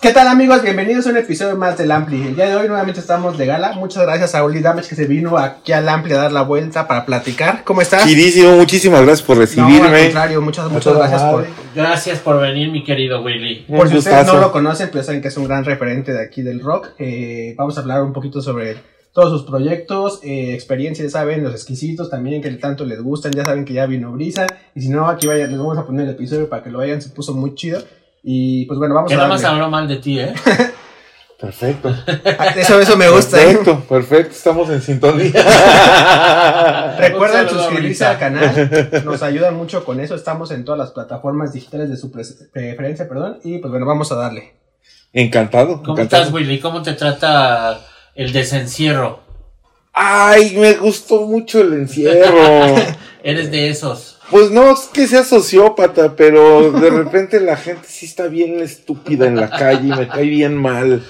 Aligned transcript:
¿Qué 0.00 0.12
tal 0.12 0.28
amigos? 0.28 0.62
Bienvenidos 0.62 1.06
a 1.06 1.10
un 1.10 1.18
episodio 1.18 1.56
más 1.56 1.76
del 1.76 1.90
Ampli. 1.90 2.22
El 2.28 2.34
día 2.34 2.48
de 2.48 2.56
hoy 2.56 2.68
nuevamente 2.68 3.00
estamos 3.00 3.36
de 3.36 3.44
gala. 3.44 3.72
Muchas 3.72 4.02
gracias 4.04 4.34
a 4.34 4.42
Oli 4.42 4.60
Damage 4.60 4.88
que 4.88 4.94
se 4.94 5.04
vino 5.04 5.36
aquí 5.36 5.72
al 5.72 5.86
Ampli 5.86 6.14
a 6.14 6.16
dar 6.16 6.32
la 6.32 6.40
vuelta 6.40 6.88
para 6.88 7.04
platicar. 7.04 7.64
¿Cómo 7.64 7.82
estás? 7.82 8.06
Chirísimo, 8.06 8.56
muchísimas 8.56 9.02
gracias 9.02 9.20
por 9.26 9.36
No, 9.36 9.42
al 9.42 9.46
recibirme. 9.46 10.04
contrario, 10.04 10.40
muchas, 10.40 10.70
muchas 10.70 10.94
gracias 10.94 11.22
por... 11.22 11.46
Gracias 11.74 12.18
por 12.20 12.40
venir, 12.40 12.70
mi 12.70 12.82
querido 12.82 13.22
Willy. 13.22 13.66
Por 13.68 13.90
si 13.90 13.98
ustedes 13.98 14.26
no 14.26 14.40
lo 14.40 14.50
conocen, 14.52 14.88
pero 14.90 15.04
saben 15.04 15.20
que 15.20 15.28
es 15.28 15.36
un 15.36 15.46
gran 15.46 15.66
referente 15.66 16.14
de 16.14 16.22
aquí 16.22 16.40
del 16.40 16.60
rock. 16.60 16.92
Eh, 16.98 17.54
vamos 17.58 17.76
a 17.76 17.82
hablar 17.82 18.02
un 18.02 18.14
poquito 18.14 18.40
sobre 18.40 18.78
todos 19.12 19.30
sus 19.30 19.42
proyectos, 19.42 20.20
eh, 20.22 20.54
experiencias, 20.54 21.12
ya 21.12 21.18
saben, 21.18 21.42
los 21.42 21.52
exquisitos 21.52 22.08
también 22.08 22.40
que 22.40 22.50
tanto 22.52 22.86
les 22.86 23.02
gustan. 23.02 23.32
Ya 23.32 23.44
saben 23.44 23.66
que 23.66 23.74
ya 23.74 23.84
vino 23.84 24.12
Brisa. 24.12 24.46
Y 24.74 24.80
si 24.80 24.88
no, 24.88 25.10
aquí 25.10 25.26
vayan, 25.26 25.50
les 25.50 25.58
vamos 25.58 25.76
a 25.76 25.84
poner 25.84 26.06
el 26.06 26.12
episodio 26.12 26.48
para 26.48 26.62
que 26.62 26.70
lo 26.70 26.78
vean. 26.78 27.02
Se 27.02 27.10
puso 27.10 27.34
muy 27.34 27.54
chido. 27.54 27.82
Y 28.22 28.64
pues 28.66 28.78
bueno, 28.78 28.94
vamos 28.94 29.08
Que 29.08 29.14
a 29.14 29.18
nada 29.18 29.28
más 29.28 29.44
habló 29.44 29.70
mal 29.70 29.88
de 29.88 29.96
ti, 29.96 30.18
¿eh? 30.20 30.34
Perfecto. 31.40 31.88
Ah, 32.38 32.48
Eso, 32.54 32.78
eso 32.78 32.96
me 32.98 33.08
gusta. 33.08 33.40
¿eh? 33.40 33.46
Perfecto, 33.46 33.80
perfecto, 33.88 34.32
estamos 34.32 34.68
en 34.68 34.82
sintonía. 34.82 35.32
Recuerden 36.98 37.48
suscribirse 37.48 38.04
al 38.04 38.18
canal, 38.18 39.02
nos 39.06 39.22
ayudan 39.22 39.56
mucho 39.56 39.82
con 39.84 40.00
eso, 40.00 40.14
estamos 40.14 40.50
en 40.50 40.66
todas 40.66 40.78
las 40.78 40.90
plataformas 40.90 41.54
digitales 41.54 41.88
de 41.88 41.96
su 41.96 42.10
pre- 42.12 42.24
preferencia, 42.52 43.08
perdón, 43.08 43.38
y 43.42 43.56
pues 43.56 43.70
bueno, 43.70 43.86
vamos 43.86 44.12
a 44.12 44.16
darle. 44.16 44.52
Encantado. 45.14 45.78
¿Cómo 45.78 45.92
encantado. 45.94 46.22
estás, 46.24 46.34
Willy? 46.34 46.60
¿Cómo 46.60 46.82
te 46.82 46.92
trata 46.92 47.80
el 48.14 48.32
desencierro? 48.32 49.20
Ay, 49.94 50.56
me 50.58 50.74
gustó 50.74 51.22
mucho 51.26 51.62
el 51.62 51.72
encierro. 51.72 52.76
Eres 53.24 53.50
de 53.50 53.70
esos. 53.70 54.18
Pues 54.30 54.50
no 54.50 54.72
es 54.72 54.88
que 54.92 55.06
sea 55.06 55.24
sociópata, 55.24 56.14
pero 56.16 56.70
de 56.72 56.90
repente 56.90 57.40
la 57.40 57.56
gente 57.56 57.86
sí 57.88 58.06
está 58.06 58.28
bien 58.28 58.60
estúpida 58.60 59.26
en 59.26 59.36
la 59.36 59.50
calle 59.50 59.88
y 59.88 59.90
me 59.90 60.08
cae 60.08 60.26
bien 60.26 60.56
mal. 60.56 61.02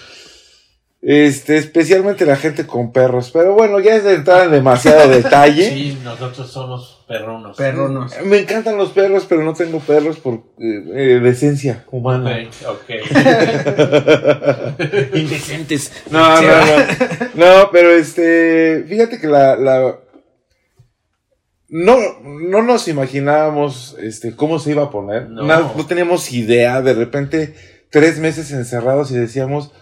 Este, 1.03 1.57
especialmente 1.57 2.27
la 2.27 2.37
gente 2.37 2.67
con 2.67 2.93
perros. 2.93 3.31
Pero 3.33 3.55
bueno, 3.55 3.81
ya 3.81 3.97
es 3.97 4.05
de 4.05 4.15
entrar 4.17 4.45
en 4.45 4.53
demasiado 4.53 5.09
detalle. 5.09 5.71
Sí, 5.71 5.99
nosotros 6.05 6.51
somos 6.51 7.03
perrunos. 7.09 7.57
Perronos. 7.57 8.13
Me 8.25 8.41
encantan 8.41 8.77
los 8.77 8.91
perros, 8.91 9.25
pero 9.27 9.43
no 9.43 9.55
tengo 9.55 9.81
perros 9.81 10.19
por 10.19 10.35
eh, 10.35 10.85
eh, 10.95 11.21
decencia 11.23 11.87
humana. 11.91 12.39
Ok, 12.67 12.69
ok. 12.69 12.91
Indecentes. 15.15 15.91
No, 16.11 16.43
no, 16.43 16.49
no. 16.49 16.85
No, 17.35 17.71
pero 17.73 17.91
este, 17.93 18.85
fíjate 18.87 19.19
que 19.19 19.27
la, 19.27 19.57
la 19.57 19.97
no, 21.71 21.97
no 22.23 22.63
nos 22.63 22.89
imaginábamos 22.89 23.97
este 24.01 24.35
cómo 24.37 24.59
se 24.59 24.73
iba 24.73 24.85
a 24.85 24.91
poner. 24.91 25.29
No. 25.31 25.43
No. 25.45 25.73
no 25.77 25.87
teníamos 25.87 26.33
idea. 26.33 26.83
De 26.83 26.93
repente, 26.95 27.55
tres 27.91 28.19
meses 28.19 28.51
encerrados 28.53 29.11
y 29.11 29.15
decíamos, 29.15 29.73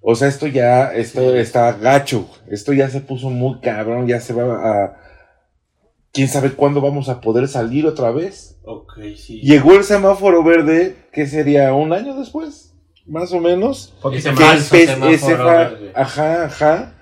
o 0.00 0.14
sea, 0.14 0.28
esto 0.28 0.46
ya, 0.46 0.92
esto 0.94 1.32
Sí. 1.32 1.38
está 1.38 1.72
gacho. 1.72 2.28
Esto 2.50 2.72
ya 2.72 2.88
se 2.90 3.00
puso 3.00 3.30
muy 3.30 3.60
cabrón, 3.60 4.06
ya 4.06 4.20
se 4.20 4.32
va 4.32 4.54
a. 4.54 5.00
Quién 6.12 6.28
sabe 6.28 6.52
cuándo 6.52 6.80
vamos 6.80 7.08
a 7.08 7.20
poder 7.20 7.48
salir 7.48 7.86
otra 7.86 8.10
vez. 8.12 8.56
Ok, 8.64 8.92
sí. 9.16 9.40
Llegó 9.40 9.74
el 9.74 9.82
semáforo 9.84 10.44
verde, 10.44 10.96
que 11.12 11.26
sería 11.26 11.74
un 11.74 11.92
año 11.92 12.14
después, 12.16 12.72
más 13.06 13.32
o 13.32 13.40
menos. 13.40 13.92
Poquito 14.00 14.30
Ese 14.30 14.32
más. 14.32 14.38
Que 14.38 14.44
Falso 14.44 14.74
empe- 14.76 15.18
semáforo 15.18 15.46
verde. 15.46 15.92
ajá, 15.94 16.44
ajá. 16.44 16.94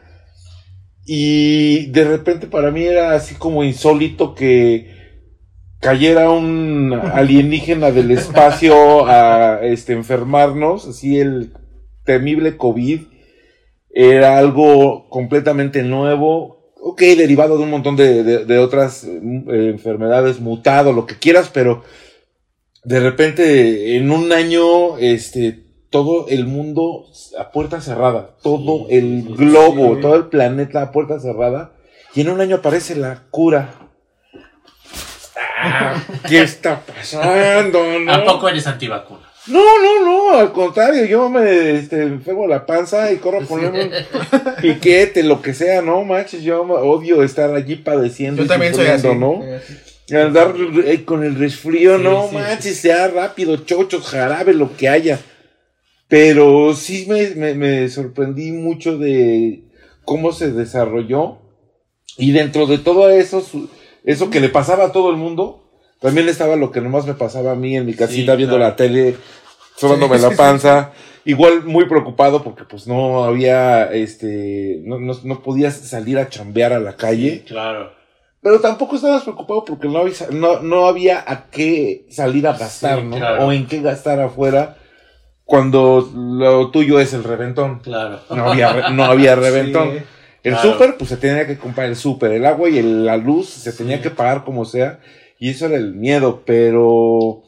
Y 1.04 1.86
de 1.86 2.04
repente 2.04 2.46
para 2.46 2.70
mí 2.70 2.84
era 2.84 3.14
así 3.14 3.34
como 3.34 3.64
insólito 3.64 4.34
que 4.34 4.88
cayera 5.80 6.30
un 6.30 6.92
alienígena 7.14 7.90
del 7.90 8.10
espacio 8.12 9.06
a 9.06 9.60
este 9.62 9.92
enfermarnos, 9.94 10.86
así 10.86 11.18
el 11.18 11.52
temible 12.04 12.56
COVID 12.56 13.00
era 13.94 14.38
algo 14.38 15.08
completamente 15.10 15.82
nuevo, 15.82 16.72
ok, 16.80 17.00
derivado 17.00 17.58
de 17.58 17.64
un 17.64 17.70
montón 17.70 17.96
de, 17.96 18.22
de- 18.24 18.44
de 18.44 18.58
otras 18.58 19.04
eh, 19.04 19.20
enfermedades, 19.70 20.40
mutado, 20.40 20.92
lo 20.92 21.06
que 21.06 21.16
quieras, 21.18 21.50
pero 21.52 21.82
de 22.84 23.00
repente 23.00 23.96
en 23.96 24.10
un 24.10 24.32
año, 24.32 24.96
este, 24.98 25.64
todo 25.92 26.26
el 26.28 26.46
mundo 26.46 27.06
a 27.38 27.52
puerta 27.52 27.80
cerrada, 27.80 28.30
todo 28.42 28.88
Sí, 28.88 28.96
el 28.96 29.24
sí, 29.28 29.34
globo, 29.36 29.94
sí. 29.94 30.00
todo 30.00 30.16
el 30.16 30.24
planeta 30.26 30.82
a 30.82 30.90
puerta 30.90 31.20
cerrada, 31.20 31.70
y 32.14 32.22
en 32.22 32.30
un 32.30 32.40
año 32.40 32.56
aparece 32.56 32.96
la 32.96 33.22
cura. 33.30 33.74
Ah, 35.36 36.02
¿Qué 36.28 36.42
está 36.42 36.80
pasando? 36.80 38.00
no? 38.00 38.12
¿A 38.12 38.24
poco 38.24 38.48
eres 38.48 38.66
antivacuna? 38.66 39.20
No, 39.46 39.60
no, 39.82 40.04
no, 40.04 40.38
al 40.38 40.52
contrario, 40.52 41.04
yo 41.04 41.28
me 41.28 41.72
este, 41.78 42.02
enfermo 42.02 42.46
la 42.46 42.64
panza 42.64 43.12
y 43.12 43.16
corro 43.16 43.38
a 43.38 43.44
ponerme 43.44 43.84
un 43.86 43.90
piquete, 44.60 45.22
lo 45.24 45.42
que 45.42 45.52
sea, 45.52 45.82
no 45.82 46.04
manches, 46.04 46.42
yo 46.42 46.62
odio 46.62 47.22
estar 47.22 47.52
allí 47.52 47.76
padeciendo. 47.76 48.42
Yo 48.42 48.48
también 48.48 48.74
soy 48.74 48.86
así. 48.86 49.08
¿no? 49.08 49.42
Sí, 50.06 50.16
Andar 50.16 50.54
eh, 50.84 51.04
con 51.04 51.24
el 51.24 51.34
resfrío, 51.34 51.98
no 51.98 52.28
manches, 52.28 52.76
sea 52.78 53.08
rápido, 53.08 53.56
chochos, 53.56 54.06
jarabe, 54.06 54.54
lo 54.54 54.76
que 54.76 54.88
haya. 54.88 55.18
Pero 56.12 56.74
sí 56.74 57.06
me, 57.08 57.30
me, 57.36 57.54
me 57.54 57.88
sorprendí 57.88 58.52
mucho 58.52 58.98
de 58.98 59.62
cómo 60.04 60.32
se 60.32 60.52
desarrolló. 60.52 61.38
Y 62.18 62.32
dentro 62.32 62.66
de 62.66 62.76
todo 62.76 63.08
eso, 63.08 63.42
eso 64.04 64.28
que 64.28 64.40
le 64.40 64.50
pasaba 64.50 64.84
a 64.84 64.92
todo 64.92 65.08
el 65.08 65.16
mundo, 65.16 65.70
también 66.02 66.28
estaba 66.28 66.56
lo 66.56 66.70
que 66.70 66.82
nomás 66.82 67.06
me 67.06 67.14
pasaba 67.14 67.52
a 67.52 67.54
mí 67.54 67.78
en 67.78 67.86
mi 67.86 67.94
casita 67.94 68.32
Sí, 68.32 68.36
viendo 68.36 68.56
claro. 68.56 68.72
la 68.72 68.76
tele, 68.76 69.16
sobándome 69.78 70.18
Sí, 70.18 70.24
la 70.24 70.28
sí, 70.28 70.34
panza. 70.36 70.92
Igual 71.24 71.64
muy 71.64 71.86
preocupado 71.88 72.42
porque 72.44 72.64
pues 72.64 72.86
no 72.86 73.24
había, 73.24 73.90
este, 73.90 74.82
no, 74.84 75.00
no, 75.00 75.14
no 75.24 75.42
podías 75.42 75.74
salir 75.76 76.18
a 76.18 76.28
chambear 76.28 76.74
a 76.74 76.78
la 76.78 76.94
calle. 76.94 77.42
Claro. 77.46 77.90
Pero 78.42 78.60
tampoco 78.60 78.96
estabas 78.96 79.22
preocupado 79.22 79.64
porque 79.64 79.88
no 79.88 80.00
había, 80.00 80.12
no, 80.30 80.60
no 80.60 80.88
había 80.88 81.24
a 81.26 81.48
qué 81.48 82.04
salir 82.10 82.46
a 82.46 82.52
gastar, 82.52 83.02
¿no? 83.02 83.16
claro. 83.16 83.46
O 83.46 83.52
en 83.52 83.66
qué 83.66 83.80
gastar 83.80 84.20
afuera 84.20 84.76
cuando 85.44 86.10
lo 86.14 86.70
tuyo 86.70 86.98
es 87.00 87.12
el 87.14 87.24
reventón. 87.24 87.80
Claro. 87.80 88.20
No 88.30 88.50
había, 88.50 88.72
re- 88.72 88.94
no 88.94 89.04
había 89.04 89.34
reventón. 89.36 89.90
Sí. 89.92 89.98
El 90.44 90.54
Claro. 90.54 90.72
súper, 90.72 90.96
pues 90.96 91.10
se 91.10 91.16
tenía 91.16 91.46
que 91.46 91.56
comprar 91.58 91.88
el 91.88 91.96
súper. 91.96 92.32
El 92.32 92.46
agua 92.46 92.68
y 92.68 92.78
el- 92.78 93.04
la 93.06 93.16
luz 93.16 93.48
se 93.48 93.72
tenía 93.72 94.00
que 94.02 94.10
pagar 94.10 94.44
como 94.44 94.64
sea. 94.64 95.00
Y 95.38 95.50
eso 95.50 95.66
era 95.66 95.76
el 95.76 95.94
miedo. 95.94 96.42
Pero 96.46 97.42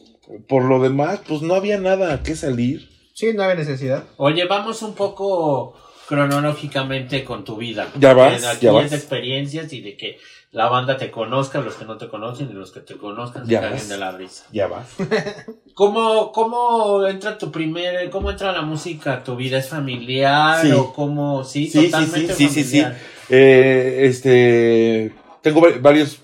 por 0.49 0.65
lo 0.65 0.81
demás, 0.81 1.21
pues 1.27 1.43
no 1.43 1.55
había 1.55 1.79
nada 1.79 2.15
a 2.15 2.23
qué 2.23 2.37
salir. 2.37 2.89
Sí, 3.15 3.33
no 3.35 3.43
había 3.45 3.57
necesidad. 3.57 4.05
Oye, 4.17 4.45
vamos 4.47 4.83
un 4.83 4.95
poco 4.95 5.75
cronológicamente 6.09 7.25
con 7.25 7.45
tu 7.45 7.57
vida. 7.57 7.89
Ya 7.99 8.15
vas, 8.15 8.61
ya 8.61 8.73
vas. 8.73 8.93
experiencias 8.93 9.73
y 9.73 9.81
de 9.81 9.97
que 9.97 10.19
la 10.53 10.69
banda 10.69 10.97
te 10.97 11.11
conozca, 11.11 11.61
los 11.61 11.75
que 11.75 11.85
no 11.85 11.97
te 11.97 12.09
conocen 12.09 12.49
y 12.51 12.53
los 12.53 12.71
que 12.71 12.81
te 12.81 12.97
conozcan 12.97 13.45
se 13.47 13.53
Ya 13.53 13.61
caguen 13.61 13.79
vas. 13.79 13.89
de 13.89 13.99
la 13.99 14.13
risa. 14.13 14.45
Ya 14.53 14.67
vas. 14.69 14.87
¿Cómo, 15.75 16.31
¿Cómo 16.31 17.05
entra 17.07 17.37
tu 17.37 17.51
primer, 17.51 18.09
cómo 18.11 18.31
entra 18.31 18.53
la 18.53 18.63
música 18.63 19.15
a 19.15 19.25
tu 19.25 19.35
vida? 19.35 19.59
¿Es 19.59 19.69
familiar 19.69 20.65
Sí. 20.65 20.71
o 20.73 20.93
cómo? 20.93 21.43
Sí, 21.45 21.67
Sí, 21.67 21.81
sí, 21.81 21.91
totalmente 21.91 22.35
sí, 22.35 22.49
sí, 22.49 22.55
sí, 22.55 22.65
sí. 22.65 22.81
familiar. 22.83 23.03
Eh, 23.31 24.01
este, 24.05 25.13
tengo 25.43 25.61
va- 25.61 25.77
varios 25.81 26.21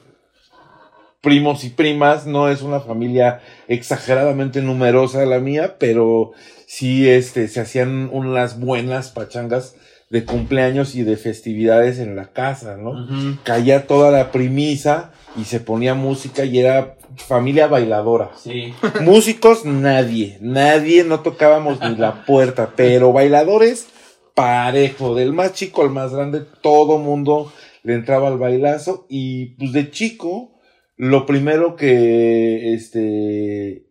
primos 1.20 1.64
y 1.64 1.70
primas, 1.70 2.26
no 2.26 2.48
es 2.48 2.62
una 2.62 2.80
familia 2.80 3.40
exageradamente 3.68 4.62
numerosa 4.62 5.24
la 5.26 5.38
mía, 5.38 5.76
pero 5.78 6.32
sí, 6.70 7.08
este, 7.08 7.48
se 7.48 7.58
hacían 7.58 8.08
unas 8.12 8.60
buenas 8.60 9.10
pachangas 9.10 9.74
de 10.08 10.24
cumpleaños 10.24 10.94
y 10.94 11.02
de 11.02 11.16
festividades 11.16 11.98
en 11.98 12.14
la 12.14 12.26
casa, 12.26 12.76
¿no? 12.76 13.08
Caía 13.42 13.88
toda 13.88 14.12
la 14.12 14.30
primisa 14.30 15.10
y 15.36 15.46
se 15.46 15.58
ponía 15.58 15.94
música 15.94 16.44
y 16.44 16.60
era 16.60 16.96
familia 17.16 17.66
bailadora. 17.66 18.30
Sí. 18.36 18.72
Músicos, 19.00 19.64
nadie, 19.64 20.38
nadie, 20.40 21.02
no 21.02 21.20
tocábamos 21.20 21.80
ni 21.80 21.96
la 21.96 22.24
puerta, 22.24 22.72
pero 22.76 23.12
bailadores, 23.12 23.88
parejo, 24.36 25.16
del 25.16 25.32
más 25.32 25.54
chico 25.54 25.82
al 25.82 25.90
más 25.90 26.14
grande, 26.14 26.44
todo 26.60 26.98
mundo 26.98 27.52
le 27.82 27.94
entraba 27.94 28.28
al 28.28 28.38
bailazo 28.38 29.06
y 29.08 29.56
pues 29.56 29.72
de 29.72 29.90
chico, 29.90 30.60
lo 30.96 31.26
primero 31.26 31.74
que 31.74 32.74
este 32.74 33.86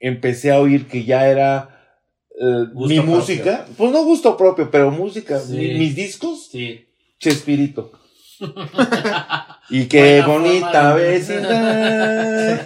empecé 0.00 0.52
a 0.52 0.60
oír 0.60 0.86
que 0.86 1.04
ya 1.04 1.28
era 1.28 1.74
eh, 2.40 2.66
mi 2.74 2.96
propio. 2.96 3.02
música, 3.04 3.66
pues 3.76 3.90
no 3.92 4.04
gusto 4.04 4.36
propio, 4.36 4.70
pero 4.70 4.90
música, 4.90 5.38
Sí. 5.40 5.56
mi- 5.56 5.74
mis 5.78 5.94
discos, 5.96 6.48
Sí. 6.50 6.84
Chespirito. 7.18 7.92
y 9.70 9.86
qué 9.86 10.22
Buena 10.24 10.26
bonita 10.26 10.94
vecindad. 10.94 12.60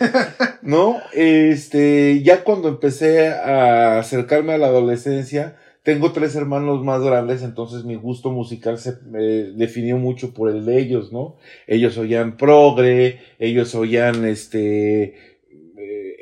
¿No? 0.62 0.98
Este, 1.12 2.22
ya 2.22 2.44
cuando 2.44 2.68
empecé 2.68 3.28
a 3.30 3.98
acercarme 3.98 4.52
a 4.52 4.58
la 4.58 4.66
adolescencia, 4.68 5.56
tengo 5.82 6.12
tres 6.12 6.36
hermanos 6.36 6.84
más 6.84 7.02
grandes, 7.02 7.42
entonces 7.42 7.84
mi 7.84 7.96
gusto 7.96 8.30
musical 8.30 8.78
se 8.78 8.94
eh, 9.18 9.52
definió 9.56 9.96
mucho 9.98 10.32
por 10.32 10.48
el 10.50 10.64
de 10.64 10.78
ellos, 10.78 11.10
¿no? 11.12 11.36
Ellos 11.66 11.98
oían 11.98 12.36
progre, 12.36 13.18
ellos 13.40 13.74
oían 13.74 14.24
este, 14.24 15.14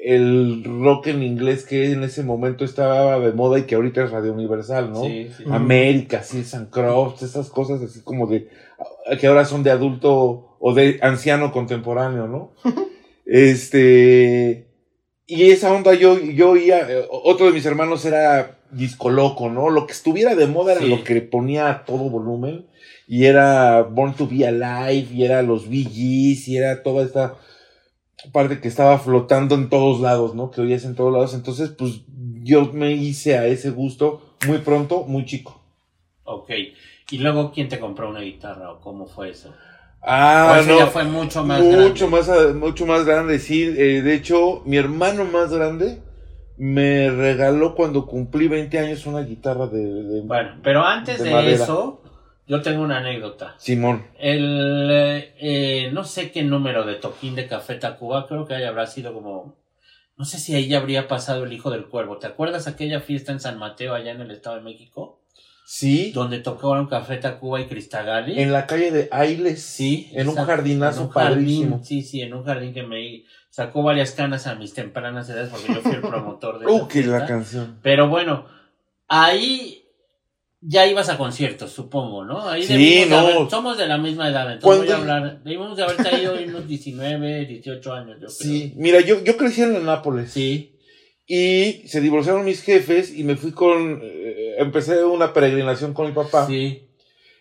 el 0.02 0.64
rock 0.64 1.08
en 1.08 1.22
inglés 1.22 1.64
que 1.64 1.92
en 1.92 2.02
ese 2.04 2.22
momento 2.22 2.64
estaba 2.64 3.18
de 3.18 3.32
moda 3.32 3.58
y 3.58 3.62
que 3.64 3.74
ahorita 3.74 4.04
es 4.04 4.10
Radio 4.10 4.32
Universal, 4.32 4.92
¿no? 4.92 5.04
Sí, 5.04 5.30
sí. 5.36 5.44
América, 5.50 6.22
sí, 6.22 6.44
San 6.44 6.66
Croft, 6.66 7.22
esas 7.22 7.50
cosas 7.50 7.82
así 7.82 8.00
como 8.00 8.26
de, 8.26 8.48
que 9.20 9.26
ahora 9.26 9.44
son 9.44 9.62
de 9.62 9.70
adulto 9.70 10.56
o 10.58 10.74
de 10.74 10.98
anciano 11.02 11.52
contemporáneo, 11.52 12.26
¿no? 12.26 12.52
este, 13.26 14.68
y 15.26 15.50
esa 15.50 15.72
onda 15.72 15.94
yo, 15.94 16.18
yo 16.18 16.50
oía, 16.50 16.88
otro 17.10 17.46
de 17.46 17.52
mis 17.52 17.66
hermanos 17.66 18.04
era 18.04 18.58
disco 18.70 19.10
loco, 19.10 19.50
¿no? 19.50 19.68
Lo 19.68 19.86
que 19.86 19.92
estuviera 19.92 20.34
de 20.34 20.46
moda 20.46 20.72
era 20.72 20.82
lo 20.82 21.04
que 21.04 21.20
ponía 21.20 21.68
a 21.68 21.84
todo 21.84 22.08
volumen, 22.08 22.66
y 23.06 23.26
era 23.26 23.82
Born 23.82 24.14
to 24.14 24.26
Be 24.26 24.46
Alive, 24.46 25.08
y 25.12 25.24
era 25.24 25.42
los 25.42 25.66
Gees, 25.66 26.48
y 26.48 26.56
era 26.56 26.82
toda 26.82 27.04
esta 27.04 27.34
parte 28.32 28.60
que 28.60 28.68
estaba 28.68 28.98
flotando 28.98 29.54
en 29.54 29.68
todos 29.68 30.00
lados, 30.00 30.34
¿no? 30.34 30.50
Que 30.50 30.60
oías 30.60 30.84
en 30.84 30.94
todos 30.94 31.12
lados, 31.12 31.34
entonces, 31.34 31.70
pues, 31.70 32.02
yo 32.42 32.72
me 32.72 32.92
hice 32.92 33.36
a 33.38 33.46
ese 33.46 33.70
gusto 33.70 34.20
muy 34.46 34.58
pronto, 34.58 35.04
muy 35.04 35.24
chico. 35.26 35.60
Ok. 36.24 36.50
¿Y 37.10 37.18
luego 37.18 37.50
quién 37.52 37.68
te 37.68 37.78
compró 37.80 38.08
una 38.10 38.20
guitarra 38.20 38.70
o 38.72 38.80
cómo 38.80 39.06
fue 39.06 39.30
eso? 39.30 39.52
Ah, 40.02 40.52
o 40.52 40.60
eso 40.60 40.78
ya 40.78 40.86
fue 40.86 41.04
mucho 41.04 41.44
más 41.44 41.60
mucho 41.62 42.08
grande. 42.08 42.30
más 42.30 42.54
mucho 42.54 42.86
más 42.86 43.04
grande 43.04 43.38
sí 43.38 43.62
Eh, 43.64 44.00
de 44.00 44.14
hecho 44.14 44.62
mi 44.64 44.78
hermano 44.78 45.24
más 45.26 45.52
grande 45.52 45.98
me 46.56 47.10
regaló 47.10 47.74
cuando 47.74 48.06
cumplí 48.06 48.48
20 48.48 48.78
años 48.78 49.04
una 49.06 49.20
guitarra 49.20 49.66
de, 49.66 49.84
de- 49.84 50.20
Bueno, 50.22 50.52
pero 50.62 50.84
antes 50.84 51.22
De 51.22 51.30
de, 51.30 51.52
eso, 51.52 52.00
yo 52.50 52.60
tengo 52.62 52.82
una 52.82 52.98
anécdota. 52.98 53.54
Simón 53.58 54.04
El, 54.18 54.88
eh, 54.90 55.34
eh, 55.38 55.90
no 55.92 56.02
sé 56.04 56.30
qué 56.32 56.42
número 56.42 56.84
de 56.84 56.96
toquín 56.96 57.34
de 57.36 57.46
Café 57.46 57.76
Tacuba, 57.76 58.26
creo 58.26 58.44
que 58.44 58.54
ahí 58.54 58.64
habrá 58.64 58.86
sido 58.86 59.14
como, 59.14 59.56
no 60.16 60.24
sé 60.24 60.38
si 60.38 60.54
ahí 60.54 60.66
ya 60.68 60.78
habría 60.78 61.06
pasado 61.08 61.44
el 61.44 61.52
Hijo 61.52 61.70
del 61.70 61.86
Cuervo. 61.86 62.18
¿Te 62.18 62.26
acuerdas 62.26 62.66
aquella 62.66 63.00
fiesta 63.00 63.30
en 63.32 63.38
San 63.40 63.56
Mateo, 63.58 63.94
allá 63.94 64.10
en 64.10 64.20
el 64.20 64.30
Estado 64.32 64.56
de 64.56 64.62
México? 64.62 65.16
sí 65.64 66.10
Donde 66.10 66.40
tocaron 66.40 66.88
Café 66.88 67.18
Tacuba 67.18 67.60
y 67.60 67.66
Cristagali. 67.66 68.40
en 68.40 68.52
la 68.52 68.66
calle 68.66 68.90
de 68.90 69.08
Ailes 69.12 69.62
Sí. 69.62 70.10
en 70.12 70.28
un 70.28 70.34
jardinazo 70.34 71.02
en 71.02 71.06
un 71.06 71.12
jardín, 71.12 71.34
padrísimo 71.36 71.84
sí, 71.84 72.02
sí, 72.02 72.20
en 72.22 72.34
un 72.34 72.44
jardín 72.44 72.74
que 72.74 72.82
me 72.82 73.22
sacó 73.50 73.84
varias 73.84 74.10
canas 74.10 74.48
a 74.48 74.56
mis 74.56 74.74
tempranas 74.74 75.30
edades 75.30 75.50
porque 75.50 75.72
yo 75.72 75.80
fui 75.80 75.92
el 75.92 76.00
promotor 76.00 76.58
de 76.58 76.66
uh 76.72 76.80
la 76.80 76.86
fiesta. 76.88 77.26
canción 77.26 77.78
Pero 77.82 78.08
bueno, 78.08 78.46
ahí 79.06 79.79
ya 80.62 80.86
ibas 80.86 81.08
a 81.08 81.16
conciertos, 81.16 81.72
supongo, 81.72 82.24
¿no? 82.24 82.48
Ahí 82.48 82.62
Sí, 82.64 83.00
de 83.00 83.06
no. 83.06 83.16
haber- 83.18 83.50
somos 83.50 83.78
de 83.78 83.86
la 83.86 83.96
misma 83.98 84.28
edad, 84.28 84.52
entonces 84.52 84.80
voy 84.84 84.88
a 84.90 84.96
hablar, 84.96 85.42
debimos 85.42 85.76
de 85.76 85.82
haber 85.84 85.96
caído 85.96 86.34
unos 86.34 86.66
19, 86.68 87.46
18 87.46 87.92
años, 87.94 88.16
yo 88.20 88.26
creo. 88.26 88.30
sí 88.30 88.72
mira 88.76 89.00
yo 89.00 89.24
yo 89.24 89.36
crecí 89.36 89.62
en 89.62 89.84
Nápoles 89.86 90.32
Sí, 90.32 90.76
y 91.26 91.82
se 91.88 92.00
divorciaron 92.00 92.44
mis 92.44 92.62
jefes 92.62 93.16
y 93.16 93.24
me 93.24 93.36
fui 93.36 93.52
con 93.52 94.00
eh, 94.02 94.56
empecé 94.58 95.02
una 95.04 95.32
peregrinación 95.32 95.94
con 95.94 96.06
mi 96.08 96.12
papá 96.12 96.46
sí. 96.46 96.86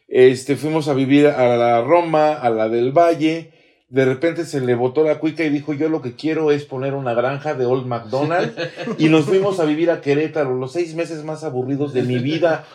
Este, 0.08 0.56
fuimos 0.56 0.88
a 0.88 0.94
vivir 0.96 1.28
a 1.28 1.56
la 1.56 1.82
Roma, 1.82 2.34
a 2.34 2.50
la 2.50 2.68
del 2.68 2.92
Valle. 2.92 3.52
De 3.90 4.06
repente 4.06 4.46
se 4.46 4.62
le 4.62 4.76
botó 4.76 5.04
la 5.04 5.18
cuica 5.20 5.44
y 5.44 5.50
dijo, 5.50 5.74
yo 5.74 5.90
lo 5.90 6.02
que 6.02 6.16
quiero 6.16 6.52
es 6.52 6.64
poner 6.66 6.94
una 6.94 7.14
granja 7.16 7.56
de 7.56 7.66
Old 7.66 7.88
McDonald. 7.88 8.54
y 9.00 9.10
nos 9.10 9.26
fuimos 9.26 9.60
a 9.60 9.66
vivir 9.66 9.90
a 9.90 10.00
Querétaro, 10.02 10.56
los 10.56 10.74
seis 10.74 10.94
meses 10.96 11.24
más 11.24 11.44
aburridos 11.44 11.94
de 11.94 12.04
mi 12.04 12.20
vida. 12.20 12.66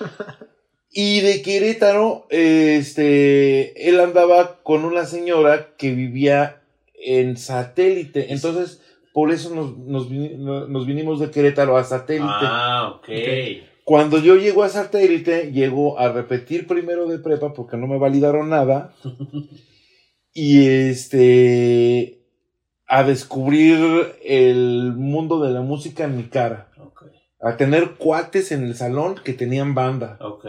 Y 0.91 1.21
de 1.21 1.43
Querétaro, 1.43 2.27
este, 2.31 3.89
él 3.89 4.01
andaba 4.01 4.57
con 4.63 4.85
una 4.85 5.05
señora 5.07 5.69
que 5.77 5.93
vivía 5.93 6.61
en 7.05 7.37
satélite. 7.37 8.33
Entonces, 8.33 8.81
por 9.13 9.31
eso 9.31 9.55
nos, 9.55 9.77
nos, 9.79 10.09
vini- 10.11 10.37
nos 10.37 10.87
vinimos 10.87 11.21
de 11.21 11.31
Querétaro 11.31 11.77
a 11.77 11.85
satélite. 11.85 12.27
Ah, 12.29 12.95
ok. 12.97 13.09
Cuando 13.85 14.19
yo 14.19 14.37
llego 14.37 14.63
a 14.65 14.69
satélite, 14.69 15.53
llego 15.53 15.99
a 15.99 16.11
repetir 16.11 16.67
primero 16.67 17.07
de 17.07 17.19
prepa 17.19 17.53
porque 17.53 17.77
no 17.77 17.87
me 17.87 17.99
validaron 17.99 18.49
nada. 18.49 18.95
y 20.35 20.67
este. 20.67 22.21
a 22.87 23.05
descubrir 23.05 23.79
el 24.23 24.93
mundo 24.95 25.41
de 25.41 25.53
la 25.53 25.63
música 25.63 26.05
en 26.05 26.17
mi 26.17 26.25
cara. 26.25 26.71
A 27.41 27.57
tener 27.57 27.93
cuates 27.93 28.53
en 28.53 28.65
el 28.65 28.75
salón 28.75 29.17
que 29.25 29.33
tenían 29.33 29.75
banda. 29.75 30.19
ok. 30.21 30.47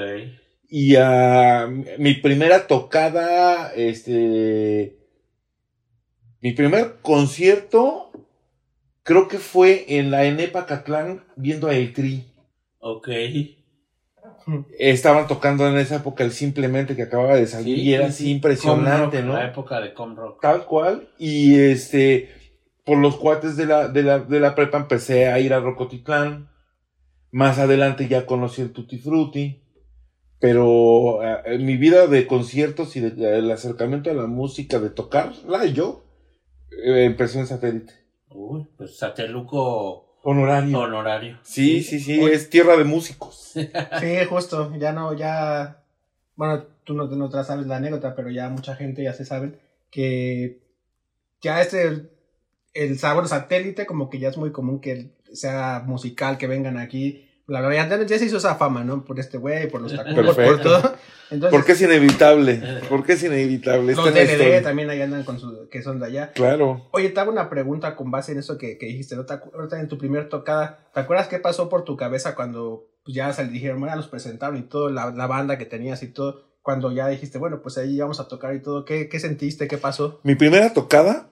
Y 0.68 0.96
a 0.96 1.70
mi 2.00 2.16
primera 2.16 2.68
tocada, 2.68 3.72
este. 3.74 4.98
Mi 6.42 6.54
primer 6.54 6.98
concierto, 7.02 8.12
creo 9.04 9.28
que 9.28 9.38
fue 9.38 9.86
en 9.98 10.12
la 10.12 10.26
Enepa 10.26 10.66
Catlán 10.66 11.24
viendo 11.36 11.68
a 11.68 11.76
El 11.76 11.94
Tri. 11.94 12.26
Ok. 12.80 13.10
Estaban 14.78 15.28
tocando 15.28 15.68
en 15.68 15.78
esa 15.78 15.98
época 15.98 16.24
el 16.24 16.32
simplemente 16.32 16.96
que 16.96 17.04
acababa 17.04 17.36
de 17.36 17.48
salir 17.48 17.78
Sí, 17.78 17.84
y 17.84 17.94
era 17.94 18.06
sí, 18.06 18.10
así 18.10 18.24
sí. 18.26 18.32
impresionante, 18.32 19.18
rock, 19.22 19.28
¿no? 19.28 19.34
La 19.34 19.48
época 19.48 19.82
de 19.82 19.94
Com 19.94 20.16
Rock. 20.16 20.42
Tal 20.42 20.66
cual. 20.66 21.10
Y 21.18 21.56
este, 21.60 22.30
por 22.86 22.98
los 23.00 23.18
cuates 23.18 23.58
de 23.58 23.66
la, 23.66 23.88
de 23.88 24.04
la, 24.04 24.20
de 24.20 24.40
la 24.40 24.54
prepa 24.56 24.78
empecé 24.78 25.28
a 25.28 25.40
ir 25.40 25.54
a 25.54 25.60
Rocotitlán. 25.60 26.50
Más 27.32 27.58
adelante 27.60 28.08
ya 28.08 28.26
conocí 28.26 28.62
el 28.62 28.72
Tutti 28.72 28.98
Frutti. 29.00 29.62
Pero 30.40 31.24
eh, 31.24 31.38
en 31.46 31.66
mi 31.66 31.78
vida 31.78 32.08
de 32.08 32.28
conciertos 32.28 32.96
y 32.98 33.00
de- 33.00 33.38
el 33.40 33.50
acercamiento 33.52 34.12
a 34.12 34.14
la 34.14 34.28
música, 34.28 34.80
de 34.80 34.90
tocarla 34.90 35.66
yo, 35.66 36.04
eh, 36.86 37.06
empezó 37.06 37.40
en 37.40 37.48
satélite. 37.48 37.94
Uy, 38.30 38.68
pues 38.78 38.98
Sateluco 38.98 40.05
Honorario. 40.28 40.80
honorario. 40.80 41.38
Sí, 41.44 41.84
sí, 41.84 42.00
sí, 42.00 42.20
es 42.20 42.50
tierra 42.50 42.76
de 42.78 42.84
músicos. 42.84 43.54
Sí, 44.00 44.26
justo, 44.28 44.76
ya 44.78 44.92
no, 44.92 45.14
ya, 45.14 45.84
bueno, 46.36 46.64
tú 46.84 46.94
no, 46.96 47.06
no 47.06 47.30
te 47.30 47.38
la 47.38 47.44
sabes 47.44 47.68
la 47.68 47.78
anécdota, 47.78 48.16
pero 48.16 48.32
ya 48.32 48.50
mucha 48.50 48.76
gente 48.76 49.04
ya 49.04 49.14
se 49.14 49.24
sabe 49.24 49.60
que 49.92 50.60
ya 51.42 51.62
este, 51.62 52.10
el 52.74 52.98
sabor 52.98 53.28
satélite 53.28 53.86
como 53.86 54.10
que 54.10 54.18
ya 54.20 54.30
es 54.30 54.38
muy 54.38 54.52
común 54.52 54.80
que 54.82 55.12
sea 55.32 55.84
musical, 55.86 56.40
que 56.40 56.48
vengan 56.48 56.80
aquí, 56.80 57.25
bla, 57.48 57.62
bla, 57.62 57.76
ya, 58.06 58.18
se 58.18 58.26
hizo 58.26 58.38
esa 58.38 58.56
fama, 58.56 58.84
¿no? 58.84 59.04
Por 59.06 59.20
este 59.20 59.38
güey, 59.38 59.70
por 59.70 59.82
los 59.82 59.96
tacubos, 59.96 60.36
por 60.36 60.62
todo. 60.62 60.96
Entonces, 61.32 61.58
Porque 61.58 61.72
es 61.72 61.82
inevitable. 61.82 62.62
Porque 62.88 63.14
es 63.14 63.24
inevitable. 63.24 63.96
los 63.96 64.08
Está 64.08 64.10
en 64.10 64.16
la 64.28 64.34
DLD 64.34 64.40
historia. 64.42 64.62
también 64.62 64.90
ahí 64.92 65.02
andan 65.02 65.24
con 65.24 65.40
su, 65.40 65.68
que 65.70 65.82
son 65.82 66.00
de 66.00 66.06
allá. 66.06 66.32
Claro. 66.34 66.88
Oye, 66.92 67.10
te 67.10 67.20
hago 67.20 67.32
una 67.32 67.50
pregunta 67.50 67.96
con 67.96 68.12
base 68.12 68.32
en 68.34 68.38
eso 68.40 68.58
que, 68.60 68.78
que 68.78 68.86
dijiste, 68.86 69.16
¿no? 69.16 69.26
¿Te 69.26 69.34
acu- 69.34 69.52
ahorita 69.54 69.80
en 69.80 69.88
tu 69.88 69.98
primer 69.98 70.30
tocada, 70.30 70.88
¿te 70.94 71.00
acuerdas 71.00 71.28
qué 71.28 71.40
pasó 71.40 71.68
por 71.68 71.84
tu 71.84 71.98
cabeza 71.98 72.36
cuando 72.36 72.88
pues, 73.04 73.16
ya 73.16 73.34
se 73.34 73.48
dijeron, 73.48 73.80
bueno, 73.80 73.96
los 73.96 74.08
presentaron 74.08 74.58
y 74.58 74.62
todo, 74.64 74.90
la, 74.92 75.10
la 75.12 75.26
banda 75.28 75.58
que 75.58 75.66
tenías 75.66 76.04
y 76.04 76.08
todo, 76.10 76.44
cuando 76.62 76.92
ya 76.92 77.08
dijiste, 77.08 77.38
bueno, 77.40 77.62
pues 77.64 77.78
ahí 77.80 78.00
vamos 78.00 78.20
a 78.20 78.28
tocar 78.28 78.54
y 78.56 78.62
todo, 78.62 78.86
¿qué, 78.86 79.10
qué 79.10 79.20
sentiste? 79.20 79.68
¿Qué 79.68 79.78
pasó? 79.80 80.20
Mi 80.24 80.36
primera 80.36 80.74
tocada 80.74 81.30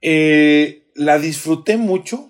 eh, 0.00 0.90
la 0.94 1.18
disfruté 1.18 1.76
mucho. 1.76 2.29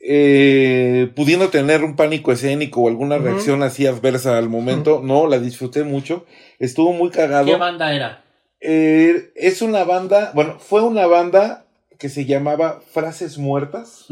Eh, 0.00 1.10
pudiendo 1.14 1.48
tener 1.48 1.82
un 1.84 1.96
pánico 1.96 2.32
escénico 2.32 2.82
o 2.82 2.88
alguna 2.88 3.18
reacción 3.18 3.62
así 3.62 3.86
adversa 3.86 4.38
al 4.38 4.48
momento, 4.48 5.00
no, 5.02 5.26
la 5.26 5.38
disfruté 5.38 5.84
mucho. 5.84 6.24
Estuvo 6.58 6.92
muy 6.92 7.10
cagado. 7.10 7.46
¿Qué 7.46 7.56
banda 7.56 7.92
era? 7.94 8.24
Eh, 8.60 9.30
es 9.36 9.62
una 9.62 9.84
banda, 9.84 10.32
bueno, 10.34 10.58
fue 10.58 10.82
una 10.82 11.06
banda 11.06 11.66
que 11.98 12.08
se 12.08 12.24
llamaba 12.26 12.80
Frases 12.92 13.38
Muertas 13.38 14.06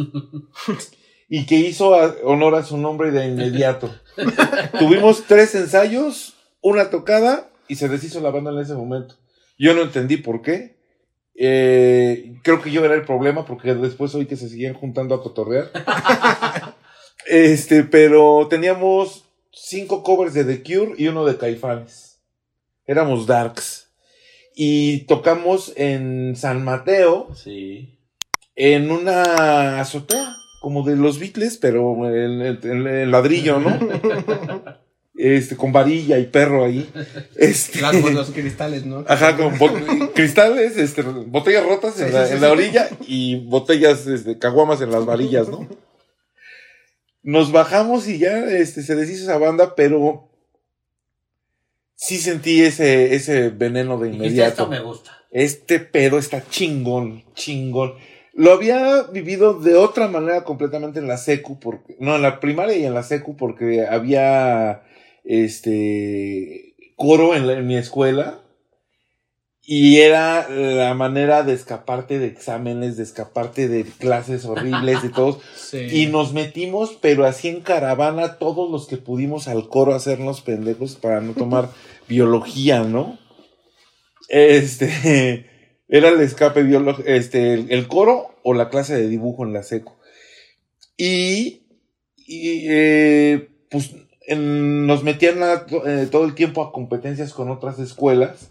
y 1.29 1.47
que 1.47 1.57
hizo 1.57 1.95
a- 1.95 2.15
honor 2.25 2.55
a 2.55 2.63
su 2.65 2.77
nombre 2.79 3.11
de 3.11 3.27
inmediato. 3.27 3.93
Tuvimos 4.79 5.25
tres 5.27 5.55
ensayos, 5.55 6.35
una 6.61 6.91
tocada 6.91 7.49
y 7.69 7.77
se 7.77 7.89
deshizo 7.89 8.21
la 8.21 8.31
banda 8.31 8.51
en 8.53 8.59
ese 8.59 8.75
momento. 8.75 9.17
Yo 9.59 9.75
no 9.75 9.83
entendí 9.83 10.17
por 10.19 10.43
qué. 10.43 10.76
Eh, 11.39 12.35
creo 12.43 12.63
que 12.63 12.71
yo 12.71 12.85
era 12.85 12.95
el 12.95 13.05
problema 13.05 13.45
porque 13.45 13.75
después 13.75 14.15
oí 14.15 14.27
que 14.27 14.37
se 14.37 14.49
seguían 14.49 14.75
juntando 14.75 15.15
a 15.15 15.23
cotorrear. 15.23 15.71
este, 17.27 17.83
pero 17.85 18.47
teníamos 18.49 19.25
cinco 19.53 20.03
covers 20.03 20.35
de 20.35 20.45
The 20.45 20.63
Cure 20.63 20.95
y 20.97 21.09
uno 21.09 21.25
de 21.25 21.37
Caifanes. 21.37 22.21
Éramos 22.87 23.27
darks. 23.27 23.91
Y 24.55 25.01
tocamos 25.07 25.73
en 25.77 26.35
San 26.37 26.65
Mateo 26.65 27.29
Sí. 27.35 27.99
en 28.55 28.91
una 28.91 29.81
azotea, 29.81 30.35
como 30.63 30.83
de 30.83 30.97
los 30.97 31.19
Beatles, 31.19 31.59
pero 31.59 32.09
en, 32.09 32.41
en- 32.41 32.87
en 32.87 33.11
ladrillo, 33.11 33.59
¿no? 33.61 33.79
Este, 35.35 35.57
con 35.57 35.73
varilla 35.73 36.19
y 36.19 36.27
perro 36.27 36.65
ahí. 36.65 36.89
Este, 37.37 37.81
Las- 37.81 37.95
los 38.13 38.31
cristales, 38.31 38.85
¿no? 38.87 39.05
Ajá, 39.09 39.37
con 39.37 39.53
cristales, 40.15 40.77
este, 40.77 41.03
botellas 41.03 41.65
rotas 41.67 41.99
en, 42.01 42.13
la, 42.13 42.23
sí, 42.25 42.29
sí, 42.29 42.35
en 42.37 42.41
la 42.43 42.47
sí. 42.49 42.53
orilla 42.53 42.89
y 43.09 43.45
botellas, 43.47 44.07
este, 44.07 44.39
caguamas 44.39 44.81
en 44.83 44.91
las 44.93 45.05
varillas, 45.05 45.49
¿no? 45.49 45.67
Nos 47.23 47.51
bajamos 47.51 48.07
y 48.09 48.19
ya, 48.19 48.45
este, 48.45 48.83
se 48.83 48.95
deshizo 48.95 49.25
esa 49.25 49.39
banda, 49.39 49.75
pero 49.75 50.29
sí 51.95 52.19
sentí 52.19 52.63
ese, 52.63 53.15
ese 53.15 53.49
veneno 53.49 53.99
de 53.99 54.11
Dijiste, 54.11 54.27
esto 54.45 54.65
inmediato. 54.65 54.69
me 54.69 54.81
gusta. 54.81 55.11
Este 55.33 55.81
pedo 55.81 56.19
está 56.19 56.45
chingón, 56.49 57.25
chingón. 57.35 57.95
Lo 58.33 58.53
había 58.53 59.03
vivido 59.05 59.55
de 59.59 59.75
otra 59.75 60.09
manera 60.09 60.45
completamente 60.45 60.99
en 61.01 61.09
la 61.09 61.17
secu, 61.17 61.59
porque, 61.59 61.97
no, 61.99 62.17
en 62.17 62.23
la 62.23 62.39
primaria 62.39 62.77
y 62.77 62.85
en 62.85 62.95
la 62.95 63.03
secu, 63.03 63.37
porque 63.37 63.87
había, 63.87 64.83
este, 65.27 66.75
coro 66.97 67.35
en, 67.35 67.47
la- 67.47 67.55
en 67.55 67.67
mi 67.67 67.77
escuela. 67.77 68.41
Y 69.69 69.97
era 69.99 70.49
la 70.49 70.95
manera 70.95 71.43
de 71.43 71.53
escaparte 71.53 72.21
de 72.21 72.29
exámenes, 72.29 72.97
de 72.97 73.03
escaparte 73.03 73.67
de 73.67 73.83
clases 73.85 74.45
horribles, 74.45 75.03
de 75.03 75.09
todos. 75.11 75.39
Sí. 75.57 75.79
Y 75.91 76.07
nos 76.07 76.33
metimos, 76.33 76.97
pero 77.01 77.25
así 77.27 77.49
en 77.49 77.61
caravana, 77.61 78.39
todos 78.39 78.71
los 78.71 78.87
que 78.87 78.97
pudimos 78.99 79.49
al 79.49 79.69
coro 79.69 79.95
hacernos 79.95 80.43
pendejos 80.43 80.95
para 80.95 81.21
no 81.21 81.33
tomar 81.33 81.71
biología, 82.09 82.85
¿no? 82.85 83.19
Este, 84.29 85.47
era 85.89 86.11
el 86.11 86.21
escape 86.21 86.63
biológico, 86.63 87.09
este, 87.09 87.55
el, 87.55 87.71
el 87.73 87.89
coro 87.89 88.37
o 88.45 88.55
la 88.55 88.69
clase 88.71 88.97
de 88.97 89.09
dibujo 89.09 89.45
en 89.45 89.53
la 89.53 89.65
seco. 89.65 89.97
Y, 90.97 91.63
y 92.17 92.67
eh, 92.69 93.49
pues 93.71 93.91
en- 94.27 94.87
nos 94.87 95.03
metían 95.03 95.43
a- 95.43 95.65
eh, 95.87 96.09
todo 96.11 96.25
el 96.25 96.35
tiempo 96.35 96.63
a 96.63 96.73
competencias 96.73 97.33
con 97.33 97.51
otras 97.51 97.79
escuelas. 97.79 98.51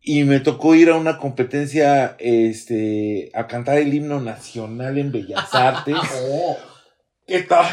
Y 0.00 0.24
me 0.24 0.40
tocó 0.40 0.74
ir 0.74 0.88
a 0.90 0.96
una 0.96 1.18
competencia, 1.18 2.16
este, 2.18 3.30
a 3.34 3.46
cantar 3.46 3.78
el 3.78 3.92
himno 3.92 4.20
nacional 4.20 4.96
en 4.98 5.12
Bellas 5.12 5.48
Artes. 5.54 5.96
Oh. 6.30 6.56
¿Qué 7.26 7.42
tal? 7.42 7.66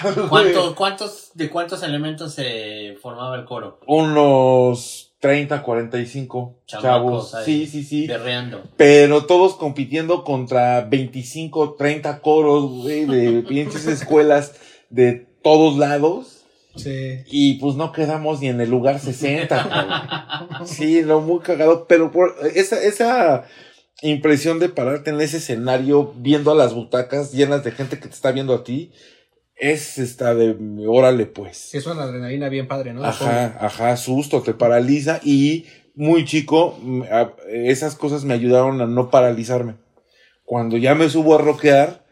¿Cuántos, 0.76 1.32
¿De 1.34 1.50
cuántos 1.50 1.82
elementos 1.82 2.34
se 2.34 2.98
formaba 3.02 3.38
el 3.38 3.46
coro? 3.46 3.80
Unos 3.88 5.14
30, 5.20 5.64
45 5.64 6.60
Chamacos 6.66 7.32
chavos. 7.32 7.46
Sí, 7.46 7.66
sí, 7.66 7.84
sí. 7.84 8.06
Berreando. 8.06 8.64
Pero 8.76 9.26
todos 9.26 9.56
compitiendo 9.56 10.26
contra 10.26 10.82
25, 10.82 11.76
30 11.76 12.20
coros, 12.20 12.70
güey, 12.84 13.06
de 13.06 13.44
pinches 13.44 13.86
escuelas 13.88 14.56
de 14.90 15.26
todos 15.42 15.78
lados. 15.78 16.35
Sí. 16.76 17.24
Y 17.28 17.56
pues 17.56 17.76
no 17.76 17.92
quedamos 17.92 18.42
ni 18.42 18.48
en 18.48 18.60
el 18.62 18.70
lugar 18.70 19.00
60, 19.00 19.48
cabrón. 19.48 20.68
Sí, 20.68 21.02
lo 21.02 21.22
muy 21.22 21.40
cagado, 21.40 21.88
pero 21.88 22.12
por 22.12 22.36
esa, 22.54 22.82
esa 22.82 23.46
impresión 24.02 24.60
de 24.60 24.70
pararte 24.70 25.12
en 25.12 25.22
ese 25.22 25.38
escenario 25.38 26.14
viendo 26.18 26.52
a 26.52 26.56
las 26.56 26.74
butacas 26.74 27.32
llenas 27.32 27.64
de 27.64 27.72
gente 27.72 28.00
que 28.00 28.08
te 28.08 28.14
está 28.14 28.32
viendo 28.32 28.54
a 28.54 28.64
ti, 28.64 28.92
es 29.56 29.98
esta 29.98 30.36
de 30.36 30.56
órale 30.88 31.26
pues. 31.26 31.74
Es 31.74 31.86
una 31.88 32.04
adrenalina 32.04 32.50
bien 32.50 32.68
padre, 32.68 32.94
¿no? 32.94 33.04
Ajá, 33.04 33.58
ajá, 33.60 33.96
susto, 33.98 34.42
te 34.42 34.54
paraliza 34.54 35.20
y 35.24 35.66
muy 35.96 36.26
chico, 36.26 36.78
mm, 36.82 37.04
esas 37.48 37.96
cosas 37.96 38.26
me 38.26 38.34
ayudaron 38.34 38.82
a 38.82 38.86
no 38.86 39.10
paralizarme. 39.10 39.76
Cuando 40.44 40.78
ya 40.78 40.94
me 40.94 41.10
subo 41.10 41.36
a 41.36 41.38
rockear, 41.40 42.05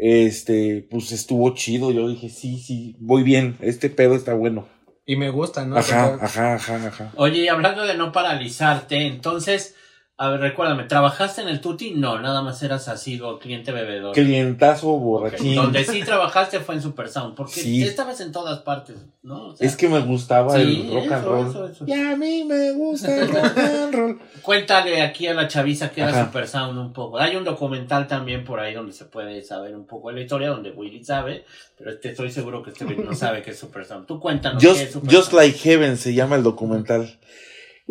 este, 0.00 0.86
pues 0.90 1.12
estuvo 1.12 1.54
chido, 1.54 1.92
yo 1.92 2.08
dije, 2.08 2.28
sí, 2.28 2.58
sí, 2.58 2.96
voy 2.98 3.22
bien, 3.22 3.56
este 3.60 3.90
pedo 3.90 4.14
está 4.14 4.34
bueno. 4.34 4.66
Y 5.06 5.16
me 5.16 5.30
gusta, 5.30 5.64
¿no? 5.64 5.76
Ajá, 5.76 6.18
ajá, 6.20 6.54
ajá, 6.54 6.86
ajá. 6.86 7.12
Oye, 7.16 7.44
y 7.44 7.48
hablando 7.48 7.84
de 7.84 7.94
no 7.94 8.12
paralizarte, 8.12 9.06
entonces, 9.06 9.74
a 10.22 10.28
ver, 10.28 10.40
recuérdame, 10.40 10.84
¿trabajaste 10.84 11.40
en 11.40 11.48
el 11.48 11.62
Tuti? 11.62 11.92
No, 11.92 12.18
nada 12.20 12.42
más 12.42 12.62
eras 12.62 12.88
asiduo, 12.88 13.38
cliente 13.38 13.72
bebedor. 13.72 14.12
Clientazo 14.14 14.88
borrachín. 14.98 15.54
Donde 15.54 15.82
sí 15.82 16.02
trabajaste 16.02 16.60
fue 16.60 16.74
en 16.74 16.82
Super 16.82 17.08
Sound, 17.08 17.34
porque 17.34 17.54
Sí. 17.54 17.82
estabas 17.82 18.20
en 18.20 18.30
todas 18.30 18.58
partes, 18.58 18.96
¿no? 19.22 19.46
O 19.46 19.56
sea, 19.56 19.66
Es 19.66 19.76
que 19.76 19.88
me 19.88 19.98
gustaba 20.00 20.54
Sí, 20.56 20.88
el 20.88 20.94
rock 20.94 21.12
and 21.12 21.24
roll. 21.24 21.48
eso, 21.48 21.66
eso. 21.66 21.84
Y 21.86 21.92
a 21.94 22.14
mí 22.16 22.44
me 22.44 22.70
gusta 22.72 23.16
el 23.16 23.28
rock 23.28 23.56
and 23.58 23.94
roll. 23.94 24.20
Cuéntale 24.42 25.00
aquí 25.00 25.26
a 25.26 25.32
la 25.32 25.48
chaviza 25.48 25.90
que 25.90 26.02
era. 26.02 26.26
Super 26.26 26.46
Sound 26.46 26.78
un 26.78 26.92
poco. 26.92 27.16
Hay 27.18 27.34
un 27.36 27.44
documental 27.44 28.06
también 28.06 28.44
por 28.44 28.60
ahí 28.60 28.74
donde 28.74 28.92
se 28.92 29.06
puede 29.06 29.42
saber 29.42 29.74
un 29.74 29.86
poco 29.86 30.10
de 30.10 30.16
la 30.16 30.20
historia, 30.20 30.48
donde 30.50 30.70
Willy 30.70 31.02
sabe, 31.02 31.46
pero 31.78 31.92
este, 31.92 32.10
estoy 32.10 32.30
seguro 32.30 32.62
que 32.62 32.72
este 32.72 32.84
no 32.84 33.14
sabe 33.14 33.40
qué 33.40 33.52
es 33.52 33.58
Super 33.58 33.86
Sound. 33.86 34.06
Tú 34.06 34.20
cuéntanos 34.20 34.62
qué 34.62 34.70
es 34.70 34.78
Just, 34.80 34.92
Super 34.92 35.14
Just 35.14 35.30
Sound. 35.30 35.42
Like 35.46 35.58
Heaven 35.58 35.96
se 35.96 36.12
llama 36.12 36.36
el 36.36 36.42
documental. 36.42 37.18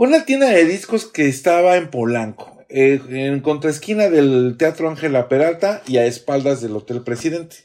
Una 0.01 0.23
tienda 0.23 0.47
de 0.49 0.63
discos 0.63 1.05
que 1.05 1.27
estaba 1.27 1.75
en 1.75 1.89
Polanco, 1.89 2.57
eh, 2.69 3.01
en 3.09 3.41
contraesquina 3.41 4.07
del 4.09 4.55
Teatro 4.57 4.89
Ángela 4.89 5.27
Peralta 5.27 5.81
y 5.89 5.97
a 5.97 6.05
espaldas 6.05 6.61
del 6.61 6.71
Hotel 6.77 7.01
Presidente. 7.03 7.57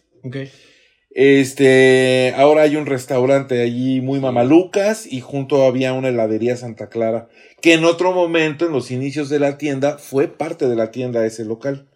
Este, 1.11 2.35
ahora 2.37 2.63
hay 2.63 2.75
un 2.75 2.87
restaurante 2.87 3.63
allí 3.63 4.01
muy 4.01 4.19
mamalucas 4.19 5.07
y 5.07 5.21
junto 5.21 5.63
había 5.63 5.93
una 5.93 6.09
heladería 6.09 6.57
Santa 6.57 6.89
Clara, 6.89 7.29
que 7.63 7.75
en 7.75 7.85
otro 7.85 8.11
momento, 8.11 8.67
en 8.67 8.73
los 8.73 8.91
inicios 8.91 9.29
de 9.29 9.39
la 9.39 9.57
tienda, 9.57 9.99
fue 9.99 10.27
parte 10.27 10.69
de 10.69 10.75
la 10.75 10.91
tienda 10.91 11.25
ese 11.25 11.45
local. 11.45 11.89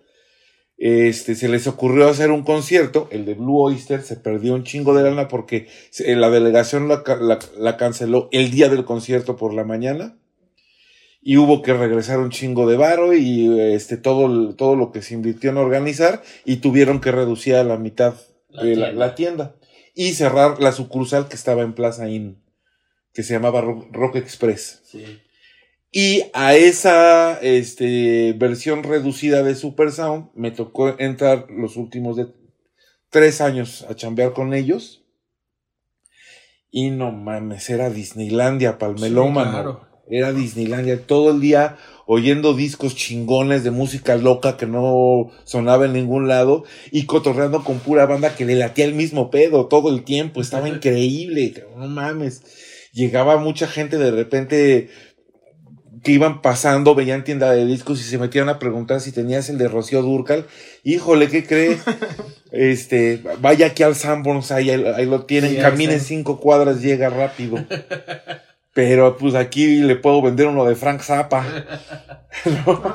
Este, 0.77 1.35
se 1.35 1.49
les 1.49 1.67
ocurrió 1.67 2.07
hacer 2.09 2.31
un 2.31 2.45
concierto, 2.45 3.09
el 3.11 3.25
de 3.25 3.35
Blue 3.35 3.59
Oyster, 3.61 4.03
se 4.03 4.15
perdió 4.15 4.55
un 4.55 4.63
chingo 4.63 4.95
de 4.95 5.03
lana 5.03 5.27
porque 5.27 5.67
se- 5.91 6.15
la 6.15 6.31
delegación 6.31 6.87
la, 6.87 7.03
ca- 7.03 7.17
la- 7.17 7.41
la 7.59 7.77
canceló 7.77 8.29
el 8.31 8.53
día 8.53 8.69
del 8.69 8.85
concierto 8.85 9.35
por 9.35 9.53
la 9.53 9.65
mañana 9.65 10.17
y 11.21 11.37
hubo 11.37 11.63
que 11.63 11.75
regresar 11.75 12.19
un 12.21 12.31
chingo 12.31 12.69
de 12.69 12.77
varo 12.77 13.15
y 13.15 13.61
este, 13.73 13.97
todo, 13.97 14.55
todo 14.55 14.77
lo 14.77 14.93
que 14.93 15.03
se 15.03 15.15
invirtió 15.15 15.51
en 15.51 15.57
organizar 15.57 16.23
y 16.45 16.57
tuvieron 16.57 17.01
que 17.01 17.13
reducir 17.13 17.57
a 17.57 17.65
la 17.65 17.77
mitad 17.77 18.15
La 18.49 18.63
la, 18.63 18.65
tienda. 18.65 18.93
la 18.93 19.15
tienda 19.15 19.57
y 19.95 20.13
cerrar 20.15 20.61
la 20.61 20.73
sucursal 20.73 21.29
que 21.29 21.35
estaba 21.35 21.63
en 21.63 21.75
Plaza 21.75 22.09
Inn, 22.09 22.43
que 23.13 23.23
se 23.23 23.35
llamaba 23.35 23.61
Rock, 23.61 23.89
Rock 23.91 24.17
Express. 24.17 24.81
Sí. 24.85 25.05
Y 25.91 26.25
a 26.35 26.55
esa 26.55 27.39
este, 27.41 28.35
versión 28.35 28.83
reducida 28.83 29.43
de 29.43 29.55
Super 29.55 29.91
Sound 29.91 30.29
me 30.35 30.51
tocó 30.51 30.99
entrar 31.01 31.51
los 31.51 31.77
últimos 31.77 32.17
de 32.17 32.29
tres 33.11 33.41
años 33.41 33.87
a 33.89 33.95
chambear 33.95 34.35
con 34.35 34.55
ellos. 34.55 35.05
Y 36.71 36.91
no 36.91 37.11
mames, 37.11 37.71
era 37.71 37.89
Disneylandia, 37.89 38.79
palmelómano. 38.79 39.49
Sí, 39.49 39.53
claro. 39.53 39.88
Era 40.11 40.33
Disneylandia 40.33 41.07
todo 41.07 41.31
el 41.31 41.41
día 41.41 41.77
oyendo 42.07 42.55
discos 42.55 42.97
chingones 42.97 43.65
de 43.65 43.71
música 43.71 44.17
loca 44.17 44.57
que 44.57 44.67
no 44.67 45.31
sonaba 45.45 45.85
en 45.85 45.93
ningún 45.93 46.27
lado 46.27 46.65
y 46.91 47.05
cotorreando 47.05 47.63
con 47.65 47.81
pura 47.81 48.07
banda 48.07 48.35
que 48.35 48.47
le 48.47 48.55
latía 48.55 48.87
el 48.87 48.95
mismo 48.95 49.31
pedo 49.31 49.67
todo 49.67 49.91
el 49.91 50.05
tiempo. 50.05 50.41
Estaba 50.41 50.69
increíble, 50.69 51.67
no 51.77 51.87
mames. 51.87 52.43
Llegaba 52.93 53.37
mucha 53.37 53.67
gente 53.69 53.99
de 53.99 54.11
repente 54.11 54.89
que 56.03 56.13
iban 56.13 56.41
pasando, 56.41 56.95
veían 56.95 57.25
tienda 57.25 57.51
de 57.51 57.67
discos 57.67 58.01
y 58.01 58.05
se 58.05 58.17
metían 58.17 58.49
a 58.49 58.59
preguntar 58.59 59.01
si 59.01 59.13
tenías 59.13 59.51
el 59.51 59.59
de 59.59 59.69
Rocío 59.69 60.01
Durcal. 60.01 60.47
Híjole, 60.85 61.29
¿qué 61.29 61.45
crees? 61.45 61.83
este, 62.53 63.23
vaya 63.41 63.67
aquí 63.67 63.83
al 63.83 63.95
Sanborns, 63.95 64.51
ahí, 64.51 64.71
ahí 64.71 65.05
lo 65.05 65.27
tienen, 65.27 65.51
Sí, 65.51 65.57
ahí 65.57 65.63
camine 65.63 65.95
está. 65.95 66.09
cinco 66.09 66.41
cuadras, 66.41 66.81
llega 66.81 67.11
rápido. 67.11 67.63
Pero 68.75 69.17
pues 69.17 69.35
aquí 69.35 69.79
le 69.79 69.97
puedo 69.97 70.23
vender 70.23 70.47
uno 70.47 70.65
de 70.65 70.77
Frank 70.77 71.01
Zappa. 71.01 71.45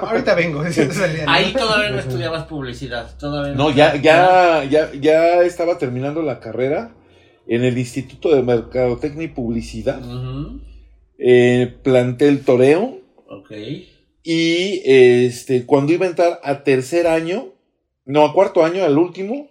Ahorita 0.01 0.35
vengo. 0.35 0.63
el 0.63 0.87
¿no? 0.87 1.31
Ahí 1.31 1.51
todavía 1.51 1.89
no 1.89 1.99
estudiabas 1.99 2.45
publicidad, 2.45 3.17
todavía 3.17 3.53
No, 3.53 3.69
ya, 3.71 3.95
ya, 3.95 4.63
ya, 4.63 4.91
ya 4.93 5.41
estaba 5.41 5.77
terminando 5.77 6.21
la 6.21 6.39
carrera 6.39 6.95
en 7.47 7.63
el 7.63 7.77
Instituto 7.77 8.33
de 8.33 8.43
Mercadotecnia 8.43 9.25
y 9.25 9.29
Publicidad, 9.29 9.99
Ujú, 9.99 10.61
eh, 11.17 11.75
plantel 11.83 12.45
Toreo. 12.45 12.99
Ok. 13.27 13.51
Y 14.23 14.81
este, 14.85 15.65
cuando 15.65 15.91
iba 15.91 16.05
a 16.05 16.09
entrar 16.09 16.39
a 16.43 16.63
tercer 16.63 17.07
año, 17.07 17.53
no, 18.05 18.25
a 18.25 18.33
cuarto 18.33 18.63
año, 18.63 18.85
al 18.85 18.97
último, 18.97 19.49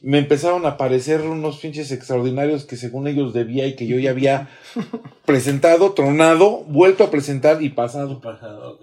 me 0.00 0.18
empezaron 0.18 0.64
a 0.64 0.70
aparecer 0.70 1.22
unos 1.22 1.58
pinches 1.58 1.90
extraordinarios 1.92 2.64
que 2.64 2.76
según 2.76 3.08
ellos 3.08 3.32
debía 3.32 3.66
y 3.66 3.74
que 3.74 3.86
yo 3.86 3.98
ya 3.98 4.10
había 4.10 4.48
presentado, 5.24 5.92
tronado, 5.92 6.64
vuelto 6.68 7.04
a 7.04 7.10
presentar 7.10 7.62
y 7.62 7.70
pasado. 7.70 8.20
Pasado, 8.20 8.74
ok. 8.74 8.82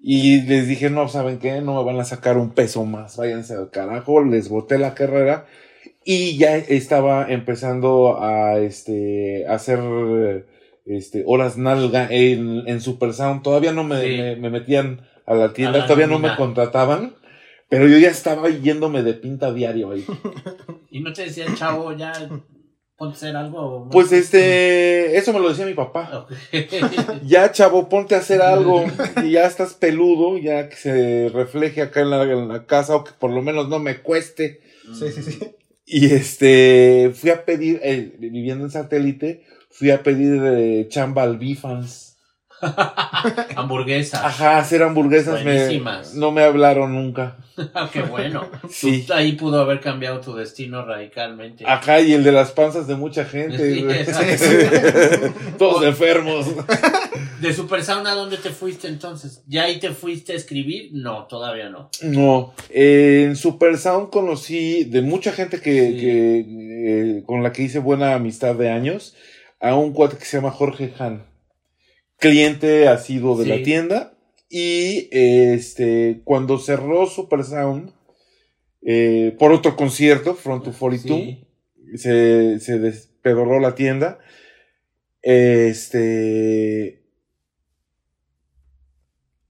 Y 0.00 0.42
les 0.42 0.68
dije, 0.68 0.90
no, 0.90 1.08
¿saben 1.08 1.38
qué? 1.38 1.60
No 1.60 1.74
me 1.76 1.84
van 1.84 2.00
a 2.00 2.04
sacar 2.04 2.36
un 2.38 2.50
peso 2.50 2.84
más, 2.84 3.16
váyanse 3.16 3.54
al 3.54 3.70
carajo, 3.70 4.22
les 4.22 4.48
boté 4.48 4.78
la 4.78 4.94
carrera 4.94 5.46
y 6.04 6.38
ya 6.38 6.56
estaba 6.56 7.26
empezando 7.28 8.22
a, 8.22 8.58
este, 8.60 9.44
a 9.48 9.54
hacer, 9.54 10.46
este, 10.86 11.24
horas 11.26 11.58
nalga 11.58 12.06
en, 12.10 12.62
en 12.68 12.80
Super 12.80 13.12
Sound. 13.12 13.42
Todavía 13.42 13.72
no 13.72 13.84
me, 13.84 14.00
Sí. 14.00 14.08
me, 14.16 14.36
me 14.36 14.50
metían 14.50 15.00
a 15.26 15.34
la 15.34 15.52
tienda, 15.52 15.78
A 15.78 15.80
la 15.82 15.86
todavía 15.86 16.06
no 16.06 16.18
me 16.18 16.34
contrataban, 16.36 17.14
pero 17.68 17.86
yo 17.86 17.98
ya 17.98 18.10
estaba 18.10 18.48
yéndome 18.48 19.02
de 19.02 19.14
pinta 19.14 19.52
diario 19.52 19.90
ahí. 19.92 20.04
¿Y 20.90 21.00
no 21.00 21.12
te 21.12 21.24
decían, 21.24 21.54
chavo, 21.54 21.92
ya 21.96 22.12
ponte 22.96 23.14
a 23.14 23.16
hacer 23.16 23.36
algo? 23.36 23.84
¿no? 23.84 23.90
Pues 23.90 24.10
este, 24.12 25.16
eso 25.16 25.32
me 25.32 25.40
lo 25.40 25.50
decía 25.50 25.66
mi 25.66 25.74
papá. 25.74 26.26
Ya, 27.24 27.52
chavo, 27.52 27.88
ponte 27.88 28.14
a 28.14 28.18
hacer 28.18 28.40
algo. 28.40 28.84
Y 29.24 29.32
ya 29.32 29.46
estás 29.46 29.74
peludo, 29.74 30.38
ya 30.38 30.68
que 30.68 30.76
se 30.76 31.28
refleje 31.28 31.82
acá 31.82 32.00
en 32.00 32.10
la, 32.10 32.22
en 32.22 32.48
la 32.48 32.66
casa 32.66 32.96
o 32.96 33.04
que 33.04 33.12
por 33.18 33.30
lo 33.30 33.42
menos 33.42 33.68
no 33.68 33.78
me 33.78 33.98
cueste. 33.98 34.60
Sí, 34.98 35.12
sí, 35.12 35.22
sí. 35.22 35.38
Y 35.90 36.12
este, 36.12 37.12
fui 37.14 37.30
a 37.30 37.44
pedir, 37.46 37.80
eh, 37.82 38.14
viviendo 38.18 38.64
en 38.64 38.70
satélite, 38.70 39.44
fui 39.70 39.90
a 39.90 40.02
pedir 40.02 40.42
eh, 40.44 40.86
chamba 40.88 41.22
al 41.22 41.38
Bifans. 41.38 42.17
Hamburguesas. 43.56 44.22
Ajá, 44.24 44.58
hacer 44.58 44.82
hamburguesas 44.82 45.44
me, 45.44 45.80
no 46.14 46.30
me 46.32 46.42
hablaron 46.42 46.94
nunca. 46.94 47.36
Ah, 47.74 47.90
Qué 47.92 48.02
bueno. 48.02 48.46
Sí. 48.70 49.02
Tú- 49.04 49.12
ahí 49.14 49.32
pudo 49.32 49.60
haber 49.60 49.80
cambiado 49.80 50.20
tu 50.20 50.32
destino 50.36 50.84
radicalmente. 50.84 51.64
Ajá, 51.66 52.00
y 52.00 52.12
el 52.12 52.22
de 52.22 52.30
las 52.30 52.52
panzas 52.52 52.86
de 52.86 52.94
mucha 52.94 53.24
gente. 53.24 53.58
Sí. 53.74 53.84
Todos 55.58 55.82
enfermos. 55.84 56.46
¿De 57.40 57.52
Super 57.52 57.82
Sauna 57.82 58.14
dónde 58.14 58.36
te 58.36 58.50
fuiste 58.50 58.86
entonces? 58.86 59.42
¿Ya 59.48 59.64
ahí 59.64 59.80
te 59.80 59.90
fuiste 59.90 60.34
a 60.34 60.36
escribir? 60.36 60.90
No, 60.92 61.24
todavía 61.24 61.68
no. 61.68 61.90
No, 62.02 62.54
eh, 62.70 63.24
en 63.26 63.34
Super 63.34 63.76
Sound 63.76 64.10
conocí 64.10 64.84
de 64.84 65.02
mucha 65.02 65.32
gente 65.32 65.60
que, 65.60 65.90
Sí. 65.90 65.98
que, 66.00 66.44
eh, 67.18 67.22
con 67.26 67.42
la 67.42 67.50
que 67.52 67.62
hice 67.62 67.80
buena 67.80 68.14
amistad 68.14 68.54
de 68.54 68.70
años 68.70 69.16
a 69.60 69.74
un 69.74 69.92
cuate 69.92 70.16
que 70.16 70.24
se 70.24 70.36
llama 70.36 70.52
Jorge 70.52 70.94
Han, 71.00 71.24
cliente 72.18 72.88
asiduo 72.88 73.36
de 73.38 73.44
Sí. 73.44 73.50
la 73.50 73.62
tienda 73.62 74.14
y 74.50 75.08
este 75.12 76.20
cuando 76.24 76.58
cerró 76.58 77.06
Super 77.06 77.44
Sound 77.44 77.92
eh, 78.82 79.36
por 79.38 79.52
otro 79.52 79.76
concierto 79.76 80.34
Front 80.34 80.64
to 80.64 80.72
42 80.72 81.18
Sí. 81.18 81.46
se, 81.96 82.60
se 82.60 82.78
despedorró 82.78 83.60
la 83.60 83.74
tienda. 83.74 84.18
Este. 85.22 87.02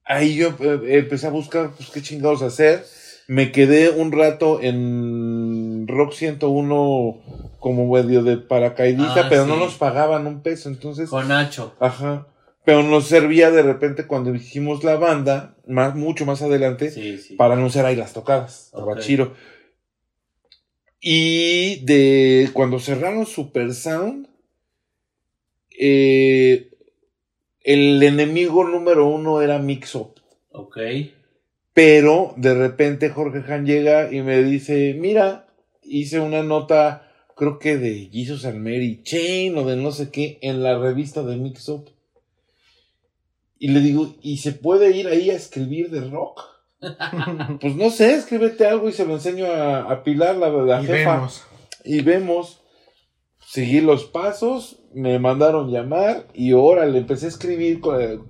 Ahí 0.04 0.37
yo 0.37 0.48
eh, 0.60 0.80
empecé 0.98 1.26
a 1.26 1.30
buscar, 1.30 1.72
pues, 1.76 1.90
qué 1.90 2.00
chingados 2.00 2.42
hacer. 2.42 2.84
Me 3.28 3.52
quedé 3.52 3.90
un 3.90 4.10
rato 4.10 4.60
en 4.62 5.87
Rock 5.87 6.14
101 6.14 7.20
como 7.60 7.92
medio 7.92 8.22
de 8.22 8.38
paracaidista, 8.38 9.26
Ah, 9.26 9.26
pero 9.28 9.44
sí. 9.44 9.50
no 9.50 9.56
nos 9.58 9.75
pagaban 9.75 10.26
un 10.26 10.40
peso, 10.42 10.70
entonces. 10.70 11.10
Con 11.10 11.28
Nacho. 11.28 11.75
Ajá. 11.78 12.26
Pero 12.68 12.82
nos 12.82 13.06
servía 13.06 13.50
de 13.50 13.62
repente 13.62 14.06
cuando 14.06 14.34
hicimos 14.34 14.84
la 14.84 14.96
banda, 14.96 15.56
más, 15.66 15.94
mucho 15.94 16.26
más 16.26 16.42
adelante, 16.42 16.90
Sí, 16.90 17.16
sí. 17.16 17.34
para 17.34 17.54
anunciar 17.54 17.87
ahí 17.87 17.96
las 17.96 18.12
tocadas. 18.12 18.66
Estaba 18.66 18.92
Ok. 18.92 18.98
chido. 19.00 19.32
Y 21.00 21.82
de 21.87 22.50
cuando 22.52 22.78
cerraron 22.78 23.25
Super 23.25 23.72
Sound, 23.72 24.28
eh, 25.80 26.68
el 27.62 28.02
enemigo 28.02 28.64
número 28.68 29.08
uno 29.08 29.40
era 29.40 29.58
Mix 29.58 29.94
Up. 29.94 30.16
Ok. 30.50 30.76
Pero 31.72 32.34
de 32.37 32.52
repente 32.52 33.08
Jorge 33.08 33.50
Han 33.50 33.64
llega 33.64 34.12
y 34.12 34.20
me 34.20 34.42
dice, 34.42 34.94
mira, 34.94 35.48
hice 35.82 36.20
una 36.20 36.42
nota, 36.42 37.10
creo 37.34 37.58
que 37.58 37.78
de 37.78 38.10
Jesus 38.12 38.44
and 38.44 38.58
Mary 38.58 39.00
Chain 39.04 39.56
o 39.56 39.64
de 39.64 39.76
no 39.76 39.90
sé 39.90 40.10
qué, 40.10 40.38
en 40.42 40.62
la 40.62 40.78
revista 40.78 41.22
de 41.22 41.37
Mix 41.38 41.66
Up. 41.70 41.88
Y 43.58 43.68
le 43.68 43.80
digo, 43.80 44.14
¿y 44.22 44.38
se 44.38 44.52
puede 44.52 44.96
ir 44.96 45.08
ahí 45.08 45.30
a 45.30 45.34
escribir 45.36 45.90
de 45.90 46.08
rock? 46.08 46.40
Pues 47.60 47.74
no 47.74 47.90
sé, 47.90 48.14
escríbete 48.14 48.66
algo 48.66 48.88
y 48.88 48.92
se 48.92 49.04
lo 49.04 49.14
enseño 49.14 49.46
a, 49.46 49.90
a 49.90 50.04
Pilar, 50.04 50.36
la, 50.36 50.48
la 50.48 50.80
y 50.82 50.86
jefa. 50.86 51.14
vemos. 51.14 51.42
Y 51.84 52.00
vemos. 52.02 52.60
Seguí 53.44 53.80
los 53.80 54.04
pasos, 54.04 54.78
me 54.94 55.18
mandaron 55.18 55.70
llamar 55.70 56.26
y 56.34 56.52
órale, 56.52 56.98
empecé 56.98 57.26
a 57.26 57.30
escribir, 57.30 57.80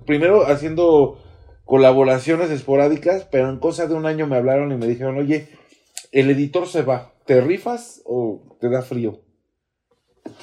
primero 0.05 0.47
haciendo 0.47 1.19
colaboraciones 1.65 2.49
esporádicas, 2.51 3.27
pero 3.29 3.49
en 3.49 3.59
cosa 3.59 3.85
de 3.87 3.95
un 3.95 4.05
año 4.05 4.27
me 4.27 4.37
hablaron 4.37 4.71
y 4.71 4.77
me 4.77 4.87
dijeron, 4.87 5.17
oye, 5.17 5.49
el 6.13 6.29
editor 6.31 6.67
se 6.67 6.83
va, 6.83 7.13
¿te 7.25 7.41
rifas 7.41 8.01
o 8.05 8.57
te 8.61 8.69
da 8.69 8.81
frío? 8.81 9.19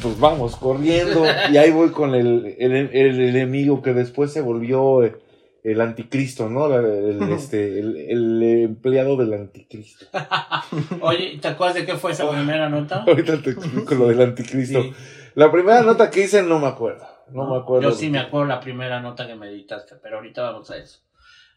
Pues 0.03 0.19
vamos, 0.21 0.57
corriendo, 0.57 1.25
y 1.51 1.57
ahí 1.57 1.71
voy 1.71 1.91
con 1.91 2.15
el, 2.15 2.55
el, 2.59 2.73
el 2.75 3.21
enemigo 3.29 3.81
que 3.83 3.95
después 3.95 4.33
se 4.33 4.43
volvió 4.43 5.03
eh, 5.05 5.17
el 5.65 5.81
anticristo, 5.81 6.49
¿no? 6.51 6.73
El, 6.79 7.23
este, 7.33 7.79
el, 7.81 7.97
el 7.97 8.43
empleado 8.65 9.17
del 9.17 9.33
anticristo. 9.33 10.07
Oye, 11.01 11.39
¿te 11.41 11.49
acuerdas 11.49 11.77
de 11.77 11.87
qué 11.87 11.95
fue 11.97 12.13
esa 12.13 12.31
primera 12.31 12.69
nota? 12.69 13.05
Ahorita 13.07 13.41
te 13.43 13.51
explico 13.51 13.95
lo 13.95 14.09
del 14.09 14.21
anticristo. 14.21 14.83
Sí. 14.83 14.93
La 15.35 15.51
primera 15.51 15.83
nota 15.83 16.11
que 16.11 16.25
hice 16.25 16.43
no 16.43 16.59
me 16.59 16.67
acuerdo. 16.67 17.05
No, 17.33 17.51
me 17.51 17.57
acuerdo. 17.57 17.91
Yo 17.91 17.95
sí 17.97 18.09
me 18.11 18.19
acuerdo 18.19 18.47
la 18.47 18.61
primera 18.61 19.01
nota 19.01 19.27
que 19.27 19.35
me 19.35 19.49
editaste, 19.49 19.97
pero 20.03 20.17
ahorita 20.19 20.43
vamos 20.43 20.71
a 20.71 20.77
eso. 20.77 21.01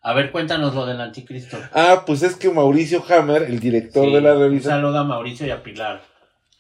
A 0.02 0.13
ver, 0.13 0.32
cuéntanos 0.32 0.73
lo 0.73 0.86
del 0.86 0.99
anticristo. 1.02 1.58
Ah, 1.73 2.04
pues 2.06 2.23
es 2.23 2.36
que 2.36 2.49
Mauricio 2.49 3.04
Hammer, 3.10 3.43
el 3.43 3.60
director 3.60 4.06
Sí, 4.06 4.13
de 4.13 4.21
la 4.21 4.34
Un 4.34 4.39
revista, 4.43 4.69
saludo 4.69 4.97
a 4.97 5.04
Mauricio 5.04 5.45
y 5.45 5.52
a 5.52 5.62
Pilar. 5.62 6.02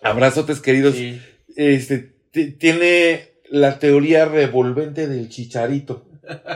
abrazotes 0.03 0.59
queridos, 0.59 0.95
Sí. 0.95 1.19
Este, 1.55 2.13
ti- 2.31 2.51
tiene 2.51 3.21
la 3.49 3.79
teoría 3.79 4.25
revolvente 4.25 5.07
del 5.07 5.29
chicharito, 5.29 6.05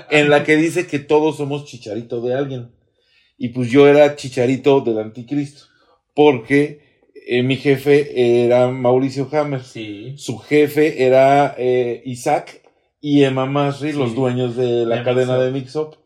en 0.10 0.29
la 0.29 0.43
que 0.43 0.56
dice 0.56 0.86
que 0.88 0.99
todos 0.99 1.38
somos 1.38 1.65
chicharito 1.65 2.21
de 2.21 2.36
alguien. 2.36 2.69
Y 3.38 3.49
pues 3.49 3.69
yo 3.71 3.88
era 3.88 4.15
chicharito 4.15 4.82
del 4.82 4.99
anticristo, 4.99 5.63
porque 6.13 6.82
eh, 7.27 7.41
mi 7.43 7.56
jefe 7.56 8.43
era 8.45 8.69
Mauricio 8.69 9.27
Hammer. 9.32 9.63
Sí. 9.63 10.13
Su 10.17 10.38
jefe 10.38 11.03
era 11.06 11.56
eh, 11.58 12.01
Isaac 12.06 12.62
y 13.01 13.23
Emma 13.23 13.45
Masri, 13.45 13.91
Sí. 13.91 13.97
los 13.97 14.13
dueños 14.15 14.56
de 14.56 14.86
la 14.86 14.97
De 14.97 15.03
cadena 15.03 15.38
Mix 15.38 15.45
de 15.45 15.51
Mix 15.51 15.75
Up. 15.75 15.97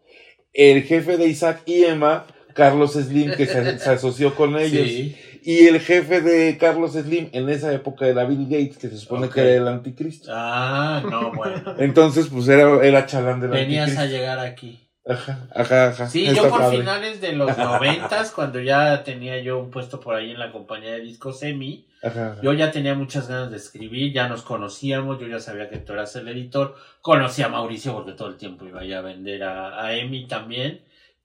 El 0.53 0.83
jefe 0.83 1.17
de 1.17 1.27
Isaac 1.27 1.61
y 1.65 1.83
Emma, 1.83 2.25
Carlos 2.55 2.93
Slim, 2.93 3.33
que 3.35 3.45
se, 3.45 3.77
se 3.77 3.89
asoció 3.89 4.33
con 4.33 4.57
ellos. 4.57 4.87
Sí. 4.87 5.15
Y 5.49 5.65
el 5.67 5.79
jefe 5.79 6.19
de 6.19 6.57
Carlos 6.57 6.91
Slim 6.91 7.29
en 7.31 7.47
esa 7.47 7.71
época 7.71 8.05
era 8.05 8.25
Bill 8.25 8.43
Gates, 8.49 8.77
que 8.77 8.89
se 8.89 8.97
supone 8.97 9.29
que 9.29 9.39
era 9.39 9.61
el 9.61 9.67
anticristo. 9.69 10.29
Ah, 10.33 11.01
no, 11.09 11.31
bueno. 11.31 11.73
Entonces, 11.79 12.27
pues 12.27 12.49
era, 12.49 12.83
era 12.85 13.05
chalán 13.05 13.39
del 13.39 13.51
Venías 13.51 13.87
a 13.87 14.01
anticristo. 14.01 14.17
llegar 14.17 14.39
aquí. 14.39 14.83
Ajá, 15.07 15.47
ajá, 15.55 15.87
ajá. 15.87 16.09
Sí, 16.09 16.25
Está 16.27 16.43
yo 16.43 16.49
por 16.49 16.59
padre. 16.59 16.79
finales 16.79 17.21
de 17.21 17.31
los 17.31 17.57
noventas, 17.57 18.31
cuando 18.31 18.59
ya 18.59 19.03
tenía 19.05 19.39
yo 19.41 19.57
un 19.59 19.71
puesto 19.71 20.01
por 20.01 20.15
ahí 20.15 20.31
en 20.31 20.39
la 20.39 20.51
compañía 20.51 20.91
de 20.91 20.99
discos 20.99 21.39
Semi, 21.39 21.87
Ajá, 22.03 22.33
ajá. 22.33 22.41
yo 22.41 22.51
ya 22.51 22.69
tenía 22.71 22.93
muchas 22.93 23.29
ganas 23.29 23.49
de 23.49 23.55
escribir, 23.55 24.11
ya 24.11 24.27
nos 24.27 24.41
conocíamos, 24.41 25.17
yo 25.17 25.27
ya 25.27 25.39
sabía 25.39 25.69
que 25.69 25.77
tú 25.77 25.93
eras 25.93 26.13
el 26.17 26.27
editor, 26.27 26.75
conocí 27.01 27.41
a 27.41 27.47
Mauricio 27.47 27.93
porque 27.93 28.11
todo 28.11 28.27
el 28.27 28.35
tiempo 28.35 28.65
iba 28.65 28.83
ya 28.83 28.97
a 28.99 29.01
vender 29.01 29.43
a, 29.45 29.81
a 29.81 29.95
Emi 29.95 30.27
también, 30.27 30.81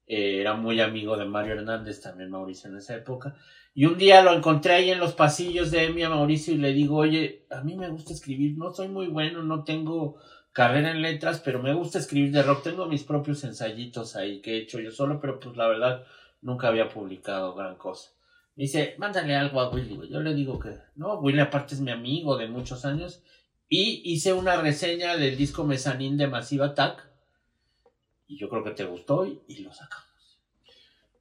eh, 0.07 0.39
era 0.41 0.55
muy 0.55 0.81
amigo 0.81 1.17
de 1.17 1.25
Mario 1.25 1.55
Hernández 1.55 2.01
también 2.01 2.31
Mauricio 2.31 2.71
en 2.71 2.77
esa 2.77 2.95
época, 2.95 3.35
y 3.75 3.87
un 3.87 3.97
día 3.97 4.23
lo 4.23 4.35
encontré 4.35 4.75
ahí 4.75 4.91
en 4.91 4.99
los 4.99 5.15
pasillos 5.15 5.71
de 5.71 5.85
Emi 5.85 6.03
a 6.03 6.11
Mauricio 6.11 6.53
y 6.53 6.59
le 6.59 6.73
digo, 6.73 6.97
oye, 6.97 7.47
a 7.51 7.63
mí 7.63 7.75
me 7.75 7.89
gusta 7.89 8.13
escribir, 8.13 8.57
no 8.59 8.73
soy 8.73 8.89
muy 8.89 9.07
bueno, 9.07 9.43
no 9.43 9.65
tengo 9.65 10.19
carrera 10.53 10.91
en 10.91 11.01
letras, 11.01 11.41
pero 11.41 11.63
me 11.63 11.73
gusta 11.73 11.99
escribir 11.99 12.33
de 12.33 12.43
rock. 12.43 12.65
Tengo 12.65 12.87
mis 12.87 13.03
propios 13.03 13.43
ensayitos 13.45 14.15
ahí 14.17 14.43
que 14.43 14.53
he 14.53 14.63
hecho 14.63 14.79
yo 14.79 14.91
solo, 14.91 15.21
pero 15.21 15.41
pues 15.41 15.57
la 15.57 15.69
verdad 15.69 16.05
nunca 16.43 16.69
había 16.69 16.91
publicado 16.91 17.55
gran 17.55 17.77
cosa. 17.77 18.11
Me 18.57 18.65
dice, 18.65 18.95
mándale 18.99 19.35
algo 19.35 19.61
a 19.61 19.71
Willy. 19.71 20.11
Yo 20.11 20.21
le 20.21 20.35
digo 20.35 20.59
que 20.59 20.77
no, 20.97 21.15
Willy 21.21 21.41
aparte 21.41 21.75
es 21.75 21.81
mi 21.81 21.91
amigo 21.91 22.37
de 22.37 22.49
muchos 22.49 22.85
años. 22.85 23.23
Y 23.71 24.03
hice 24.05 24.35
una 24.35 24.57
reseña 24.61 25.17
del 25.17 25.39
disco 25.39 25.65
Mezanín 25.65 26.19
de 26.19 26.27
Massive 26.27 26.65
Attack. 26.65 27.09
Y 28.27 28.37
yo 28.37 28.51
creo 28.51 28.63
que 28.63 28.73
te 28.73 28.85
gustó 28.85 29.25
y 29.25 29.63
lo 29.63 29.73
sacamos. 29.73 30.39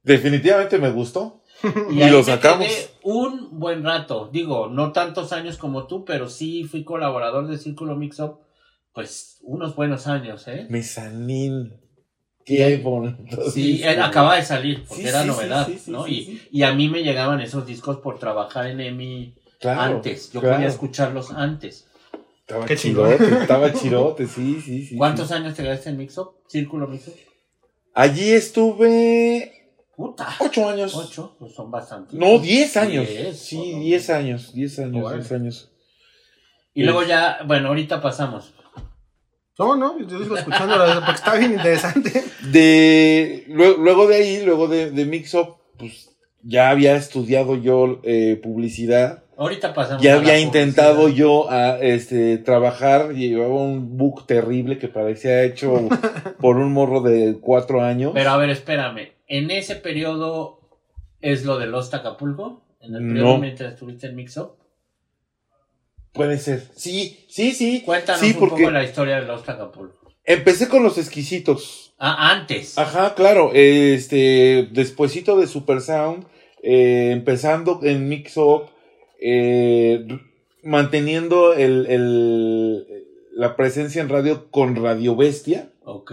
Definitivamente 0.02 0.78
me 0.78 0.90
gustó. 0.90 1.41
Y 1.90 2.02
ahí 2.02 2.10
lo 2.10 2.22
sacamos. 2.22 2.66
un 3.02 3.58
buen 3.58 3.84
rato. 3.84 4.28
Digo, 4.32 4.68
no 4.68 4.92
tantos 4.92 5.32
años 5.32 5.56
como 5.58 5.86
tú, 5.86 6.04
pero 6.04 6.28
sí 6.28 6.64
fui 6.64 6.84
colaborador 6.84 7.46
de 7.48 7.58
Círculo 7.58 7.96
Mix 7.96 8.20
Up. 8.20 8.38
Pues 8.92 9.38
unos 9.42 9.74
buenos 9.74 10.06
años, 10.06 10.46
¿eh? 10.48 10.66
Mezanín. 10.68 11.80
Qué 12.44 12.76
bonito. 12.78 13.50
Sí, 13.50 13.82
él 13.84 14.02
acaba 14.02 14.34
de 14.36 14.42
salir, 14.42 14.84
porque 14.86 15.02
Sí, 15.04 15.08
era 15.08 15.22
sí, 15.22 15.28
novedad, 15.28 15.66
sí, 15.66 15.78
sí, 15.78 15.90
¿no? 15.92 16.04
sí, 16.04 16.12
y, 16.12 16.24
sí. 16.24 16.48
y 16.50 16.62
a 16.64 16.74
mí 16.74 16.88
me 16.88 17.02
llegaban 17.04 17.40
esos 17.40 17.64
discos 17.66 17.98
por 17.98 18.18
trabajar 18.18 18.66
en 18.66 18.80
EMI 18.80 19.34
Claro, 19.60 19.96
antes. 19.96 20.32
Yo 20.32 20.40
claro. 20.40 20.56
podía 20.56 20.68
escucharlos 20.68 21.30
antes. 21.30 21.86
Estaba 22.40 22.66
Qué 22.66 22.76
chirote, 22.76 23.24
estaba 23.42 23.72
chirote, 23.72 24.26
sí, 24.26 24.60
sí, 24.60 24.84
sí. 24.86 24.96
¿Cuántos 24.96 25.28
sí. 25.28 25.34
años 25.34 25.54
te 25.54 25.62
quedaste 25.62 25.90
en 25.90 25.98
Mixup? 25.98 26.34
¿Círculo 26.48 26.88
Mixup? 26.88 27.14
Allí 27.94 28.32
estuve 28.32 29.61
Puta. 29.96 30.28
ocho 30.40 30.68
años. 30.68 30.94
Ocho, 30.94 31.36
pues 31.38 31.54
son 31.54 31.70
bastantes. 31.70 32.18
No, 32.18 32.38
diez 32.38 32.76
años. 32.76 33.08
Diez, 33.08 33.38
sí, 33.38 33.72
¿no? 33.72 33.80
diez 33.80 34.10
años, 34.10 34.52
diez 34.54 34.78
años, 34.78 35.12
diez 35.12 35.32
años. 35.32 35.72
Y 36.74 36.84
luego 36.84 37.02
ya, 37.02 37.40
bueno, 37.46 37.68
ahorita 37.68 38.00
pasamos. 38.00 38.54
No, 39.58 39.76
no, 39.76 39.98
yo 40.00 40.18
sigo 40.18 40.36
escuchando 40.36 40.74
porque 41.04 41.12
está 41.12 41.34
bien 41.36 41.52
interesante. 41.52 42.24
De, 42.50 43.44
luego, 43.48 43.82
luego 43.82 44.06
de 44.08 44.16
ahí, 44.16 44.44
luego 44.44 44.66
de, 44.66 44.90
de 44.90 45.04
Mix 45.04 45.34
Up, 45.34 45.56
pues 45.78 46.10
ya 46.42 46.70
había 46.70 46.96
estudiado 46.96 47.56
yo 47.56 48.00
eh, 48.02 48.40
publicidad. 48.42 49.24
Ahorita 49.36 49.74
pasamos. 49.74 50.02
Ya 50.02 50.12
a 50.12 50.14
la 50.16 50.20
había 50.20 50.40
intentado 50.40 51.08
yo 51.08 51.50
a, 51.50 51.78
este, 51.78 52.38
trabajar, 52.38 53.12
llevaba 53.12 53.54
un 53.54 53.96
book 53.96 54.26
terrible 54.26 54.78
que 54.78 54.88
parecía 54.88 55.42
hecho 55.44 55.88
por 56.40 56.56
un 56.56 56.72
morro 56.72 57.00
de 57.00 57.38
cuatro 57.40 57.82
años. 57.82 58.12
Pero 58.14 58.30
a 58.30 58.36
ver, 58.36 58.50
espérame. 58.50 59.11
¿En 59.34 59.50
ese 59.50 59.76
periodo 59.76 60.60
es 61.22 61.44
lo 61.44 61.58
de 61.58 61.66
Lost 61.66 61.94
Acapulco? 61.94 62.64
¿En 62.80 62.94
el 62.94 63.06
No. 63.06 63.14
periodo 63.14 63.38
mientras 63.38 63.72
estuviste 63.72 64.08
en 64.08 64.16
Mixup? 64.16 64.56
Puede 66.12 66.36
ser. 66.38 66.68
Sí, 66.76 67.24
sí, 67.30 67.52
sí. 67.52 67.80
Cuéntanos 67.86 68.20
sí, 68.20 68.36
un 68.38 68.48
poco 68.50 68.70
la 68.70 68.84
historia 68.84 69.20
de 69.20 69.26
Lost 69.26 69.48
Acapulco. 69.48 70.12
Empecé 70.24 70.68
con 70.68 70.82
los 70.82 70.98
exquisitos. 70.98 71.94
Ah, 71.98 72.30
antes. 72.32 72.76
Ajá, 72.76 73.14
claro. 73.14 73.50
Este, 73.54 74.68
despuesito 74.72 75.38
de 75.40 75.46
Super 75.46 75.80
Sound, 75.80 76.26
eh, 76.62 77.10
empezando 77.12 77.80
en 77.82 78.08
Mix 78.10 78.36
Up, 78.36 78.66
eh, 79.20 80.06
manteniendo 80.62 81.54
el, 81.54 81.86
el- 81.86 82.86
la 83.34 83.56
presencia 83.56 84.02
en 84.02 84.10
radio 84.10 84.50
con 84.50 84.76
Radio 84.76 85.16
Bestia. 85.16 85.72
Ok. 85.84 86.12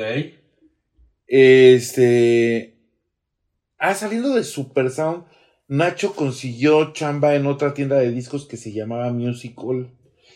Este. 1.27 2.78
Ah, 3.79 3.93
saliendo 3.95 4.35
de 4.35 4.43
Super 4.43 4.89
Sound, 4.91 5.23
Nacho 5.67 6.13
consiguió 6.15 6.93
chamba 6.93 7.35
en 7.35 7.45
otra 7.47 7.73
tienda 7.73 7.97
de 7.97 8.11
discos 8.11 8.45
que 8.45 8.57
se 8.57 8.71
llamaba 8.71 9.11
Musical. 9.11 9.87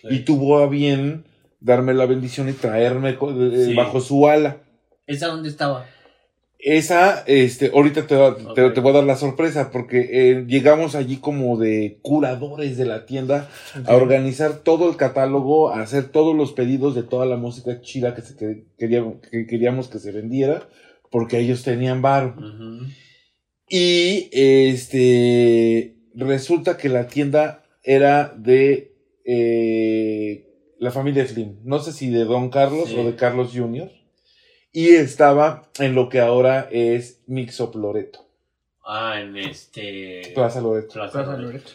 Y 0.10 0.20
tuvo 0.20 0.60
a 0.60 0.68
bien 0.68 1.26
darme 1.60 1.94
la 1.94 2.06
bendición 2.06 2.50
y 2.50 2.54
traerme 2.54 3.12
eh, 3.12 3.66
Sí. 3.68 3.74
bajo 3.76 4.00
su 4.02 4.28
ala. 4.28 4.58
¿Esa 5.08 5.28
dónde 5.28 5.50
estaba? 5.50 5.86
Esa, 6.60 7.24
este, 7.28 7.72
ahorita 7.74 8.08
te, 8.08 8.16
va- 8.16 8.38
te- 8.54 8.70
te 8.70 8.80
voy 8.80 8.92
a 8.92 8.96
dar 8.96 9.04
la 9.04 9.18
sorpresa 9.18 9.70
porque 9.72 10.10
eh, 10.14 10.46
llegamos 10.48 10.96
allí 10.96 11.18
como 11.18 11.58
de 11.58 12.00
curadores 12.02 12.78
de 12.78 12.86
la 12.86 13.06
tienda 13.06 13.50
a 13.86 13.96
organizar 13.96 14.60
todo 14.60 14.90
el 14.90 14.96
catálogo, 14.96 15.72
a 15.72 15.82
hacer 15.82 16.06
todos 16.10 16.34
los 16.36 16.54
pedidos 16.54 16.96
de 16.96 17.04
toda 17.04 17.26
la 17.26 17.36
música 17.36 17.82
chida 17.82 18.16
que, 18.16 18.22
se, 18.22 18.38
que, 18.38 18.64
queríamos, 18.80 19.16
que 19.30 19.46
queríamos 19.46 19.90
que 19.90 20.00
se 20.00 20.12
vendiera 20.14 20.64
porque 21.12 21.40
ellos 21.40 21.64
tenían 21.64 22.02
bar. 22.02 22.34
Ujú. 22.38 22.86
Y 23.76 24.30
este 24.32 25.96
resulta 26.14 26.78
que 26.78 26.90
la 26.90 27.08
tienda 27.08 27.64
era 27.84 28.32
de 28.38 28.94
eh, 29.26 30.46
la 30.78 30.92
familia 30.92 31.26
Slim. 31.26 31.58
No 31.64 31.80
sé 31.80 31.92
si 31.92 32.12
de 32.12 32.24
Don 32.26 32.52
Carlos 32.52 32.90
Sí. 32.90 32.96
o 33.00 33.04
de 33.04 33.16
Carlos 33.16 33.50
Jr. 33.52 33.90
Y 34.72 34.90
estaba 34.90 35.72
en 35.80 35.96
lo 35.96 36.08
que 36.10 36.20
ahora 36.20 36.70
es 36.72 37.24
Mixop 37.26 37.76
Loreto, 37.76 38.28
Ah, 38.86 39.20
en 39.20 39.38
este. 39.38 40.22
Plaza 40.36 40.62
Loreto, 40.62 40.94
Plaza 40.94 41.12
Plaza 41.24 41.32
Loreto. 41.32 41.48
Loreto. 41.54 41.72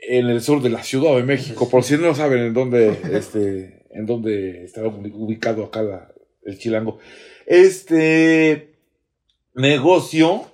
en 0.00 0.26
el 0.30 0.40
sur 0.40 0.62
de 0.62 0.70
la 0.70 0.82
Ciudad 0.82 1.14
de 1.14 1.24
México. 1.24 1.68
Por 1.68 1.82
si 1.84 1.98
no 1.98 2.14
saben 2.14 2.38
en 2.38 2.54
dónde, 2.54 2.96
este, 3.12 3.84
en 3.90 4.06
dónde 4.06 4.64
estaba 4.64 4.88
ubicado 4.88 5.64
acá 5.64 5.82
la- 5.82 6.10
el 6.44 6.58
chilango. 6.58 6.98
Este 7.44 8.70
negocio 9.54 10.46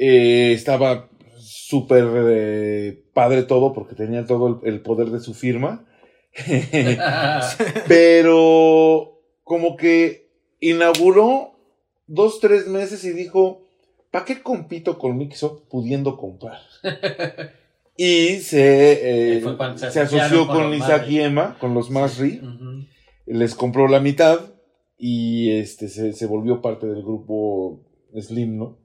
eh, 0.00 0.52
estaba 0.52 1.10
súper 1.38 2.04
eh, 2.30 3.04
padre 3.12 3.42
todo 3.42 3.74
porque 3.74 3.94
tenía 3.94 4.24
todo 4.24 4.60
el, 4.64 4.68
el 4.74 4.80
poder 4.80 5.10
de 5.10 5.20
su 5.20 5.34
firma. 5.34 5.86
Pero 7.86 9.20
como 9.44 9.76
que 9.76 10.30
inauguró 10.60 11.52
dos, 12.06 12.40
tres 12.40 12.66
meses 12.66 13.04
y 13.04 13.12
dijo, 13.12 13.66
¿para 14.10 14.24
qué 14.24 14.42
compito 14.42 14.98
con 14.98 15.16
Mixup 15.18 15.68
pudiendo 15.68 16.16
comprar? 16.16 16.60
Y 17.96 18.38
se, 18.38 19.36
eh, 19.36 19.44
se 19.76 20.00
asoció 20.00 20.46
con 20.46 20.72
Isaac 20.72 21.04
y 21.10 21.20
Emma, 21.20 21.58
con 21.60 21.74
los 21.74 21.90
Masri, 21.90 22.40
Ujú. 22.42 22.86
les 23.26 23.54
compró 23.54 23.88
la 23.88 24.00
mitad 24.00 24.40
y 24.96 25.50
este 25.58 25.88
se, 25.88 26.14
se 26.14 26.24
volvió 26.24 26.62
parte 26.62 26.86
del 26.86 27.02
grupo 27.02 27.84
Slim, 28.18 28.56
¿no? 28.56 28.78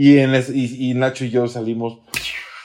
Y, 0.00 0.18
en 0.18 0.32
es- 0.36 0.48
y, 0.48 0.90
y 0.90 0.94
Nacho 0.94 1.24
y 1.24 1.30
yo 1.30 1.48
salimos, 1.48 1.98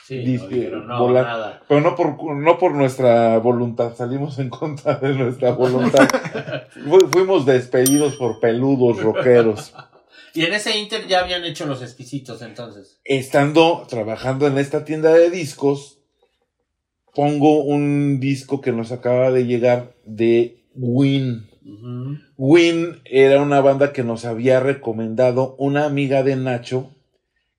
Sí, 0.05 0.17
Dice, 0.17 0.43
no 0.43 0.49
dijeron, 0.49 0.87
no, 0.87 0.99
volar. 0.99 1.23
nada. 1.25 1.63
pero 1.67 1.79
no 1.81 1.95
por, 1.95 2.35
no 2.35 2.59
por 2.59 2.75
nuestra 2.75 3.37
voluntad, 3.39 3.95
salimos 3.95 4.37
en 4.37 4.49
contra 4.49 4.95
de 4.97 5.13
nuestra 5.15 5.51
voluntad. 5.53 6.07
Fu- 6.87 7.07
Fuimos 7.09 7.45
despedidos 7.45 8.17
por 8.17 8.39
peludos 8.41 9.01
rockeros. 9.01 9.73
Y 10.35 10.43
en 10.43 10.53
ese 10.53 10.77
Inter 10.77 11.07
ya 11.07 11.21
habían 11.21 11.45
hecho 11.45 11.65
los 11.65 11.81
exquisitos 11.81 12.41
entonces. 12.41 12.99
Estando 13.05 13.85
trabajando 13.89 14.45
en 14.45 14.57
esta 14.57 14.83
tienda 14.83 15.13
de 15.13 15.29
discos, 15.31 15.99
pongo 17.15 17.63
un 17.63 18.19
disco 18.19 18.59
que 18.61 18.73
nos 18.73 18.91
acaba 18.91 19.31
de 19.31 19.45
llegar 19.45 19.93
de 20.05 20.65
Win. 20.75 21.47
Win 22.37 22.99
era 23.05 23.41
una 23.41 23.61
banda 23.61 23.93
que 23.93 24.03
nos 24.03 24.25
había 24.25 24.59
recomendado 24.59 25.55
una 25.57 25.85
amiga 25.85 26.23
de 26.23 26.35
Nacho 26.35 26.89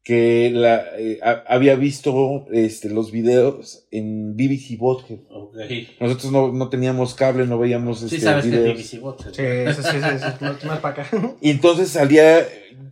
que 0.05 0.51
la, 0.53 0.85
eh, 0.99 1.19
ha- 1.23 1.43
había 1.49 1.77
visto 1.77 2.45
este, 2.53 2.90
los 2.90 3.11
videos 3.11 3.87
en 3.90 4.37
BBC 4.37 4.77
Bothead. 4.79 5.19
Ok. 5.31 5.57
Nosotros 5.99 6.31
no, 6.31 6.53
no 6.53 6.69
teníamos 6.69 7.14
cable, 7.14 7.47
no 7.47 7.59
veíamos 7.59 8.01
Sí 8.01 8.07
este, 8.07 8.21
sabes 8.21 8.45
que 8.45 8.51
es 8.51 8.55
videos. 8.61 8.77
BBC 8.79 9.01
Bot. 9.01 9.23
Sí, 9.35 9.43
eso 9.43 9.83
sí, 9.83 9.97
eso 9.97 10.09
es 10.11 10.64
más, 10.64 10.79
para 10.81 11.03
acá. 11.03 11.35
Y 11.40 11.51
entonces 11.51 11.88
salía, 11.88 12.47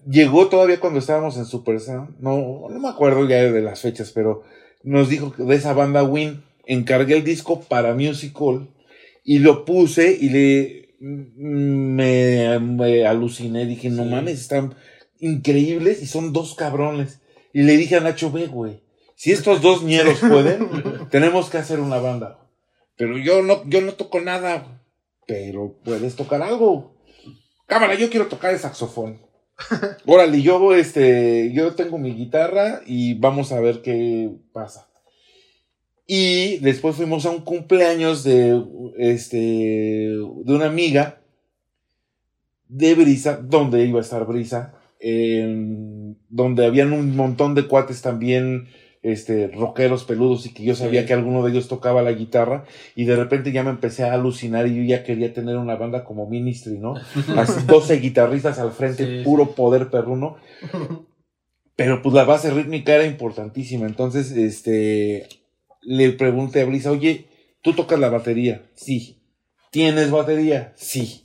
llegó 0.09 0.49
todavía 0.49 0.81
cuando 0.81 0.99
estábamos 1.01 1.37
en 1.37 1.45
Super 1.45 1.81
Sound, 1.81 2.17
no, 2.21 2.67
no 2.71 2.79
me 2.79 2.89
acuerdo 2.89 3.29
ya 3.29 3.37
de 3.43 3.61
las 3.61 3.81
fechas, 3.83 4.11
pero 4.15 4.43
nos 4.83 5.11
dijo 5.11 5.33
que 5.35 5.43
de 5.43 5.55
esa 5.55 5.75
banda 5.75 6.03
Win, 6.03 6.43
encargué 6.67 7.17
el 7.17 7.25
disco 7.25 7.61
para 7.61 7.95
Musical 7.95 8.69
y 9.23 9.39
lo 9.41 9.65
puse 9.67 10.17
y 10.19 10.31
le 10.31 10.89
me, 11.37 12.59
me 12.61 13.05
aluciné, 13.07 13.67
dije, 13.67 13.91
no 13.91 14.05
mames, 14.05 14.41
están 14.41 14.75
increíbles 15.23 16.03
y 16.03 16.07
son 16.07 16.35
dos 16.35 16.55
cabrones. 16.55 17.21
Y 17.55 17.63
le 17.63 17.77
dije 17.77 17.97
a 17.97 18.01
Nacho, 18.01 18.31
ve, 18.31 18.47
güey, 18.47 18.83
si 19.15 19.33
estos 19.33 19.63
dos 19.63 19.83
ñeros 19.83 20.19
pueden, 20.19 20.69
tenemos 21.11 21.49
que 21.49 21.59
hacer 21.59 21.81
una 21.81 21.99
banda. 21.99 22.39
Pero 22.97 23.17
yo 23.17 23.43
no, 23.43 23.65
yo 23.69 23.81
no 23.81 23.95
toco 23.95 24.21
nada, 24.21 24.83
pero 25.27 25.79
puedes 25.85 26.17
tocar 26.17 26.43
algo. 26.43 26.97
Cámara, 27.67 27.95
yo 27.95 28.11
quiero 28.11 28.27
tocar 28.27 28.53
el 28.53 28.61
saxofón. 28.61 29.21
Órale, 30.07 30.43
yo, 30.43 30.75
este, 30.75 31.53
yo 31.55 31.75
tengo 31.75 31.99
mi 31.99 32.15
guitarra 32.15 32.83
y 32.85 33.15
vamos 33.15 33.53
a 33.53 33.61
ver 33.61 33.81
qué 33.81 34.31
pasa. 34.53 34.89
Y 36.07 36.59
después 36.59 36.97
fuimos 36.97 37.25
a 37.25 37.31
un 37.31 37.43
cumpleaños 37.43 38.25
de, 38.25 38.61
este, 38.99 39.39
de 39.39 40.53
una 40.53 40.67
amiga 40.67 41.23
de 42.69 42.95
Brisa, 42.95 43.37
donde 43.37 43.85
iba 43.85 44.01
a 44.01 44.03
estar 44.03 44.27
Brisa, 44.27 44.75
donde 46.29 46.65
habían 46.67 46.93
un 46.93 47.17
montón 47.17 47.55
de 47.55 47.67
cuates 47.67 48.03
también, 48.03 48.69
este, 49.03 49.49
rockeros 49.49 50.05
peludos 50.05 50.47
y 50.47 50.55
que 50.55 50.63
yo 50.63 50.77
sabía 50.77 51.01
Sí. 51.01 51.07
que 51.09 51.13
alguno 51.15 51.45
de 51.45 51.51
ellos 51.51 51.67
tocaba 51.67 52.03
la 52.03 52.13
guitarra 52.13 52.65
y 52.95 53.05
de 53.05 53.17
repente 53.17 53.51
ya 53.51 53.65
me 53.65 53.71
empecé 53.71 54.05
a 54.05 54.13
alucinar 54.13 54.69
y 54.69 54.77
yo 54.77 54.83
ya 54.85 55.03
quería 55.03 55.33
tener 55.35 55.57
una 55.57 55.75
banda 55.75 56.05
como 56.05 56.29
Ministry, 56.29 56.79
¿no? 56.79 56.95
Así 57.37 57.67
12 57.67 57.97
guitarristas 57.99 58.61
al 58.61 58.71
frente, 58.71 59.05
Sí, 59.19 59.25
puro 59.25 59.57
poder 59.57 59.91
perruno. 59.91 60.37
Pero 61.75 62.01
pues 62.03 62.15
la 62.15 62.25
base 62.25 62.51
rítmica 62.51 62.95
era 62.95 63.05
importantísima. 63.07 63.87
Entonces, 63.87 64.31
este, 64.31 65.27
le 65.81 66.13
pregunté 66.13 66.61
a 66.61 66.65
Brisa, 66.67 66.93
oye, 66.93 67.27
¿tú 67.63 67.73
tocas 67.73 67.99
la 67.99 68.09
batería? 68.11 68.63
Sí. 68.75 69.19
¿Tienes 69.73 70.11
batería? 70.13 70.73
Sí. 70.77 71.25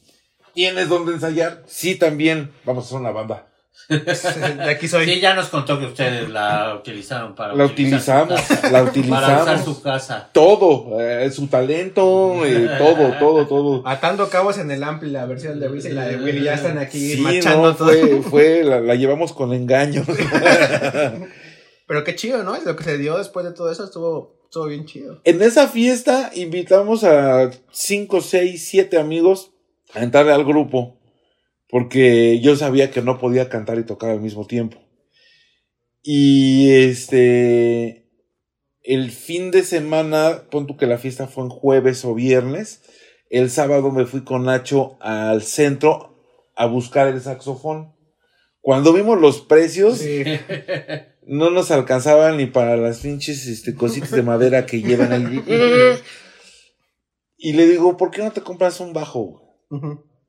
¿Tienes 0.55 0.89
dónde 0.89 1.11
ensayar? 1.13 1.61
Sí, 1.67 1.95
también. 1.95 2.49
Vamos 2.65 2.85
a 2.85 2.87
hacer 2.87 2.99
una 3.01 3.11
banda. 3.11 3.49
De 3.89 4.69
aquí 4.71 4.87
soy. 4.87 5.05
Sí, 5.05 5.19
ya 5.21 5.33
nos 5.33 5.47
contó 5.47 5.79
que 5.79 5.85
ustedes 5.85 6.29
la 6.29 6.75
utilizaron 6.75 7.33
para 7.35 7.55
La 7.55 7.65
utilizamos, 7.65 8.33
casa. 8.41 8.69
la 8.69 8.69
Para 8.69 8.83
usar 8.83 8.89
utilizamos. 8.89 9.63
su 9.65 9.81
casa. 9.81 10.29
Todo, 10.33 10.99
eh, 10.99 11.31
su 11.31 11.47
talento, 11.47 12.45
eh, 12.45 12.69
todo, 12.77 13.13
todo, 13.17 13.47
todo. 13.47 13.87
Atando 13.87 14.29
cabos 14.29 14.57
en 14.57 14.71
el 14.71 14.83
ampli, 14.83 15.09
la 15.09 15.25
versión 15.25 15.59
de 15.59 15.69
Wiz 15.69 15.85
y 15.85 15.91
la 15.91 16.05
de 16.07 16.17
Willy 16.17 16.43
ya 16.43 16.55
están 16.55 16.77
aquí 16.77 17.13
Sí, 17.15 17.21
machando 17.21 17.69
no, 17.71 17.75
todo. 17.75 18.21
fue, 18.23 18.63
la, 18.65 18.81
la 18.81 18.95
llevamos 18.95 19.31
con 19.31 19.53
engaños. 19.53 20.05
Pero 21.87 22.03
qué 22.03 22.15
chido, 22.15 22.43
¿no? 22.43 22.57
Lo 22.65 22.75
que 22.75 22.83
se 22.83 22.97
dio 22.97 23.17
después 23.17 23.45
de 23.45 23.53
todo 23.53 23.71
eso 23.71 23.85
estuvo, 23.85 24.35
estuvo 24.43 24.65
bien 24.65 24.85
chido. 24.85 25.21
En 25.23 25.41
esa 25.41 25.67
fiesta 25.67 26.31
invitamos 26.35 27.03
a 27.05 27.49
5, 27.71 28.21
6, 28.21 28.67
7 28.69 28.97
amigos 28.99 29.51
a 29.93 30.03
entrarle 30.03 30.33
al 30.33 30.43
grupo. 30.43 30.97
Porque 31.69 32.39
yo 32.41 32.55
sabía 32.55 32.91
que 32.91 33.01
no 33.01 33.17
podía 33.19 33.49
cantar 33.49 33.77
y 33.77 33.83
tocar 33.85 34.09
al 34.11 34.21
mismo 34.21 34.45
tiempo. 34.47 34.77
Y 36.01 36.71
este. 36.71 38.05
El 38.81 39.11
fin 39.11 39.51
de 39.51 39.63
semana, 39.63 40.43
pon 40.49 40.65
tú 40.65 40.77
que 40.77 40.85
la 40.87 40.97
fiesta 40.97 41.27
fue 41.27 41.43
en 41.43 41.49
jueves 41.49 42.05
o 42.05 42.13
viernes. 42.15 42.81
El 43.29 43.49
sábado 43.49 43.91
me 43.91 44.05
fui 44.05 44.23
con 44.23 44.45
Nacho 44.45 44.97
al 45.01 45.41
centro 45.43 46.23
a 46.55 46.65
buscar 46.67 47.09
el 47.09 47.19
saxofón. 47.19 47.93
Cuando 48.61 48.93
vimos 48.93 49.19
los 49.19 49.41
precios, 49.41 49.97
Sí. 49.97 50.23
no 51.23 51.49
nos 51.49 51.71
alcanzaban 51.71 52.37
ni 52.37 52.45
para 52.45 52.77
las 52.77 52.99
pinches 52.99 53.45
este, 53.47 53.75
cositas 53.75 54.11
de 54.11 54.23
madera 54.23 54.65
que 54.65 54.81
llevan 54.81 55.11
ahí. 55.11 55.43
Y 57.39 57.53
le 57.53 57.67
digo, 57.67 57.97
¿por 57.97 58.09
qué 58.09 58.23
no 58.23 58.31
te 58.31 58.41
compras 58.41 58.79
un 58.79 58.93
bajo? 58.93 59.61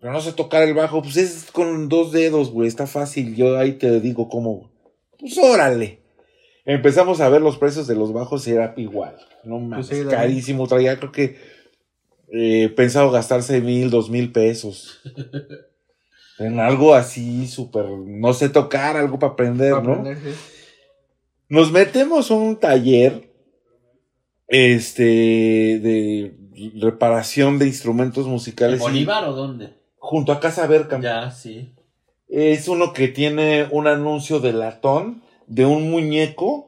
Pero 0.00 0.12
no 0.12 0.20
sé 0.20 0.32
tocar 0.32 0.62
el 0.62 0.74
bajo. 0.74 1.02
Pues 1.02 1.16
es 1.16 1.50
con 1.50 1.88
dos 1.88 2.12
dedos, 2.12 2.50
güey. 2.50 2.68
Está 2.68 2.86
fácil. 2.86 3.34
Yo 3.34 3.58
ahí 3.58 3.72
te 3.72 4.00
digo 4.00 4.28
cómo. 4.28 4.70
Pues 5.18 5.36
órale. 5.38 6.00
Empezamos 6.64 7.20
a 7.20 7.28
ver 7.28 7.40
los 7.40 7.56
precios 7.58 7.86
de 7.86 7.94
los 7.96 8.12
bajos 8.12 8.46
y 8.46 8.52
era 8.52 8.74
igual. 8.76 9.16
No 9.44 9.58
mames, 9.58 9.86
sí, 9.86 10.04
la- 10.04 10.10
carísimo. 10.10 10.66
Traía 10.68 10.98
creo 10.98 11.10
que 11.12 11.36
eh, 12.32 12.68
pensado 12.76 13.10
gastarse 13.10 13.60
mil, 13.60 13.90
dos 13.90 14.10
mil 14.10 14.30
pesos. 14.32 15.00
en 16.38 16.60
algo 16.60 16.94
así 16.94 17.48
súper, 17.48 17.86
no 17.86 18.32
sé 18.34 18.48
tocar, 18.50 18.96
algo 18.96 19.18
para 19.18 19.32
aprender, 19.32 19.72
Para 19.72 19.82
¿no? 19.84 19.92
aprender, 19.94 20.18
sí. 20.18 20.38
Nos 21.48 21.72
metemos 21.72 22.30
a 22.30 22.34
un 22.34 22.56
taller 22.60 23.32
este 24.46 25.02
de 25.02 26.36
reparación 26.80 27.58
de 27.58 27.66
instrumentos 27.66 28.26
¿En 28.26 28.32
musicales 28.32 28.78
y- 28.80 28.82
Bolívar 28.82 29.24
o 29.24 29.32
dónde? 29.32 29.72
Junto 30.08 30.32
a 30.32 30.40
Casa 30.40 30.66
Berkham. 30.66 31.02
Ya, 31.02 31.30
sí. 31.30 31.74
Es 32.30 32.66
uno 32.66 32.94
que 32.94 33.08
tiene 33.08 33.68
un 33.70 33.86
anuncio 33.86 34.40
de 34.40 34.54
latón 34.54 35.22
de 35.46 35.66
un 35.66 35.90
muñeco 35.90 36.66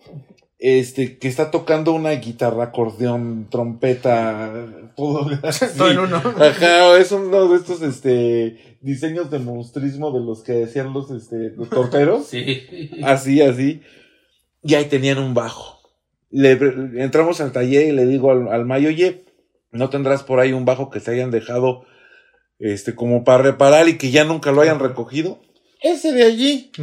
este 0.58 1.16
que 1.16 1.28
está 1.28 1.50
tocando 1.50 1.94
una 1.94 2.10
guitarra, 2.10 2.64
acordeón, 2.64 3.48
trompeta, 3.50 4.52
todo 4.96 5.30
así. 5.42 5.64
Todo 5.74 5.90
en 5.90 6.00
uno. 6.00 6.16
Ajá, 6.18 6.98
es 6.98 7.12
uno 7.12 7.48
de 7.48 7.56
estos 7.56 7.80
este 7.80 8.76
diseños 8.82 9.30
de 9.30 9.38
monstrismo 9.38 10.12
de 10.12 10.20
los 10.20 10.42
que 10.42 10.52
decían 10.52 10.92
los 10.92 11.10
este 11.10 11.52
los 11.56 11.70
torteros. 11.70 12.26
Sí. 12.30 12.60
Así, 13.02 13.40
así. 13.40 13.80
Y 14.62 14.74
ahí 14.74 14.84
tenían 14.84 15.16
un 15.16 15.32
bajo. 15.32 15.80
Le, 16.30 16.58
entramos 17.02 17.40
al 17.40 17.52
taller 17.52 17.88
y 17.88 17.92
le 17.92 18.04
digo 18.04 18.32
al, 18.32 18.48
al 18.48 18.66
Mayo, 18.66 18.90
oye, 18.90 19.24
¿no 19.72 19.88
tendrás 19.88 20.24
por 20.24 20.40
ahí 20.40 20.52
un 20.52 20.66
bajo 20.66 20.90
que 20.90 21.00
se 21.00 21.12
hayan 21.12 21.30
dejado 21.30 21.86
este 22.60 22.94
como 22.94 23.24
para 23.24 23.42
reparar 23.42 23.88
y 23.88 23.98
que 23.98 24.10
ya 24.10 24.24
nunca 24.24 24.52
lo 24.52 24.60
hayan 24.60 24.78
recogido? 24.78 25.40
Ese 25.82 26.12
de 26.12 26.24
allí. 26.24 26.70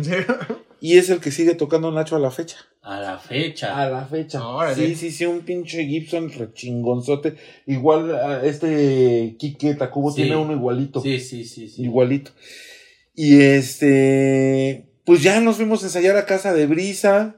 Y 0.79 0.99
es 0.99 1.09
el 1.09 1.19
que 1.19 1.31
sigue 1.31 1.55
tocando 1.55 1.91
Nacho 1.91 2.15
a 2.15 2.19
la 2.19 2.29
fecha. 2.29 2.57
A 2.83 2.99
la 2.99 3.17
fecha. 3.17 3.81
A 3.81 3.89
la 3.89 4.05
fecha. 4.05 4.47
Órale. 4.47 4.75
Sí, 4.75 4.93
sí, 4.95 5.09
sí, 5.09 5.25
un 5.25 5.39
pinche 5.39 5.83
Gibson 5.85 6.31
rechingonzote. 6.31 7.35
Igual 7.65 8.13
a 8.15 8.45
este 8.45 9.35
Kike 9.39 9.73
Takubo 9.73 10.11
Sí. 10.11 10.17
tiene 10.21 10.35
uno 10.35 10.53
igualito. 10.53 11.01
Sí, 11.01 11.19
sí, 11.19 11.45
sí, 11.45 11.67
sí. 11.67 11.81
Igualito. 11.81 12.29
Y 13.15 13.41
este, 13.41 14.85
pues 15.03 15.23
ya 15.23 15.39
nos 15.39 15.55
fuimos 15.55 15.81
a 15.81 15.87
ensayar 15.87 16.15
a 16.15 16.25
casa 16.27 16.53
de 16.53 16.67
Brisa. 16.67 17.37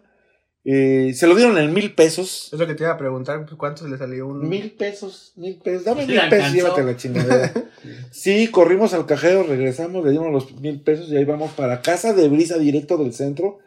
Eh, 0.66 1.14
se 1.16 1.26
lo 1.26 1.36
dieron 1.36 1.58
en 1.58 1.74
mil 1.74 1.94
pesos. 1.94 2.50
Es 2.52 2.60
lo 2.60 2.68
que 2.68 2.76
te 2.76 2.84
iba 2.84 2.92
a 2.92 2.98
preguntar, 2.98 3.46
pues, 3.46 3.56
¿cuánto 3.58 3.84
se 3.84 3.90
le 3.90 3.98
salió 3.98 4.28
un...? 4.28 4.48
Mil 4.48 4.72
pesos, 4.72 5.34
mil 5.36 5.58
pesos. 5.58 5.86
Dame 5.86 6.06
Sí, 6.06 6.12
mil 6.12 6.30
pesos, 6.30 6.54
llévate 6.54 6.84
la 6.84 6.98
chingadera. 6.98 7.54
sí, 8.12 8.48
corrimos 8.50 8.94
al 8.94 9.06
cajero, 9.06 9.44
regresamos, 9.44 10.06
le 10.06 10.12
dimos 10.12 10.32
los 10.32 10.60
mil 10.60 10.82
pesos 10.82 11.10
y 11.10 11.18
ahí 11.18 11.26
vamos 11.26 11.52
para 11.52 11.82
casa 11.82 12.14
de 12.14 12.28
Brisa, 12.28 12.58
directo 12.58 12.98
del 12.98 13.14
centro. 13.14 13.60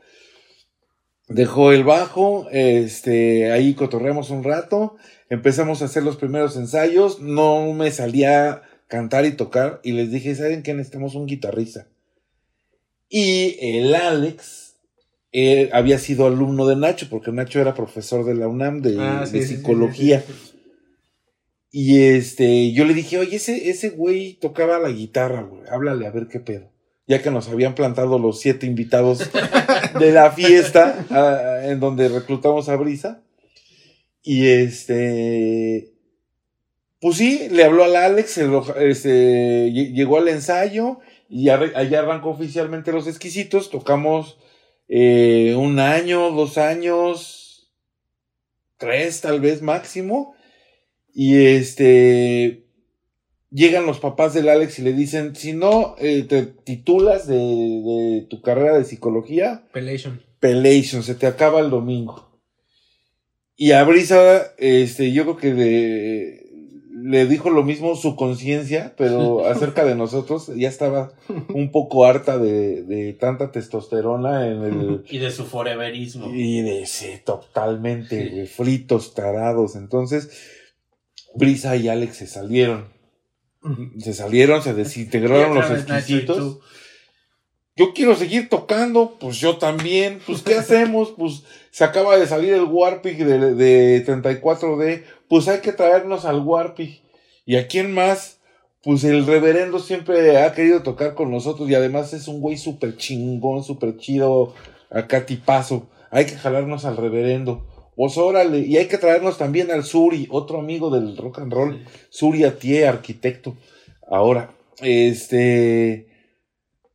Dejó 1.28 1.72
el 1.72 1.82
bajo, 1.82 2.46
este, 2.50 3.50
ahí 3.52 3.74
cotorreamos 3.74 4.28
un 4.30 4.44
rato, 4.44 4.96
empezamos 5.30 5.80
a 5.80 5.86
hacer 5.86 6.02
los 6.02 6.16
primeros 6.16 6.56
ensayos, 6.56 7.20
no 7.20 7.72
me 7.72 7.90
salía 7.90 8.62
cantar 8.86 9.24
y 9.24 9.32
tocar 9.32 9.80
y 9.82 9.92
les 9.92 10.10
dije, 10.10 10.34
¿saben 10.34 10.62
qué? 10.62 10.74
Necesitamos 10.74 11.14
un 11.14 11.26
guitarrista. 11.26 11.86
Y 13.08 13.56
el 13.60 13.94
Alex 13.94 14.61
había 15.72 15.98
sido 15.98 16.26
alumno 16.26 16.66
de 16.66 16.76
Nacho, 16.76 17.06
porque 17.10 17.32
Nacho 17.32 17.60
era 17.60 17.74
profesor 17.74 18.24
de 18.24 18.34
la 18.34 18.48
UNAM 18.48 18.82
de, 18.82 18.96
Ah, 18.98 19.24
sí, 19.26 19.38
de 19.38 19.46
psicología. 19.46 20.20
sí, 20.20 20.32
sí, 20.32 20.38
sí. 20.52 20.58
Y 21.74 22.02
este, 22.02 22.72
yo 22.72 22.84
le 22.84 22.92
dije, 22.92 23.18
oye, 23.18 23.36
ese, 23.36 23.70
ese 23.70 23.88
güey 23.90 24.34
tocaba 24.34 24.78
la 24.78 24.90
guitarra, 24.90 25.42
güey, 25.42 25.62
háblale 25.70 26.06
a 26.06 26.10
ver 26.10 26.28
qué 26.28 26.38
pedo. 26.38 26.70
Ya 27.06 27.22
que 27.22 27.30
nos 27.30 27.48
habían 27.48 27.74
plantado 27.74 28.18
los 28.18 28.40
siete 28.40 28.66
invitados 28.66 29.30
de 29.98 30.12
la 30.12 30.30
fiesta 30.32 31.62
en 31.64 31.80
donde 31.80 32.08
reclutamos 32.08 32.68
a 32.68 32.76
Brisa. 32.76 33.22
Y 34.22 34.46
este, 34.48 35.94
pues 37.00 37.16
sí, 37.16 37.48
le 37.50 37.64
habló 37.64 37.84
al 37.84 37.96
Alex, 37.96 38.38
este, 38.38 39.68
lle- 39.72 39.92
llegó 39.94 40.18
al 40.18 40.28
ensayo 40.28 40.98
y 41.28 41.48
allá 41.48 42.00
arrancó 42.00 42.30
oficialmente 42.30 42.92
los 42.92 43.08
exquisitos. 43.08 43.70
Tocamos 43.70 44.36
eh, 44.94 45.54
un 45.56 45.78
año, 45.78 46.30
dos 46.32 46.58
años, 46.58 47.72
tres 48.76 49.22
tal 49.22 49.40
vez 49.40 49.62
máximo. 49.62 50.34
Y 51.14 51.44
este, 51.46 52.66
llegan 53.50 53.86
los 53.86 54.00
papás 54.00 54.34
del 54.34 54.48
Alex 54.48 54.78
y 54.78 54.82
le 54.82 54.92
dicen, 54.92 55.34
si 55.34 55.52
no 55.54 55.94
eh, 55.98 56.24
te 56.28 56.42
titulas 56.44 57.26
de, 57.26 57.36
de 57.36 58.26
tu 58.28 58.42
carrera 58.42 58.76
de 58.76 58.84
psicología, 58.84 59.66
Pelation. 59.72 60.22
Pelation, 60.40 61.02
se 61.02 61.14
te 61.14 61.26
acaba 61.26 61.60
el 61.60 61.70
domingo. 61.70 62.38
Y 63.56 63.72
a 63.72 63.84
Brisa, 63.84 64.52
este, 64.58 65.12
yo 65.12 65.22
creo 65.24 65.36
que 65.36 65.54
de- 65.54 66.41
le 67.02 67.26
dijo 67.26 67.50
lo 67.50 67.62
mismo 67.62 67.96
su 67.96 68.16
conciencia, 68.16 68.94
pero 68.96 69.46
acerca 69.48 69.84
de 69.84 69.94
nosotros, 69.94 70.50
ya 70.56 70.68
estaba 70.68 71.12
un 71.48 71.70
poco 71.70 72.04
harta 72.04 72.38
de, 72.38 72.82
de 72.82 73.12
tanta 73.14 73.50
testosterona 73.50 74.46
en 74.46 74.62
el, 74.62 75.04
Y 75.10 75.18
de 75.18 75.30
su 75.30 75.44
foreverismo. 75.44 76.30
y 76.32 76.62
de 76.62 76.86
sí, 76.86 77.20
totalmente, 77.24 78.46
fritos, 78.46 79.14
tarados. 79.14 79.76
Entonces, 79.76 80.30
Brisa 81.34 81.76
y 81.76 81.88
Alex 81.88 82.16
se 82.16 82.26
salieron. 82.26 82.92
Se 83.98 84.12
salieron, 84.12 84.60
se 84.60 84.74
desintegraron 84.74 85.54
los 85.54 85.70
exquisitos. 85.70 86.58
Yo 87.76 87.94
quiero 87.94 88.16
seguir 88.16 88.48
tocando, 88.48 89.16
pues 89.20 89.38
yo 89.38 89.56
también. 89.56 90.18
Pues, 90.26 90.42
¿qué 90.42 90.56
hacemos? 90.56 91.14
Pues 91.16 91.44
se 91.72 91.84
acaba 91.84 92.18
de 92.18 92.26
salir 92.26 92.52
el 92.52 92.64
Warpig 92.64 93.24
de, 93.24 93.54
de 93.54 94.06
34D. 94.06 95.04
Pues 95.26 95.48
hay 95.48 95.60
que 95.60 95.72
traernos 95.72 96.26
al 96.26 96.40
Warpig. 96.40 97.00
¿Y 97.46 97.56
a 97.56 97.66
quién 97.66 97.92
más? 97.92 98.38
Pues 98.82 99.04
el 99.04 99.26
reverendo 99.26 99.78
siempre 99.78 100.38
ha 100.38 100.52
querido 100.52 100.82
tocar 100.82 101.14
con 101.14 101.30
nosotros 101.30 101.70
y 101.70 101.74
además 101.74 102.12
es 102.12 102.28
un 102.28 102.40
güey 102.40 102.58
súper 102.58 102.96
chingón, 102.96 103.64
súper 103.64 103.96
chido, 103.96 104.54
acá 104.90 105.24
tipazo. 105.24 105.88
Hay 106.10 106.26
que 106.26 106.36
jalarnos 106.36 106.84
al 106.84 106.98
reverendo. 106.98 107.66
Pues 107.96 108.18
órale, 108.18 108.58
y 108.58 108.76
hay 108.76 108.86
que 108.86 108.98
traernos 108.98 109.38
también 109.38 109.70
al 109.70 109.84
Suri, 109.84 110.26
otro 110.30 110.58
amigo 110.58 110.90
del 110.90 111.16
rock 111.16 111.38
and 111.38 111.52
roll. 111.52 111.84
Suri 112.10 112.44
Atié, 112.44 112.86
arquitecto. 112.86 113.56
Ahora, 114.10 114.50
este, 114.80 116.08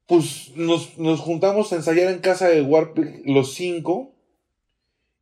pues 0.05 0.51
nos, 0.55 0.99
nos 0.99 1.19
juntamos 1.19 1.73
a 1.73 1.77
ensayar 1.77 2.11
en 2.11 2.19
casa 2.19 2.47
de 2.47 2.61
Warpig 2.61 3.23
los 3.25 3.55
cinco. 3.55 4.13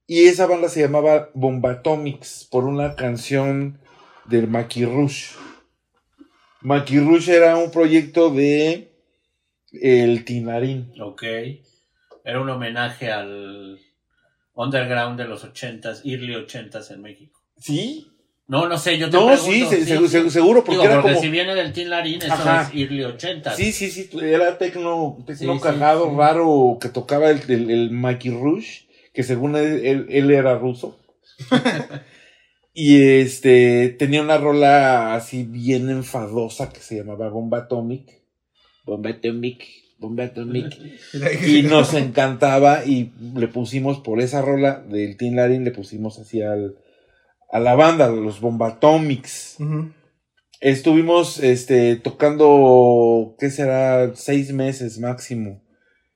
Y 0.08 0.26
esa 0.28 0.46
banda 0.46 0.70
se 0.70 0.82
llamaba 0.82 1.30
Bombatomics 1.34 2.48
por 2.52 2.66
una 2.66 2.96
canción 2.96 3.80
del 4.26 4.48
Maki 4.48 4.86
Rush. 4.86 5.32
Maki 6.62 7.00
Rush 7.00 7.30
era 7.30 7.58
un 7.58 7.72
proyecto 7.72 8.30
de 8.30 8.92
el 9.72 10.24
Tinarín. 10.26 10.92
Ok. 11.02 11.24
Era 12.24 12.40
un 12.42 12.50
homenaje 12.50 13.12
al 13.12 13.80
underground 14.54 15.20
de 15.20 15.26
los 15.28 15.44
ochentas, 15.44 16.02
early 16.06 16.36
ochentas 16.36 16.90
en 16.92 17.02
México. 17.02 17.40
¿Sí? 17.58 18.08
No, 18.48 18.68
no 18.70 18.78
sé, 18.78 18.98
yo 19.00 19.10
te 19.10 19.18
No, 19.18 19.26
pregunto. 19.28 19.44
sí, 19.52 19.66
se- 19.66 20.08
se- 20.08 20.30
seguro, 20.30 20.64
porque 20.64 20.74
Digo, 20.74 20.84
era 20.84 20.96
porque 21.02 21.14
como... 21.14 21.22
si 21.22 21.30
viene 21.32 21.56
del 21.56 21.74
Tin 21.74 21.90
Larín, 21.90 22.22
eso 22.22 22.32
Ajá. 22.34 22.62
es 22.72 22.80
early 22.80 23.04
ochentas. 23.04 23.56
Sí, 23.58 23.72
sí, 23.72 23.90
sí, 23.90 24.08
era 24.22 24.58
tecno, 24.60 25.18
tecno 25.26 25.54
Sí, 25.54 25.58
sí, 25.58 25.64
cagado, 25.64 26.10
sí. 26.12 26.16
raro, 26.16 26.78
que 26.80 26.90
tocaba 26.90 27.32
el, 27.32 27.42
el, 27.52 27.72
el 27.72 27.90
Mikey 27.92 28.32
Rush, 28.32 28.82
que 29.16 29.24
según 29.24 29.56
él, 29.56 29.86
él, 29.86 30.06
él 30.10 30.30
era 30.30 30.58
ruso. 30.60 31.00
y 32.74 33.02
este, 33.02 33.90
tenía 33.98 34.22
una 34.22 34.38
rola 34.38 35.16
así 35.16 35.44
bien 35.44 35.90
enfadosa 35.90 36.72
que 36.72 36.82
se 36.82 36.98
llamaba 36.98 37.30
Bomba 37.30 37.60
Atomic. 37.60 38.22
Bomba 38.84 39.12
Atomic, 39.12 39.64
Bomba 39.98 40.26
Atomic. 40.26 40.78
y 41.48 41.64
nos 41.64 41.94
encantaba 41.94 42.86
y 42.86 43.14
le 43.36 43.48
pusimos 43.48 44.00
por 44.00 44.20
esa 44.20 44.42
rola 44.42 44.84
del 44.88 45.16
Tin 45.16 45.38
Larin, 45.38 45.64
le 45.64 45.72
pusimos 45.72 46.20
así 46.20 46.42
al, 46.42 46.76
a 47.50 47.60
la 47.60 47.74
banda, 47.76 48.10
los 48.10 48.42
Bombatomics. 48.42 49.56
Ujú. 49.60 49.92
Estuvimos 50.60 51.40
este, 51.40 51.96
tocando, 51.96 53.36
¿qué 53.40 53.50
será? 53.50 54.14
Seis 54.16 54.52
meses 54.52 55.00
máximo. 55.00 55.64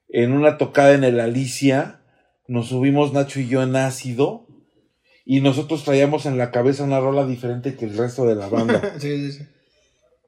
En 0.08 0.32
una 0.32 0.58
tocada 0.58 0.92
en 0.92 1.04
el 1.04 1.20
Alicia, 1.20 1.99
nos 2.50 2.66
subimos 2.66 3.12
Nacho 3.12 3.38
y 3.38 3.46
yo 3.46 3.62
en 3.62 3.76
ácido. 3.76 4.44
Y 5.24 5.40
nosotros 5.40 5.84
traíamos 5.84 6.26
en 6.26 6.36
la 6.36 6.50
cabeza 6.50 6.82
una 6.82 6.98
rola 6.98 7.24
diferente 7.24 7.76
que 7.76 7.84
el 7.84 7.96
resto 7.96 8.26
de 8.26 8.34
la 8.34 8.48
banda. 8.48 8.94
Sí, 8.98 9.30
sí, 9.30 9.38
sí. 9.38 9.44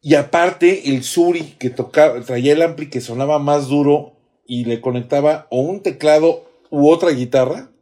y 0.02 0.14
aparte, 0.14 0.90
el 0.90 1.02
Suri 1.02 1.56
que 1.58 1.68
tocaba, 1.68 2.20
traía 2.20 2.52
el 2.52 2.62
ampli 2.62 2.88
que 2.88 3.00
sonaba 3.00 3.40
más 3.40 3.66
duro 3.66 4.20
y 4.46 4.66
le 4.66 4.80
conectaba 4.80 5.48
o 5.50 5.62
un 5.62 5.82
teclado 5.82 6.44
u 6.70 6.88
otra 6.88 7.10
guitarra. 7.10 7.72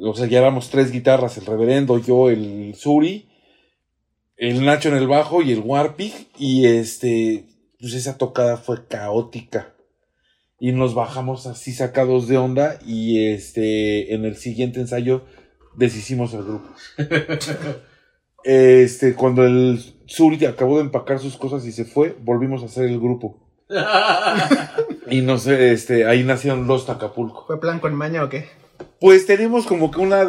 O 0.00 0.14
sea, 0.14 0.28
ya 0.28 0.38
éramos 0.38 0.70
tres 0.70 0.92
guitarras, 0.92 1.36
el 1.36 1.44
reverendo, 1.44 1.98
yo, 1.98 2.30
el 2.30 2.76
Suri, 2.76 3.28
el 4.36 4.64
Nacho 4.64 4.88
en 4.88 4.94
el 4.94 5.08
bajo 5.08 5.42
y 5.42 5.50
el 5.50 5.58
Warpig. 5.58 6.12
Y 6.38 6.66
este, 6.66 7.46
pues 7.80 7.94
esa 7.94 8.16
tocada 8.18 8.56
fue 8.56 8.86
caótica. 8.86 9.74
Y 10.62 10.70
nos 10.70 10.94
bajamos 10.94 11.48
así 11.48 11.72
sacados 11.72 12.28
de 12.28 12.38
onda 12.38 12.78
y 12.86 13.26
este, 13.26 14.14
en 14.14 14.24
el 14.24 14.36
siguiente 14.36 14.78
ensayo 14.78 15.22
deshicimos 15.74 16.32
el 16.34 16.44
grupo. 16.44 16.68
Este, 18.44 19.14
cuando 19.14 19.44
el 19.44 19.80
Suri 20.06 20.44
acabó 20.46 20.76
de 20.76 20.82
empacar 20.82 21.20
sus 21.20 21.36
cosas 21.36 21.64
y 21.64 21.70
se 21.70 21.84
fue, 21.84 22.16
volvimos 22.22 22.62
a 22.62 22.66
hacer 22.66 22.84
el 22.86 23.00
grupo. 23.00 23.40
Y 25.10 25.20
no 25.22 25.36
sé, 25.38 25.72
este, 25.72 26.06
ahí 26.06 26.22
nacieron 26.22 26.68
los 26.68 26.88
Acapulco. 26.88 27.44
¿Fue 27.46 27.60
plan 27.60 27.80
con 27.80 27.94
maña 27.94 28.22
o 28.22 28.28
qué? 28.28 28.46
Pues 29.00 29.26
tenemos 29.26 29.66
como 29.66 29.90
que 29.90 29.98
una, 29.98 30.24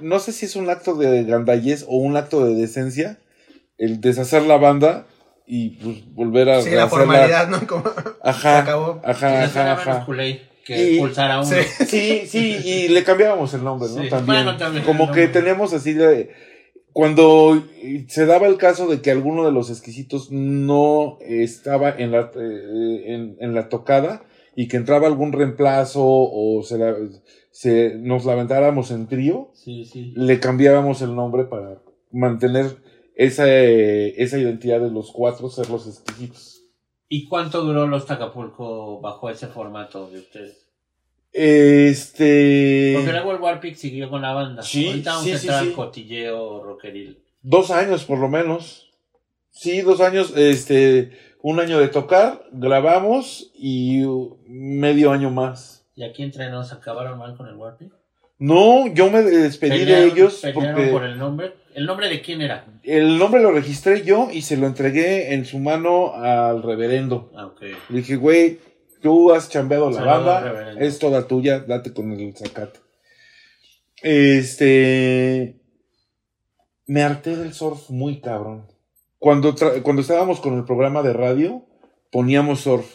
no 0.00 0.20
sé 0.20 0.30
si 0.30 0.46
es 0.46 0.54
un 0.54 0.70
acto 0.70 0.94
de 0.94 1.24
gandallez 1.24 1.84
o 1.88 1.96
un 1.96 2.16
acto 2.16 2.44
de 2.46 2.54
decencia, 2.54 3.18
el 3.76 4.00
deshacer 4.00 4.42
la 4.42 4.56
banda 4.56 5.06
y 5.46 5.70
pues 5.70 6.14
volver 6.14 6.48
a 6.50 6.62
Sí, 6.62 6.70
la 6.70 6.88
formalidad, 6.88 7.48
¿no? 7.48 7.66
Como 7.66 7.84
Ajá, 8.22 8.40
se 8.56 8.58
acabó. 8.62 9.00
ajá, 9.04 10.06
que 10.64 10.76
Y- 10.76 10.94
expulsar 10.94 11.30
a 11.30 11.40
uno. 11.42 11.46
Sí. 11.50 11.84
Sí, 11.86 12.22
sí, 12.26 12.56
y 12.64 12.88
le 12.88 13.04
cambiábamos 13.04 13.52
el 13.54 13.62
nombre, 13.64 13.88
¿no? 13.94 14.02
Sí. 14.02 14.08
También. 14.08 14.44
Bueno, 14.44 14.56
también 14.56 14.84
Como 14.84 15.12
que 15.12 15.28
teníamos 15.28 15.72
así 15.74 15.92
de... 15.92 16.30
Cuando 16.92 17.60
se 18.06 18.24
daba 18.24 18.46
el 18.46 18.56
caso 18.56 18.86
de 18.86 19.00
que 19.02 19.10
alguno 19.10 19.44
de 19.44 19.50
los 19.52 19.68
exquisitos 19.68 20.30
no 20.30 21.18
estaba 21.20 21.90
en 21.90 22.12
la, 22.12 22.30
eh, 22.36 23.02
en, 23.06 23.36
en 23.40 23.52
la 23.54 23.68
tocada 23.68 24.22
y 24.54 24.68
que 24.68 24.76
entraba 24.76 25.08
algún 25.08 25.32
reemplazo 25.32 26.02
o 26.04 26.62
se, 26.62 26.78
la- 26.78 26.94
se 27.50 27.96
nos 27.96 28.24
lamentáramos 28.24 28.92
en 28.92 29.08
trío, 29.08 29.50
Sí, 29.54 29.84
sí. 29.84 30.12
le 30.16 30.38
cambiábamos 30.38 31.02
el 31.02 31.16
nombre 31.16 31.44
para 31.44 31.78
mantener 32.12 32.76
esa, 33.14 33.44
esa 33.48 34.38
identidad 34.38 34.80
de 34.80 34.90
los 34.90 35.10
cuatro, 35.10 35.48
ser 35.48 35.70
los 35.70 35.86
exquisitos. 35.86 36.62
¿Y 37.08 37.28
cuánto 37.28 37.62
duró 37.62 37.86
los 37.86 38.06
Tacapulco 38.06 39.00
bajo 39.00 39.30
ese 39.30 39.46
formato 39.46 40.10
de 40.10 40.18
ustedes? 40.18 40.66
Este... 41.32 42.92
Porque 42.96 43.12
luego 43.12 43.32
el 43.32 43.40
Warpic 43.40 43.76
siguió 43.76 44.08
con 44.08 44.22
la 44.22 44.32
banda. 44.32 44.62
Sí, 44.62 44.86
Ahorita 44.86 45.10
vamos 45.10 45.24
sí, 45.24 45.32
a 45.32 45.38
sí, 45.38 45.46
entrar 45.46 45.62
sí. 45.62 45.68
al 45.68 45.74
cotilleo 45.74 46.62
rockeril. 46.62 47.18
Dos 47.42 47.70
años 47.70 48.04
por 48.04 48.18
lo 48.18 48.28
menos. 48.28 48.90
Sí, 49.50 49.82
dos 49.82 50.00
años, 50.00 50.32
este, 50.36 51.12
un 51.40 51.60
año 51.60 51.78
de 51.78 51.88
tocar, 51.88 52.44
grabamos 52.50 53.52
y 53.54 54.02
medio 54.46 55.12
año 55.12 55.30
más. 55.30 55.86
¿Y 55.94 56.02
aquí 56.02 56.24
entre 56.24 56.50
nos 56.50 56.72
acabaron 56.72 57.18
mal 57.18 57.36
con 57.36 57.46
el 57.46 57.54
Warpic? 57.54 57.92
No, 58.38 58.92
yo 58.92 59.10
me 59.10 59.22
despedí 59.22 59.84
de 59.84 60.06
ellos 60.06 60.40
pelearon 60.42 60.74
porque 60.74 60.90
por 60.90 61.04
el 61.04 61.18
nombre. 61.18 61.54
¿El 61.74 61.86
nombre 61.86 62.08
de 62.08 62.22
quién 62.22 62.40
era? 62.40 62.66
el 62.84 63.18
nombre 63.18 63.42
lo 63.42 63.50
registré 63.50 64.02
yo 64.02 64.28
y 64.32 64.42
se 64.42 64.56
lo 64.56 64.66
entregué 64.66 65.34
en 65.34 65.44
su 65.44 65.58
mano 65.58 66.14
al 66.14 66.62
reverendo. 66.62 67.32
Ah, 67.34 67.46
ok. 67.46 67.62
Le 67.88 67.98
dije, 67.98 68.16
güey, 68.16 68.60
tú 69.02 69.32
has 69.32 69.48
chambeado 69.48 69.90
la 69.90 70.02
banda, 70.02 70.40
reverendo. 70.40 70.80
es 70.80 70.98
toda 70.98 71.26
tuya, 71.26 71.60
date 71.60 71.92
con 71.92 72.12
el 72.12 72.36
zacate. 72.36 72.78
Este. 74.02 75.56
Me 76.86 77.02
harté 77.02 77.36
del 77.36 77.52
surf 77.54 77.90
muy 77.90 78.20
cabrón. 78.20 78.66
Cuando, 79.18 79.54
cuando 79.82 80.02
estábamos 80.02 80.40
con 80.40 80.56
el 80.56 80.64
programa 80.64 81.02
de 81.02 81.14
radio, 81.14 81.64
poníamos 82.12 82.60
surf. 82.60 82.86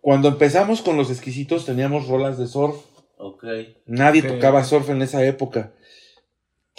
Cuando 0.00 0.28
empezamos 0.28 0.82
con 0.82 0.96
los 0.96 1.10
exquisitos, 1.10 1.64
teníamos 1.64 2.08
rolas 2.08 2.36
de 2.36 2.48
surf. 2.48 2.76
Ok. 3.16 3.44
Nadie 3.86 4.22
tocaba 4.22 4.64
surf 4.64 4.90
en 4.90 5.02
esa 5.02 5.24
época. 5.24 5.72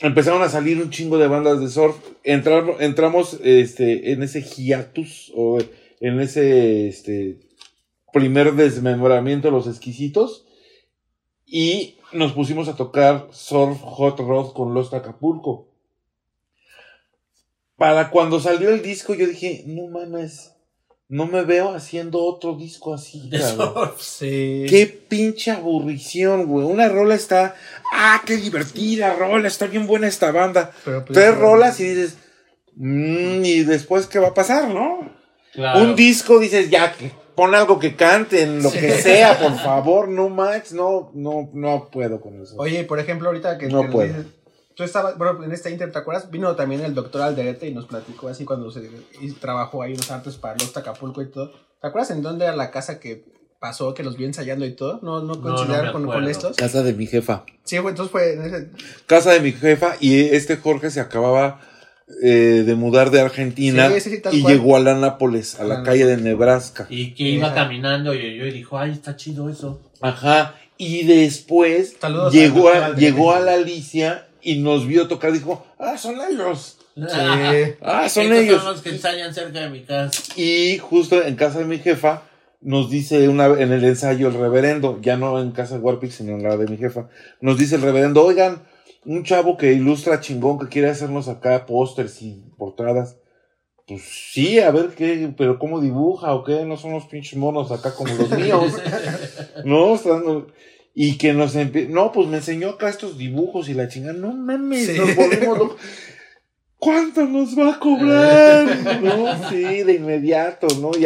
Empezaron 0.02 0.42
a 0.42 0.50
salir 0.50 0.82
un 0.82 0.90
chingo 0.90 1.18
de 1.18 1.28
bandas 1.28 1.60
de 1.60 1.70
surf. 1.70 1.96
Entrar- 2.24 2.78
entramos 2.80 3.40
este, 3.44 4.12
en 4.12 4.24
ese 4.24 4.42
hiatus 4.42 5.32
o 5.36 5.60
en 6.00 6.20
ese 6.20 6.88
este, 6.88 7.40
primer 8.12 8.54
desmembramiento 8.54 9.48
de 9.48 9.52
los 9.52 9.68
exquisitos. 9.68 10.46
Y 11.46 11.98
nos 12.14 12.34
pusimos 12.34 12.68
a 12.68 12.76
tocar 12.76 13.28
surf 13.32 13.78
hot 13.82 14.20
rod 14.20 14.54
con 14.54 14.74
los 14.74 14.94
Acapulco. 14.94 15.68
Para 17.76 18.10
cuando 18.10 18.40
salió 18.40 18.70
el 18.70 18.82
disco, 18.82 19.14
yo 19.14 19.28
dije, 19.28 19.64
no 19.68 19.88
mames, 19.88 20.54
no 21.12 21.28
me 21.28 21.44
veo 21.44 21.76
haciendo 21.76 22.20
otro 22.24 22.56
disco 22.56 22.94
así. 22.94 23.30
Cabrón". 23.58 23.92
Sí. 24.00 24.66
Qué 24.70 24.88
pinche 24.88 25.52
aburrición, 25.52 26.48
güey. 26.48 26.66
Una 26.66 26.88
rola 26.90 27.16
está. 27.16 27.54
Ah, 27.94 28.22
qué 28.26 28.38
divertida 28.38 29.14
rola. 29.14 29.48
Está 29.48 29.68
bien 29.68 29.86
buena 29.88 30.08
esta 30.08 30.32
banda. 30.32 30.72
Pero, 30.86 31.06
pues, 31.06 31.14
Tres 31.20 31.38
rolas 31.38 31.80
y 31.80 31.84
dices. 31.90 32.18
"Mm, 32.76 33.44
y 33.44 33.64
después, 33.64 34.08
¿qué 34.08 34.20
va 34.20 34.30
a 34.30 34.34
pasar, 34.34 34.70
no? 34.70 35.12
Claro. 35.54 35.82
Un 35.82 35.96
disco 35.96 36.40
dices, 36.40 36.70
ya, 36.70 36.94
que 36.94 37.12
pon 37.36 37.54
algo 37.54 37.78
que 37.80 37.96
canten, 37.98 38.64
lo 38.64 38.70
Sí. 38.70 38.80
que 38.80 38.92
sea, 38.94 39.38
por 39.38 39.58
favor, 39.60 40.08
no 40.08 40.30
Max. 40.30 40.72
No, 40.72 41.12
no, 41.14 41.50
no 41.54 41.90
puedo 41.92 42.22
con 42.22 42.42
eso. 42.42 42.56
Oye, 42.58 42.86
por 42.86 43.00
ejemplo, 43.00 43.28
ahorita 43.28 43.58
que 43.58 43.68
No 43.68 43.90
puedo. 43.90 44.08
dices- 44.08 44.32
tú 44.82 44.86
estabas, 44.86 45.16
bueno, 45.16 45.44
en 45.44 45.52
esta 45.52 45.70
Inter, 45.70 45.92
¿te 45.92 46.00
acuerdas? 46.00 46.32
Vino 46.32 46.56
también 46.56 46.82
el 46.82 46.96
doctor 46.96 47.22
Alderete 47.22 47.68
y 47.68 47.74
nos 47.74 47.86
platicó 47.86 48.30
así 48.30 48.46
cuando 48.46 48.72
se 48.72 48.90
y 49.22 49.32
trabajó 49.34 49.84
ahí 49.84 49.94
unos 49.94 50.10
antes 50.10 50.38
para 50.38 50.56
los 50.56 50.76
Acapulco 50.76 51.22
y 51.22 51.28
todo. 51.30 51.52
¿Te 51.80 51.88
acuerdas 51.88 52.10
en 52.10 52.24
dónde 52.24 52.46
era 52.46 52.56
la 52.56 52.72
casa 52.72 53.00
que 53.00 53.24
pasó, 53.60 53.94
que 53.94 54.02
los 54.02 54.18
vio 54.18 54.26
ensayando 54.26 54.66
y 54.66 54.72
todo? 54.74 55.00
¿No, 55.04 55.22
no 55.22 55.36
me 55.36 55.92
con, 55.92 56.28
estos? 56.28 56.58
Casa 56.58 56.82
de 56.82 56.94
mi 56.94 57.06
jefa. 57.06 57.46
Sí, 57.64 57.76
entonces 57.76 58.10
fue 58.10 58.34
en 58.34 58.42
ese... 58.42 58.72
Casa 59.06 59.34
de 59.34 59.42
mi 59.42 59.52
jefa 59.52 59.98
y 60.00 60.20
este 60.20 60.58
Jorge 60.58 60.90
se 60.90 61.00
acababa 61.00 61.62
eh, 62.24 62.64
de 62.66 62.74
mudar 62.74 63.12
de 63.12 63.22
Argentina 63.22 63.88
Sí, 63.92 64.00
sí, 64.00 64.22
y 64.32 64.42
cual. 64.42 64.54
llegó 64.54 64.78
a 64.78 64.80
la 64.80 64.96
Nápoles, 64.96 65.60
a 65.60 65.64
la 65.64 65.78
la 65.78 65.84
calle 65.84 66.08
de 66.08 66.18
Nebraska. 66.18 66.88
Y 66.90 67.14
que 67.14 67.26
iba 67.26 67.48
Ajá. 67.50 67.56
caminando 67.56 68.16
y 68.16 68.36
yo 68.36 68.48
y 68.48 68.52
dijo, 68.52 68.80
ay, 68.80 68.94
está 68.94 69.16
chido 69.16 69.48
eso. 69.48 69.80
Ajá. 70.02 70.56
Y 70.80 71.06
después 71.06 71.98
Saludos 72.02 72.34
llegó 72.34 72.70
a, 72.70 72.96
llegó 72.96 73.34
a 73.34 73.40
la 73.40 73.54
Alicia 73.54 74.26
y 74.44 74.60
nos 74.60 74.88
vio 74.88 75.08
tocar. 75.08 75.32
Dijo, 75.32 75.66
ah, 75.80 75.98
son 75.98 76.16
ellos. 76.30 76.78
Sí. 76.96 77.02
Ah, 77.82 78.10
son 78.10 78.24
Estos 78.24 78.40
ellos. 78.40 78.62
son 78.64 78.74
los 78.74 78.82
que 78.82 78.90
ensayan 78.90 79.34
cerca 79.34 79.62
de 79.62 79.70
mi 79.70 79.82
casa. 79.84 80.12
Y 80.36 80.78
justo 80.80 81.22
en 81.24 81.36
casa 81.36 81.60
de 81.60 81.66
mi 81.66 81.80
jefa 81.80 82.24
nos 82.60 82.90
dice 82.90 83.28
una 83.30 83.46
en 83.48 83.72
el 83.72 83.84
ensayo 83.84 84.28
el 84.28 84.34
reverendo, 84.36 85.00
ya 85.02 85.18
no 85.18 85.40
en 85.42 85.52
casa 85.52 85.76
de 85.78 85.82
Warpic, 85.82 86.12
sino 86.12 86.34
en 86.34 86.44
la 86.44 86.58
de 86.58 86.68
mi 86.68 86.78
jefa, 86.78 87.10
nos 87.40 87.58
dice 87.58 87.76
el 87.78 87.82
reverendo, 87.82 88.24
oigan, 88.24 88.62
un 89.06 89.24
chavo 89.24 89.58
que 89.58 89.74
ilustra 89.74 90.20
chingón 90.20 90.60
que 90.60 90.68
quiere 90.68 90.90
hacernos 90.90 91.28
acá 91.28 91.66
pósters 91.66 92.22
y 92.22 92.44
portadas. 92.58 93.18
Pues 93.88 94.04
sí, 94.04 94.60
a 94.60 94.70
ver 94.70 94.90
qué, 94.90 95.34
pero 95.36 95.58
cómo 95.58 95.82
dibuja 95.82 96.34
o 96.36 96.44
qué, 96.44 96.66
no 96.66 96.78
son 96.78 96.92
los 96.92 97.06
pinches 97.06 97.38
monos 97.38 97.72
acá 97.72 97.96
como 97.96 98.14
los 98.14 98.30
míos. 98.32 98.74
No, 99.66 99.96
están- 99.96 100.46
y 100.94 101.18
que 101.18 101.34
nos 101.34 101.56
empie- 101.56 101.88
no, 101.88 102.12
pues 102.12 102.28
me 102.28 102.38
enseñó 102.38 102.70
acá 102.72 102.90
estos 102.90 103.18
dibujos 103.18 103.70
y 103.70 103.74
la 103.74 103.88
chingada, 103.88 104.14
no 104.14 104.34
mames, 104.34 104.88
Sí. 104.88 104.98
nos 104.98 105.16
volvimos 105.16 105.58
locos. 105.58 105.78
¿Cuánto 106.78 107.26
nos 107.26 107.58
va 107.58 107.74
a 107.76 107.80
cobrar? 107.80 108.66
No, 109.02 109.50
sí, 109.50 109.84
de 109.84 109.94
inmediato, 109.94 110.68
¿no? 110.80 110.92
Y, 110.98 111.06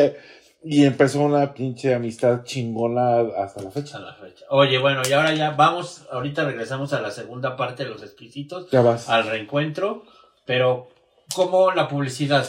y 0.63 0.85
empezó 0.85 1.21
una 1.21 1.53
pinche 1.53 1.93
amistad 1.93 2.43
chingona 2.43 3.19
hasta 3.37 3.61
la 3.61 3.71
fecha. 3.71 3.97
A 3.97 4.01
la 4.01 4.13
fecha. 4.15 4.45
Oye, 4.49 4.77
bueno, 4.79 5.01
y 5.07 5.11
ahora 5.13 5.33
ya 5.33 5.51
vamos, 5.51 6.07
ahorita 6.11 6.45
regresamos 6.45 6.93
a 6.93 7.01
la 7.01 7.11
segunda 7.11 7.55
parte 7.57 7.83
de 7.83 7.89
los 7.89 8.01
exquisitos, 8.03 8.71
Ya 8.71 8.81
vas. 8.81 9.09
al 9.09 9.27
reencuentro, 9.27 10.03
pero 10.45 10.87
¿cómo 11.35 11.71
la 11.71 11.87
publicidad? 11.89 12.47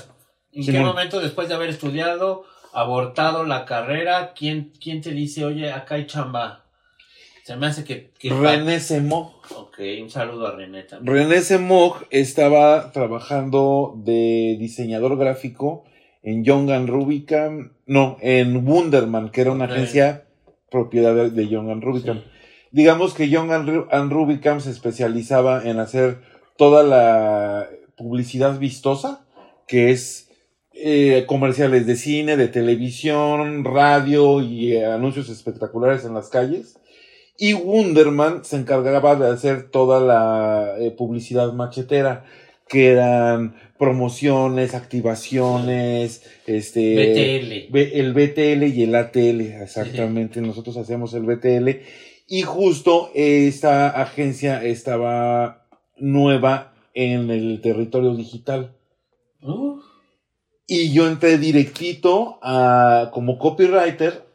¿En 0.52 0.64
qué 0.64 0.80
momento 0.80 1.20
después 1.20 1.48
de 1.48 1.54
haber 1.54 1.68
estudiado, 1.68 2.44
abortado 2.72 3.44
la 3.44 3.64
carrera, 3.66 4.32
quién, 4.34 4.72
quién 4.80 5.02
te 5.02 5.10
dice, 5.10 5.44
oye, 5.44 5.70
acá 5.72 5.96
hay 5.96 6.06
chamba? 6.06 6.64
Se 7.46 7.54
me 7.54 7.68
hace 7.68 7.84
que... 7.84 8.10
que 8.18 8.30
René 8.30 8.80
Semog. 8.80 9.34
Ok, 9.54 9.78
un 10.02 10.10
saludo 10.10 10.48
a 10.48 10.56
René 10.56 10.82
también. 10.82 11.14
René 11.14 11.42
Semog 11.42 12.04
estaba 12.10 12.90
trabajando 12.90 13.94
de 13.98 14.56
diseñador 14.58 15.16
gráfico 15.16 15.84
en 16.24 16.42
Young 16.42 16.72
and 16.72 16.88
Rubicam, 16.88 17.70
no, 17.86 18.16
en 18.20 18.66
Wunderman, 18.66 19.30
que 19.30 19.42
era 19.42 19.52
una 19.52 19.66
agencia 19.66 20.26
propiedad 20.72 21.14
de, 21.14 21.30
de 21.30 21.46
Young 21.46 21.70
and 21.70 21.84
Rubicam. 21.84 22.16
Sí. 22.16 22.24
Digamos 22.72 23.14
que 23.14 23.28
Young 23.28 23.48
Rubicam 24.10 24.60
se 24.60 24.72
especializaba 24.72 25.62
en 25.62 25.78
hacer 25.78 26.22
toda 26.56 26.82
la 26.82 27.68
publicidad 27.96 28.58
vistosa, 28.58 29.24
que 29.68 29.92
es 29.92 30.32
eh, 30.72 31.24
comerciales 31.28 31.86
de 31.86 31.94
cine, 31.94 32.36
de 32.36 32.48
televisión, 32.48 33.62
radio 33.64 34.40
y 34.40 34.72
eh, 34.72 34.84
anuncios 34.84 35.28
espectaculares 35.28 36.04
en 36.04 36.12
las 36.12 36.28
calles. 36.28 36.80
Y 37.38 37.52
Wunderman 37.54 38.44
se 38.44 38.56
encargaba 38.56 39.16
de 39.16 39.28
hacer 39.28 39.70
toda 39.70 40.00
la 40.00 40.76
eh, 40.78 40.90
publicidad 40.90 41.52
machetera, 41.52 42.24
que 42.68 42.88
eran 42.88 43.54
promociones, 43.78 44.74
activaciones, 44.74 46.22
este... 46.46 47.68
BTL. 47.70 47.76
El 47.78 48.12
BTL 48.14 48.64
y 48.64 48.82
el 48.82 48.94
ATL, 48.94 49.40
exactamente. 49.62 50.40
Nosotros 50.40 50.76
hacíamos 50.76 51.14
el 51.14 51.22
BTL. 51.22 51.68
Y 52.26 52.42
justo 52.42 53.10
esta 53.14 53.90
agencia 53.90 54.64
estaba 54.64 55.66
nueva 55.96 56.74
en 56.94 57.30
el 57.30 57.60
territorio 57.60 58.14
digital. 58.14 58.74
Uh, 59.42 59.78
Y 60.66 60.92
yo 60.92 61.06
entré 61.06 61.38
directito 61.38 62.38
a, 62.42 63.10
como 63.12 63.38
copywriter 63.38 64.26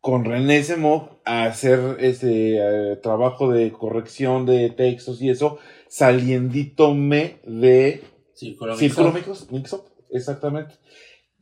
con 0.00 0.24
René 0.24 0.64
Semog 0.64 1.15
a 1.26 1.44
hacer 1.44 1.96
ese 1.98 2.56
eh, 2.56 2.96
trabajo 3.02 3.50
de 3.52 3.72
corrección 3.72 4.46
de 4.46 4.70
textos 4.70 5.20
y 5.20 5.28
eso, 5.28 5.58
saliendito 5.88 6.94
me 6.94 7.36
de 7.44 8.02
Círculo 8.32 8.76
Círculo. 8.76 9.12
Mixos, 9.12 9.50
Mixup, 9.50 9.86
exactamente. 10.10 10.74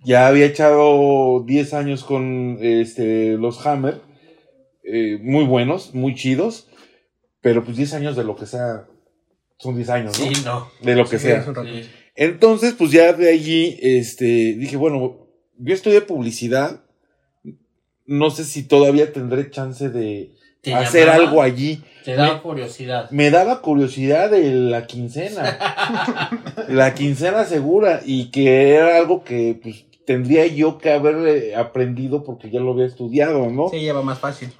Ya 0.04 0.26
había 0.26 0.46
echado 0.46 1.44
10 1.44 1.74
años 1.74 2.02
con 2.04 2.58
este, 2.60 3.36
los 3.36 3.64
Hammer, 3.66 4.00
eh, 4.84 5.18
muy 5.22 5.44
buenos, 5.44 5.94
muy 5.94 6.14
chidos, 6.14 6.68
pero 7.40 7.64
pues 7.64 7.76
10 7.76 7.94
años 7.94 8.16
de 8.16 8.24
lo 8.24 8.36
que 8.36 8.46
sea, 8.46 8.86
son 9.58 9.76
10 9.76 9.88
años, 9.90 10.18
¿no? 10.18 10.26
Sí, 10.26 10.42
no. 10.44 10.68
De 10.82 10.94
lo 10.94 11.04
que 11.04 11.18
Sí, 11.18 11.26
sea. 11.26 11.44
Sí. 11.44 11.88
Entonces, 12.14 12.74
pues 12.74 12.90
ya 12.90 13.12
de 13.12 13.28
allí, 13.28 13.76
este, 13.82 14.24
dije, 14.54 14.76
bueno, 14.76 15.26
yo 15.58 15.74
estudié 15.74 16.00
publicidad, 16.00 16.83
no 18.06 18.30
sé 18.30 18.44
si 18.44 18.62
todavía 18.64 19.12
tendré 19.12 19.50
chance 19.50 19.88
de 19.88 20.32
¿Te 20.60 20.74
hacer 20.74 21.06
llamaba? 21.06 21.24
algo 21.24 21.42
allí. 21.42 21.82
Te 22.04 22.14
da 22.16 22.42
curiosidad. 22.42 23.10
Me 23.10 23.30
daba 23.30 23.62
curiosidad 23.62 24.30
de 24.30 24.50
la 24.52 24.86
quincena, 24.86 25.58
la 26.68 26.94
quincena 26.94 27.44
segura, 27.44 28.00
y 28.04 28.30
que 28.30 28.74
era 28.74 28.96
algo 28.98 29.24
que 29.24 29.58
pues 29.62 29.84
tendría 30.06 30.46
yo 30.46 30.76
que 30.78 30.92
haber 30.92 31.54
aprendido 31.56 32.24
porque 32.24 32.50
ya 32.50 32.60
lo 32.60 32.72
había 32.72 32.86
estudiado, 32.86 33.48
¿no? 33.50 33.68
Sí, 33.70 33.82
ya 33.82 33.94
va 33.94 34.02
más 34.02 34.18
fácil. 34.18 34.50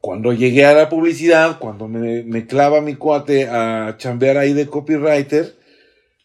Cuando 0.00 0.32
llegué 0.32 0.64
a 0.64 0.72
la 0.72 0.88
publicidad, 0.88 1.58
cuando 1.58 1.86
me, 1.86 2.22
me 2.24 2.46
clava 2.46 2.80
mi 2.80 2.94
cuate 2.94 3.46
a 3.48 3.96
chambear 3.98 4.38
ahí 4.38 4.52
de 4.52 4.66
copywriter, 4.66 5.54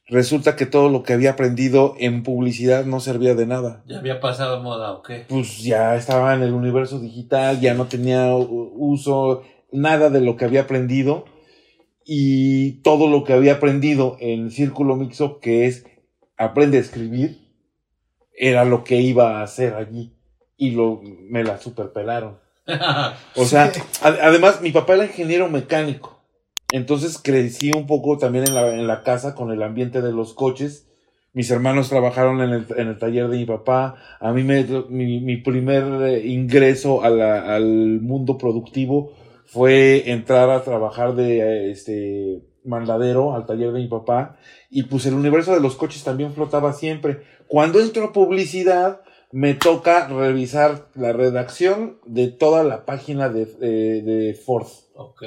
resulta 0.08 0.56
que 0.56 0.66
todo 0.66 0.89
lo 0.89 1.03
que 1.03 1.14
había 1.14 1.32
aprendido 1.32 1.95
en 1.97 2.24
publicidad 2.24 2.86
no 2.86 2.99
servía 2.99 3.36
de 3.36 3.45
nada. 3.45 3.84
¿Ya 3.88 3.99
había 3.99 4.20
pasado 4.20 4.62
moda 4.62 4.93
o 4.93 5.01
qué? 5.01 5.26
Pues 5.28 5.64
ya 5.64 5.95
estaba 5.95 6.34
en 6.34 6.43
el 6.43 6.53
universo 6.53 6.99
digital, 6.99 7.60
ya 7.60 7.74
no 7.74 7.88
tenía 7.88 8.34
uso, 8.36 9.43
nada 9.72 10.10
de 10.10 10.22
lo 10.22 10.38
que 10.38 10.45
había 10.45 10.62
aprendido. 10.62 11.26
Y 12.08 12.84
todo 12.84 13.08
lo 13.08 13.24
que 13.24 13.34
había 13.34 13.53
aprendido 13.53 14.16
en 14.20 14.51
Círculo 14.51 14.95
Mixo, 14.95 15.39
que 15.39 15.66
es 15.66 15.86
aprende 16.38 16.78
a 16.78 16.82
escribir, 16.82 17.49
era 18.38 18.64
lo 18.64 18.84
que 18.84 19.01
iba 19.01 19.39
a 19.39 19.43
hacer 19.43 19.74
allí. 19.74 20.16
Y 20.56 20.72
lo, 20.72 21.01
me 21.03 21.43
la 21.43 21.58
superpelaron. 21.58 22.39
O 23.36 23.45
sea, 23.45 23.72
además 24.01 24.62
mi 24.62 24.72
papá 24.72 24.95
era 24.95 25.06
ingeniero 25.06 25.49
mecánico. 25.49 26.14
Entonces 26.76 27.17
crecí 27.17 27.71
un 27.71 27.88
poco 27.88 28.17
también 28.17 28.45
en 28.49 28.53
la, 28.53 28.76
en 28.76 28.86
la 28.86 29.01
casa 29.01 29.34
con 29.34 29.49
el 29.49 29.63
ambiente 29.63 30.01
de 30.01 30.11
los 30.11 30.34
coches. 30.34 30.89
Mis 31.32 31.49
hermanos 31.49 31.88
trabajaron 31.88 32.41
en 32.41 32.65
el, 32.89 32.97
taller 32.97 33.30
de 33.30 33.38
mi 33.38 33.45
papá. 33.45 33.95
A 34.19 34.34
mí 34.34 34.43
me, 34.43 34.65
mi, 34.89 35.38
primer 35.38 35.86
eh, 36.01 36.28
ingreso 36.28 37.01
al 37.01 38.01
mundo 38.01 38.38
productivo 38.38 39.13
fue 39.45 40.11
entrar 40.11 40.49
a 40.49 40.63
trabajar 40.65 41.15
de 41.15 41.39
eh, 41.39 41.71
este 41.71 42.41
mandadero 42.65 43.34
al 43.34 43.45
taller 43.45 43.71
de 43.71 43.80
mi 43.80 43.88
papá. 43.88 44.38
Y 44.69 44.84
pues 44.84 45.05
el 45.05 45.13
universo 45.13 45.53
de 45.53 45.61
los 45.61 45.78
coches 45.78 46.03
también 46.03 46.34
flotaba 46.34 46.73
siempre. 46.73 47.21
Cuando 47.47 47.80
entro 47.80 48.03
a 48.03 48.11
publicidad, 48.11 48.99
me 49.32 49.53
toca 49.53 50.09
revisar 50.09 50.89
la 50.93 51.13
redacción 51.13 51.99
de 52.05 52.28
toda 52.28 52.65
la 52.65 52.84
página 52.84 53.30
de, 53.30 53.45
de, 53.45 54.01
de 54.01 54.34
Ford. 54.34 54.67
ok. 54.95 55.23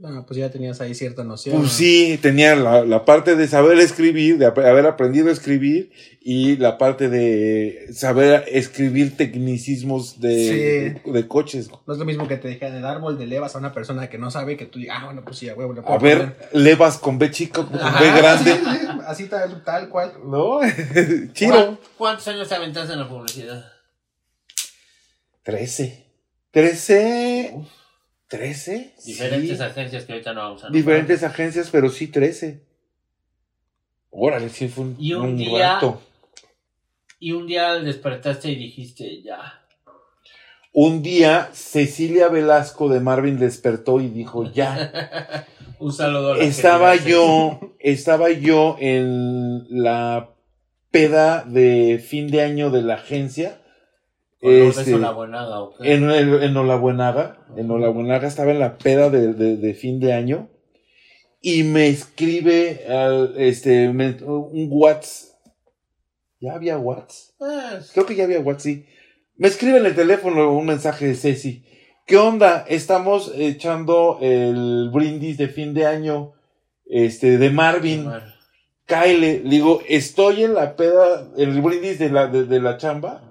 No, 0.00 0.24
pues 0.26 0.38
ya 0.38 0.48
tenías 0.48 0.80
ahí 0.80 0.94
cierta 0.94 1.24
noción. 1.24 1.58
Pues 1.58 1.72
sí, 1.72 2.20
tenía 2.22 2.54
la, 2.54 2.84
la 2.84 3.04
parte 3.04 3.34
de 3.34 3.48
saber 3.48 3.78
escribir, 3.80 4.38
de 4.38 4.46
haber 4.46 4.86
aprendido 4.86 5.28
a 5.28 5.32
escribir 5.32 5.90
y 6.20 6.56
la 6.56 6.78
parte 6.78 7.08
de 7.08 7.88
saber 7.92 8.44
escribir 8.46 9.16
tecnicismos 9.16 10.20
de, 10.20 11.00
de, 11.04 11.12
de 11.12 11.26
coches. 11.26 11.68
No 11.84 11.92
es 11.92 11.98
lo 11.98 12.04
mismo 12.04 12.28
que 12.28 12.36
te 12.36 12.46
dejan 12.46 12.76
el 12.76 12.84
árbol 12.84 13.18
de 13.18 13.26
levas 13.26 13.56
a 13.56 13.58
una 13.58 13.72
persona 13.72 14.08
que 14.08 14.18
no 14.18 14.30
sabe 14.30 14.56
que 14.56 14.66
tú 14.66 14.78
digas, 14.78 14.98
ah, 15.00 15.06
bueno, 15.06 15.22
pues 15.24 15.36
sí, 15.36 15.48
a 15.48 15.54
huevo, 15.54 15.72
le 15.72 15.82
puedo 15.82 15.94
A 15.96 15.98
ver, 15.98 16.36
levas 16.52 16.98
con 16.98 17.18
B 17.18 17.32
chico, 17.32 17.66
con 17.66 17.80
Ajá, 17.80 18.00
B 18.00 18.12
grande. 18.20 18.52
sí, 18.52 18.60
sí, 18.80 18.86
así 19.04 19.24
tal, 19.26 19.64
tal 19.64 19.88
cual. 19.88 20.12
¿No? 20.24 20.60
Chido. 21.32 21.50
¿Cuán- 21.54 21.78
¿Cuántos 21.98 22.28
años 22.28 22.48
te 22.48 22.54
aventaste 22.54 22.92
en 22.92 23.00
la 23.00 23.08
publicidad? 23.08 23.64
Trece. 25.42 26.06
Trece. 26.52 27.52
Trece. 28.28 28.94
Diferentes 29.04 29.56
Sí. 29.58 29.62
agencias 29.64 30.04
que 30.04 30.12
ahorita 30.12 30.32
no 30.34 30.40
vamos 30.42 30.62
a 30.62 30.66
nombrar. 30.66 30.82
Diferentes 30.84 31.22
agencias, 31.24 31.70
pero 31.70 31.88
sí 31.90 32.08
trece. 32.08 32.62
Órale, 34.10 34.48
sí 34.50 34.68
fue 34.68 34.84
un, 34.84 34.96
Y 34.98 35.12
un 35.14 35.22
un 35.26 35.36
día- 35.36 35.74
rato. 35.74 36.02
Y 37.18 37.32
un 37.32 37.46
día 37.46 37.74
despertaste 37.74 38.50
y 38.50 38.56
dijiste, 38.56 39.22
ya. 39.22 39.64
Un 40.72 41.02
día, 41.02 41.48
Cecilia 41.52 42.28
Velasco 42.28 42.88
de 42.88 43.00
Marvin 43.00 43.38
despertó 43.38 44.00
y 44.00 44.08
dijo, 44.08 44.50
ya. 44.52 44.92
un 45.80 45.92
saludo 45.92 46.34
a 46.34 46.38
estaba 46.38 46.94
yo, 46.96 47.74
estaba 47.80 48.30
yo 48.30 48.76
en 48.78 49.66
la 49.82 50.30
peda 50.90 51.44
de 51.44 52.02
fin 52.06 52.30
de 52.30 52.42
año 52.42 52.70
de 52.70 52.82
la 52.82 52.94
agencia. 52.94 53.60
Este, 54.40 54.94
Olabuenaga, 54.94 55.60
¿o 55.60 55.74
qué? 55.76 55.94
en, 55.94 56.10
en 56.10 56.56
Olabuenaga, 56.56 57.46
en 57.56 57.70
Olabuenaga 57.70 58.28
estaba 58.28 58.52
en 58.52 58.60
la 58.60 58.78
peda 58.78 59.10
de, 59.10 59.32
de- 59.32 59.56
de 59.56 59.74
fin 59.74 59.98
de 60.00 60.12
año 60.12 60.48
y 61.40 61.62
me 61.64 61.88
escribe 61.88 62.84
al- 62.88 63.34
este, 63.36 63.88
me- 63.92 64.16
un 64.24 64.68
WhatsApp. 64.70 65.28
¿Ya 66.40 66.52
había 66.54 66.78
WhatsApp? 66.78 67.34
Ah, 67.40 67.78
Creo 67.92 68.06
que 68.06 68.14
ya 68.14 68.24
había 68.24 68.38
WhatsApp, 68.40 68.60
sí. 68.60 68.86
Me 69.36 69.48
escribe 69.48 69.78
en 69.78 69.86
el 69.86 69.94
teléfono 69.94 70.52
un 70.52 70.66
mensaje 70.66 71.06
de 71.08 71.14
Ceci. 71.16 71.64
¿Qué 72.06 72.16
onda? 72.16 72.64
Estamos 72.68 73.32
echando 73.36 74.18
el 74.20 74.90
brindis 74.92 75.36
de 75.36 75.48
fin 75.48 75.74
de 75.74 75.84
año 75.86 76.32
este, 76.86 77.38
de 77.38 77.50
Marvin. 77.50 78.08
Kyle, 78.86 79.20
le 79.20 79.40
digo, 79.40 79.82
estoy 79.88 80.44
en 80.44 80.54
la 80.54 80.74
peda, 80.74 81.28
en 81.36 81.50
el 81.50 81.60
brindis 81.60 81.98
de 81.98 82.08
la, 82.10 82.26
de, 82.28 82.44
de 82.44 82.60
la 82.60 82.78
chamba, 82.78 83.27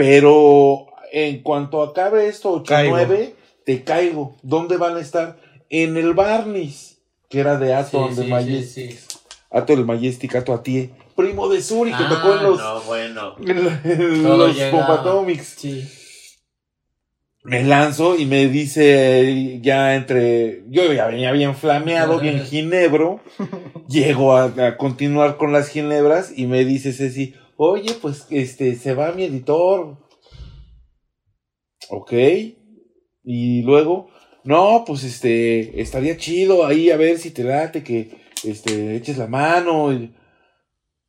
pero 0.00 0.86
en 1.12 1.42
cuanto 1.42 1.82
acabe 1.82 2.26
esto, 2.26 2.52
8 2.52 2.64
Caigo. 2.66 2.96
9, 2.96 3.34
te 3.66 3.84
caigo. 3.84 4.34
¿Dónde 4.42 4.78
van 4.78 4.96
a 4.96 5.00
estar? 5.00 5.36
En 5.68 5.98
el 5.98 6.14
Barnis, 6.14 7.02
que 7.28 7.40
era 7.40 7.58
de 7.58 7.74
Ato 7.74 8.08
sí, 8.08 8.14
de 8.16 8.22
sí, 8.24 8.30
Majestic. 8.30 8.90
sí. 8.98 9.16
Ato 9.50 9.76
del 9.76 9.84
Majestic, 9.84 10.34
Ato 10.36 10.54
Atie. 10.54 10.88
Primo 11.14 11.50
de 11.50 11.60
Suri, 11.60 11.92
que 11.92 12.04
tocó 12.04 12.32
en 12.32 12.38
Ah, 12.38 12.42
los, 12.42 12.58
no, 12.58 12.80
bueno. 12.82 13.34
en 13.44 14.22
los 14.22 14.56
llega. 14.56 14.70
Pompatomics. 14.70 15.54
Sí. 15.58 15.86
Me 17.42 17.62
lanzo 17.62 18.16
y 18.16 18.24
me 18.24 18.48
dice 18.48 19.58
ya 19.60 19.96
entre. 19.96 20.62
Yo 20.68 20.90
ya 20.94 21.08
venía 21.08 21.30
bien 21.32 21.54
flameado, 21.54 22.20
bien 22.20 22.40
ginebro. 22.46 23.20
Llego 23.86 24.34
a, 24.34 24.44
a 24.44 24.76
continuar 24.78 25.36
con 25.36 25.52
las 25.52 25.68
ginebras 25.68 26.32
y 26.34 26.46
me 26.46 26.64
dice 26.64 26.92
Ceci, 26.94 27.34
oye, 27.62 27.92
pues 28.00 28.26
este, 28.30 28.74
se 28.74 28.94
va 28.94 29.12
mi 29.12 29.24
editor. 29.24 29.98
Ok. 31.90 32.12
Y 33.22 33.62
luego, 33.62 34.08
no, 34.44 34.84
pues 34.86 35.04
este, 35.04 35.78
estaría 35.82 36.16
chido 36.16 36.64
ahí 36.64 36.90
a 36.90 36.96
ver 36.96 37.18
si 37.18 37.30
te 37.30 37.44
late 37.44 37.84
que 37.84 38.18
este, 38.44 38.96
eches 38.96 39.18
la 39.18 39.26
mano. 39.26 39.90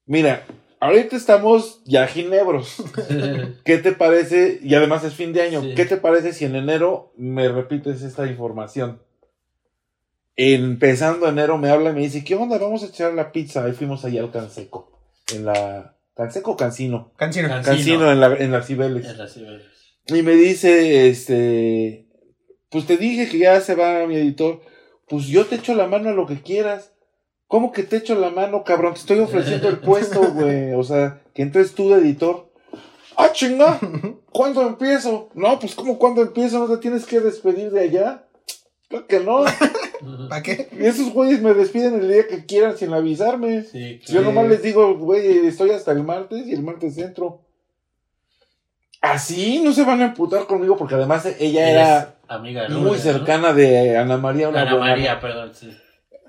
Mira, 0.06 0.46
ahorita 0.82 1.16
estamos 1.16 1.82
ya 1.86 2.06
ginebros. 2.06 2.84
¿Qué 3.64 3.78
te 3.78 3.94
parece? 3.94 4.60
Y 4.62 4.76
además 4.76 5.06
es 5.06 5.14
fin 5.14 5.32
de 5.32 5.44
año. 5.44 5.62
Sí. 5.62 5.74
¿Qué 5.74 5.86
te 5.86 5.96
parece 5.96 6.34
si 6.34 6.44
en 6.44 6.58
enero 6.58 7.14
me 7.16 7.48
repites 7.48 8.02
esta 8.02 8.28
información? 8.28 9.02
Empezando 10.36 11.30
enero 11.30 11.58
me 11.58 11.70
habla 11.70 11.92
y 11.92 11.94
me 11.94 12.02
dice, 12.02 12.26
¿qué 12.26 12.36
onda? 12.36 12.58
Vamos 12.58 12.84
a 12.84 12.88
echar 12.88 13.14
la 13.14 13.32
pizza. 13.32 13.64
Ahí 13.64 13.72
fuimos 13.72 14.04
allá 14.04 14.20
al 14.20 14.32
Canseco. 14.32 14.92
En 15.34 15.46
la... 15.46 15.96
¿Canseco 16.16 16.52
o 16.52 16.58
Cancino? 16.58 17.14
Cancino. 17.18 17.48
Can- 17.48 17.64
Cancino, 17.64 18.00
Cancino. 18.00 18.12
en, 18.12 18.20
la, 18.20 18.36
en 18.36 18.52
las 18.52 18.68
Cibeles. 18.68 19.06
En 19.08 19.18
las 19.18 19.34
Cibeles. 19.34 19.66
Y 20.08 20.22
me 20.24 20.34
dice, 20.36 21.08
este... 21.10 22.08
Pues 22.70 22.86
te 22.86 22.98
dije 22.98 23.28
que 23.30 23.38
ya 23.40 23.60
se 23.62 23.76
va 23.76 24.06
mi 24.08 24.16
editor. 24.16 24.62
Pues 25.08 25.26
yo 25.28 25.46
te 25.46 25.56
echo 25.56 25.74
la 25.76 25.88
mano 25.88 26.10
a 26.10 26.14
lo 26.14 26.26
que 26.26 26.42
quieras. 26.42 26.94
¿Cómo 27.48 27.72
que 27.74 27.84
te 27.84 27.98
echo 27.98 28.16
la 28.16 28.30
mano, 28.30 28.64
cabrón? 28.64 28.94
Te 28.94 29.00
estoy 29.02 29.20
ofreciendo 29.20 29.68
el 29.70 29.80
puesto, 29.80 30.22
güey. 30.34 30.74
O 30.74 30.84
sea, 30.84 31.22
que 31.34 31.42
entres 31.42 31.74
tú 31.74 31.90
de 31.90 32.00
editor. 32.00 32.50
¡Ah, 33.18 33.32
chinga! 33.34 33.78
¿Cuándo 34.32 34.62
empiezo? 34.66 35.30
No, 35.34 35.60
pues 35.60 35.76
¿cómo 35.76 36.00
cuándo 36.00 36.22
empiezo? 36.22 36.60
¿No 36.60 36.74
te 36.74 36.82
tienes 36.82 37.06
que 37.06 37.20
despedir 37.20 37.70
de 37.72 37.82
allá? 37.82 38.26
Claro 38.88 39.06
que 39.08 39.20
no. 39.20 39.44
¿Para 40.30 40.42
qué? 40.42 40.68
Esos 40.80 41.12
güeyes 41.14 41.42
me 41.42 41.54
despiden 41.54 41.96
el 41.96 42.08
día 42.08 42.28
que 42.28 42.46
quieran 42.46 42.78
sin 42.78 42.94
avisarme. 42.94 43.64
Sí, 43.64 44.00
Yo 44.08 44.22
nomás 44.22 44.48
les 44.48 44.62
digo, 44.62 44.98
güey, 44.98 45.46
estoy 45.48 45.72
hasta 45.72 45.92
el 45.92 46.04
martes 46.04 46.48
y 46.48 46.54
el 46.54 46.64
martes 46.64 46.98
entro. 46.98 47.42
Así 49.02 49.62
no 49.64 49.74
se 49.74 49.84
van 49.84 50.02
a 50.02 50.06
emputar 50.06 50.46
conmigo 50.46 50.78
porque 50.78 50.94
además 50.96 51.28
ella 51.40 51.70
era 51.70 52.16
amiga 52.28 52.70
muy 52.70 53.00
cercana 53.00 53.52
de 53.52 53.98
Ana 53.98 54.18
María 54.18 54.50
Ana 54.50 54.62
Olabuenaga. 54.62 54.90
María, 54.92 55.20
perdón, 55.20 55.52
sí. 55.56 55.76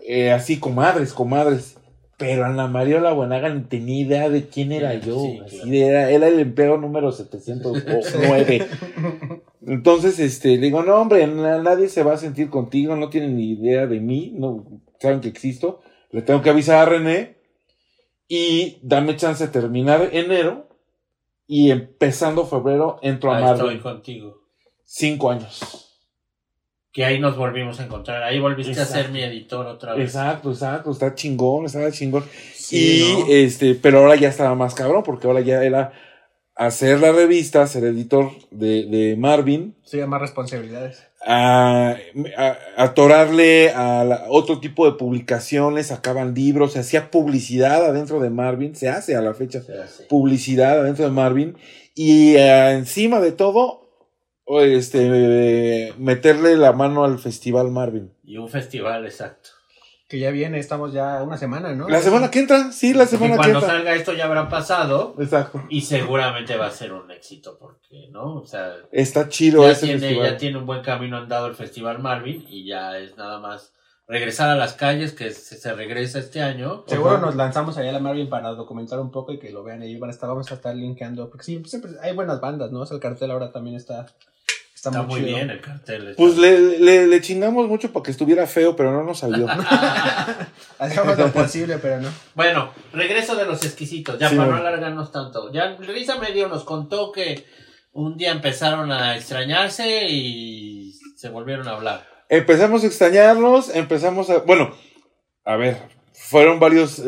Eh, 0.07 0.33
así, 0.33 0.59
comadres, 0.59 1.13
comadres. 1.13 1.77
Pero 2.23 2.45
Ana 2.47 2.67
María 2.69 2.99
Olabuenaga 2.99 3.49
ni 3.55 3.63
tenía 3.63 4.01
idea 4.05 4.29
de 4.31 4.47
quién 4.49 4.73
era 4.73 4.95
yo. 4.95 5.21
Sí, 5.21 5.41
así 5.45 5.57
claro. 5.57 5.71
de- 5.71 5.87
era, 5.87 6.11
era 6.11 6.29
el 6.29 6.39
empleado 6.41 6.77
número 6.79 7.13
709. 7.13 8.67
Entonces, 9.67 10.19
este, 10.19 10.49
le 10.57 10.59
digo, 10.59 10.83
no, 10.83 10.97
hombre, 10.97 11.27
na- 11.27 11.63
nadie 11.63 11.89
se 11.89 12.03
va 12.03 12.15
a 12.15 12.19
sentir 12.19 12.51
contigo, 12.51 12.97
no 12.97 13.09
tienen 13.11 13.37
ni 13.37 13.53
idea 13.53 13.87
de 13.87 14.01
mí, 14.01 14.33
no 14.37 14.65
saben 14.99 15.21
que 15.21 15.29
existo. 15.29 15.81
Le 16.11 16.23
tengo 16.23 16.43
que 16.43 16.51
avisar 16.51 16.79
a 16.79 16.85
René. 16.91 17.37
y 18.29 18.79
dame 18.83 19.17
chance 19.17 19.45
de 19.47 19.53
terminar 19.53 20.09
enero 20.13 20.67
y 21.47 21.71
empezando 21.71 22.47
febrero 22.47 22.99
entro 23.03 23.31
a 23.33 23.37
Ahí 23.37 23.45
Marvel. 23.45 23.67
estoy 23.77 23.79
contigo. 23.81 24.39
Cinco 24.85 25.31
años. 25.31 25.82
Que 26.93 27.05
ahí 27.07 27.19
nos 27.19 27.37
volvimos 27.37 27.81
a 27.81 27.85
encontrar. 27.85 28.23
Ahí 28.23 28.39
volviste 28.39 28.79
a 28.79 28.85
ser 28.85 29.09
mi 29.11 29.23
editor 29.23 29.67
otra 29.67 29.95
vez. 29.95 30.05
Exacto, 30.11 30.51
exacto, 30.51 30.91
está 30.93 31.15
chingón, 31.15 31.65
estaba 31.65 31.91
chingón. 31.91 32.25
Sí, 32.55 33.03
y 33.03 33.21
¿no? 33.21 33.27
este, 33.29 33.75
pero 33.75 34.01
ahora 34.01 34.17
ya 34.17 34.29
estaba 34.29 34.55
más 34.55 34.75
cabrón, 34.75 35.03
porque 35.03 35.27
ahora 35.27 35.41
ya 35.41 35.63
era 35.65 35.93
hacer 36.55 37.01
la 37.01 37.13
revista, 37.13 37.67
ser 37.67 37.85
editor 37.85 38.31
de, 38.51 38.85
de 38.85 39.17
Marvin, 39.17 39.75
Sí, 39.85 39.97
más 40.01 40.21
responsabilidades. 40.21 41.03
a, 41.27 41.97
a- 42.37 42.59
atorarle 42.77 43.71
a 43.71 44.05
la- 44.05 44.25
otro 44.29 44.61
tipo 44.61 44.85
de 44.85 44.99
publicaciones, 44.99 45.87
sacaban 45.87 46.35
libros, 46.35 46.75
se 46.75 46.81
hacía 46.81 47.11
publicidad 47.11 47.87
adentro 47.87 48.21
de 48.21 48.29
Marvin, 48.29 48.77
se 48.77 48.91
hace 48.91 49.17
a 49.17 49.23
la 49.23 49.33
fecha 49.33 49.63
publicidad 50.11 50.81
adentro 50.81 51.07
de 51.07 51.11
Marvin, 51.11 51.57
y 51.95 52.35
eh, 52.37 52.73
encima 52.73 53.21
de 53.21 53.33
todo, 53.33 53.82
este, 54.61 55.95
meterle 55.99 56.57
la 56.57 56.73
mano 56.73 57.05
al 57.05 57.19
Festival 57.19 57.71
Marvin. 57.71 58.13
Y 58.25 58.37
un 58.37 58.49
festival, 58.49 59.05
exacto. 59.07 59.51
Que 60.09 60.19
ya 60.19 60.31
viene, 60.31 60.59
estamos 60.59 60.93
ya 60.93 61.23
una 61.23 61.39
semana, 61.39 61.75
¿no? 61.75 61.89
La 61.89 62.01
semana 62.03 62.31
que 62.31 62.41
entra, 62.41 62.71
sí, 62.71 62.93
la 62.93 63.05
Y 63.05 63.07
semana 63.07 63.33
que 63.33 63.37
cuando 63.39 63.59
entra. 63.61 63.71
salga 63.77 63.95
esto 63.95 64.13
ya 64.13 64.27
habrá 64.27 64.49
pasado. 64.51 65.15
Exacto. 65.19 65.63
Y 65.71 65.81
seguramente 65.81 66.55
va 66.57 66.67
a 66.67 66.71
ser 66.71 66.93
un 66.93 67.11
éxito, 67.11 67.57
porque, 67.59 68.09
¿no? 68.11 68.37
O 68.37 68.45
sea, 68.47 68.75
Está 68.91 69.29
chido 69.31 69.63
ya 69.63 69.71
ese 69.71 69.87
tiene, 69.87 70.01
festival. 70.01 70.31
ya 70.33 70.37
tiene 70.37 70.59
un 70.59 70.67
buen 70.67 70.83
camino 70.83 71.17
andado 71.17 71.47
el 71.47 71.55
Festival 71.55 71.99
Marvin 72.01 72.45
y 72.49 72.67
ya 72.67 72.99
es 72.99 73.17
nada 73.17 73.39
más 73.41 73.73
regresar 74.07 74.51
a 74.51 74.55
las 74.57 74.75
calles, 74.75 75.15
que 75.15 75.31
se, 75.31 75.57
se 75.57 75.73
regresa 75.73 76.19
este 76.19 76.43
año. 76.43 76.85
Seguro 76.87 77.13
Ajá. 77.17 77.25
nos 77.25 77.35
lanzamos 77.37 77.79
allá 77.79 77.89
a 77.89 77.93
la 77.95 78.01
Marvin 78.01 78.29
para 78.29 78.51
documentar 78.51 79.01
un 79.01 79.11
poco 79.11 79.33
y 79.33 79.39
que 79.39 79.51
lo 79.51 79.63
vean 79.65 79.81
ahí. 79.81 79.97
Van 79.97 80.11
a 80.11 80.13
estar, 80.13 80.29
vamos 80.29 80.51
a 80.51 80.55
estar 80.57 80.75
linkeando. 80.77 81.31
Porque 81.31 81.45
sí, 81.45 81.63
siempre 81.65 81.93
hay 82.03 82.15
buenas 82.15 82.39
bandas, 82.39 82.71
¿no? 82.71 82.81
O 82.81 82.87
sea, 82.87 82.97
el 82.97 83.01
cartel 83.01 83.31
ahora 83.31 83.51
también 83.51 83.77
está, 83.77 84.05
está, 84.89 84.91
Está 84.91 85.03
muy 85.03 85.21
bien 85.21 85.49
el 85.51 85.61
cartel. 85.61 86.09
está- 86.09 86.17
Pues 86.17 86.37
le, 86.39 86.79
le, 86.81 87.07
le 87.07 87.21
chingamos 87.21 87.69
mucho 87.69 87.93
para 87.93 88.03
que 88.03 88.11
estuviera 88.11 88.47
feo, 88.47 88.75
pero 88.75 88.91
no 88.93 89.05
nos 89.05 89.19
salió. 89.21 89.47
Hacemos 90.79 91.17
lo 91.19 91.33
posible, 91.33 91.79
pero 91.79 92.01
no. 92.01 92.09
Bueno, 92.35 92.73
regreso 92.93 93.37
de 93.37 93.45
los 93.47 93.65
exquisitos, 93.65 94.19
ya 94.19 94.29
Sí, 94.29 94.37
para 94.37 94.49
bueno. 94.49 94.63
no 94.63 94.69
alargarnos 94.69 95.13
tanto. 95.13 95.53
Ya 95.53 95.77
Risa 95.77 96.19
Medio 96.19 96.49
nos 96.49 96.65
contó 96.65 97.13
que 97.13 97.45
un 97.93 98.17
día 98.17 98.33
empezaron 98.33 98.91
a 98.91 99.17
extrañarse 99.17 100.07
y 100.09 100.93
se 101.17 101.29
volvieron 101.29 101.69
a 101.69 101.73
hablar. 101.73 102.07
empezamos 102.29 102.83
a 102.83 102.87
extrañarnos, 102.87 103.75
empezamos 103.75 104.31
a... 104.31 104.39
Bueno, 104.39 104.75
a 105.45 105.57
ver, 105.57 105.77
fueron 106.15 106.59
varios 106.59 106.99
eh, 107.01 107.05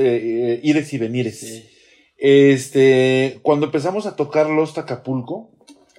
eh, 0.54 0.60
ires 0.62 0.92
y 0.92 0.98
venires. 0.98 1.40
Sí. 1.40 1.70
Este, 2.18 3.40
cuando 3.42 3.66
empezamos 3.66 4.06
a 4.06 4.14
tocar 4.16 4.48
Los 4.48 4.76
Acapulco, 4.78 5.53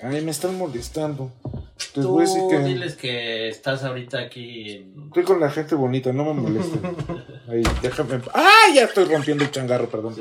ay, 0.05 0.23
me 0.23 0.31
están 0.31 0.57
molestando. 0.57 1.31
Les 1.77 1.91
Tú 1.93 2.09
voy 2.09 2.23
a 2.23 2.27
decir 2.27 2.43
que 2.49 2.59
diles 2.59 2.95
que 2.95 3.49
estás 3.49 3.83
ahorita 3.83 4.19
aquí 4.19 4.71
en... 4.71 5.05
estoy 5.07 5.23
con 5.23 5.39
la 5.39 5.49
gente 5.49 5.75
bonita, 5.75 6.13
no 6.13 6.33
me 6.33 6.41
molesten. 6.41 6.81
Ahí, 7.47 7.63
déjame. 7.81 8.21
¡Ah! 8.33 8.71
Ya 8.73 8.83
estoy 8.83 9.05
rompiendo 9.05 9.43
el 9.43 9.51
changarro, 9.51 9.89
perdón. 9.89 10.15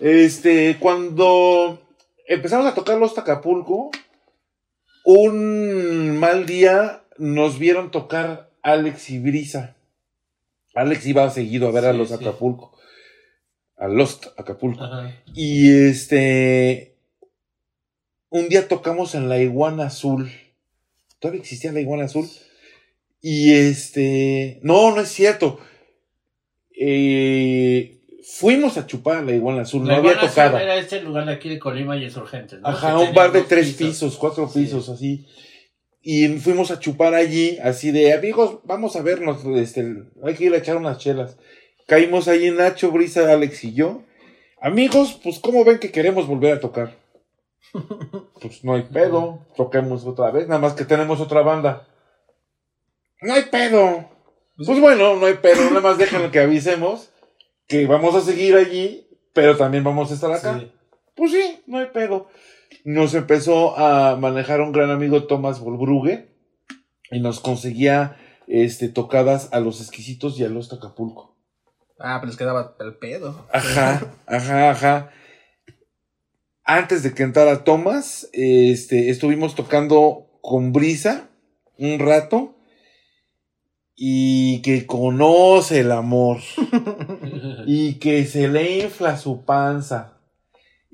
Este, 0.00 0.76
cuando 0.78 1.80
empezamos 2.26 2.66
a 2.66 2.74
tocar 2.74 2.98
Los 2.98 3.16
Acapulco, 3.16 3.90
un 5.04 6.18
mal 6.18 6.46
día 6.46 7.04
nos 7.18 7.58
vieron 7.58 7.90
tocar 7.90 8.50
Alex 8.62 9.10
y 9.10 9.18
Brisa. 9.18 9.76
Alex 10.74 11.06
iba 11.06 11.28
seguido 11.30 11.68
a 11.68 11.72
ver 11.72 11.84
a 11.84 11.92
los 11.92 12.08
sí. 12.08 12.14
Acapulco. 12.14 12.76
A 13.76 13.88
Lost 13.88 14.26
Acapulco. 14.36 14.82
Ajá. 14.82 15.12
Y 15.34 15.70
este. 15.88 16.93
Un 18.34 18.48
día 18.48 18.66
tocamos 18.66 19.14
en 19.14 19.28
la 19.28 19.38
Iguana 19.38 19.86
Azul. 19.86 20.28
Todavía 21.20 21.40
existía 21.40 21.70
la 21.70 21.78
Iguana 21.78 22.06
Azul. 22.06 22.28
Y 23.22 23.52
este. 23.52 24.58
No, 24.64 24.92
no 24.92 25.02
es 25.02 25.08
cierto. 25.08 25.60
Eh, 26.76 28.00
fuimos 28.24 28.76
a 28.76 28.88
chupar 28.88 29.18
a 29.18 29.22
la 29.22 29.30
Iguana 29.36 29.62
Azul. 29.62 29.84
No 29.84 29.94
había 29.94 30.18
tocado. 30.18 30.58
Era 30.58 30.74
este 30.78 31.00
lugar 31.00 31.26
de 31.26 31.32
aquí 31.32 31.48
de 31.48 31.60
Colima 31.60 31.96
y 31.96 32.02
Insurgentes. 32.06 32.60
¿no? 32.60 32.66
Ajá, 32.70 32.96
Que 32.96 33.04
un 33.04 33.14
bar 33.14 33.30
de 33.30 33.42
tres 33.42 33.72
pisos, 33.74 34.16
cuatro 34.16 34.48
Sí. 34.48 34.62
pisos, 34.64 34.88
así. 34.88 35.24
Y 36.02 36.26
fuimos 36.38 36.72
a 36.72 36.80
chupar 36.80 37.14
allí, 37.14 37.56
así 37.62 37.92
de 37.92 38.14
amigos, 38.14 38.58
vamos 38.64 38.96
a 38.96 39.02
vernos, 39.02 39.44
este, 39.56 40.02
hay 40.24 40.34
que 40.34 40.44
ir 40.46 40.54
a 40.54 40.58
echar 40.58 40.76
unas 40.76 40.98
chelas. 40.98 41.36
Caímos 41.86 42.26
allí 42.26 42.50
Nacho, 42.50 42.90
Brisa, 42.90 43.32
Alex 43.32 43.62
y 43.62 43.74
yo. 43.74 44.02
Amigos, 44.60 45.20
pues 45.22 45.38
¿cómo 45.38 45.64
ven 45.64 45.78
que 45.78 45.92
queremos 45.92 46.26
volver 46.26 46.54
a 46.54 46.60
tocar? 46.60 47.03
Pues 48.40 48.62
no 48.62 48.74
hay 48.74 48.82
pedo, 48.82 49.46
toquemos 49.56 50.04
otra 50.04 50.30
vez, 50.30 50.46
nada 50.48 50.60
más 50.60 50.74
que 50.74 50.84
tenemos 50.84 51.20
otra 51.20 51.40
banda. 51.40 51.88
No 53.22 53.32
hay 53.32 53.44
pedo. 53.44 54.10
Pues 54.56 54.78
bueno, 54.80 55.16
no 55.16 55.26
hay 55.26 55.34
pedo, 55.34 55.64
nada 55.70 55.80
más 55.80 55.96
déjenlo 55.96 56.30
que 56.30 56.40
avisemos 56.40 57.10
que 57.66 57.86
vamos 57.86 58.14
a 58.14 58.20
seguir 58.20 58.54
allí, 58.54 59.08
pero 59.32 59.56
también 59.56 59.84
vamos 59.84 60.10
a 60.10 60.14
estar 60.14 60.32
acá. 60.32 60.58
Sí. 60.58 60.72
Pues 61.14 61.32
sí, 61.32 61.62
no 61.66 61.78
hay 61.78 61.86
pedo. 61.86 62.28
Nos 62.84 63.14
empezó 63.14 63.78
a 63.78 64.16
manejar 64.16 64.60
un 64.60 64.72
gran 64.72 64.90
amigo 64.90 65.24
Thomas 65.24 65.60
Volbrugue 65.60 66.28
y 67.10 67.20
nos 67.20 67.40
conseguía 67.40 68.16
este, 68.46 68.88
tocadas 68.88 69.48
a 69.52 69.60
los 69.60 69.80
exquisitos 69.80 70.38
y 70.38 70.44
a 70.44 70.48
los 70.48 70.68
Tacapulco. 70.68 71.36
Ah, 71.98 72.18
pero 72.20 72.28
les 72.28 72.36
quedaba 72.36 72.76
el 72.80 72.96
pedo. 72.96 73.46
Ajá, 73.52 74.12
ajá, 74.26 74.70
ajá. 74.70 75.10
Antes 76.64 77.02
de 77.02 77.12
que 77.12 77.22
entrara 77.22 77.64
Thomas, 77.64 78.28
este, 78.32 79.10
estuvimos 79.10 79.54
tocando 79.54 80.26
con 80.40 80.72
Brisa 80.72 81.28
un 81.78 81.98
rato 81.98 82.56
y 83.96 84.62
que 84.62 84.86
conoce 84.86 85.80
el 85.80 85.92
amor 85.92 86.38
y 87.66 87.94
que 87.94 88.24
se 88.24 88.48
le 88.48 88.84
infla 88.84 89.16
su 89.16 89.44
panza 89.44 90.14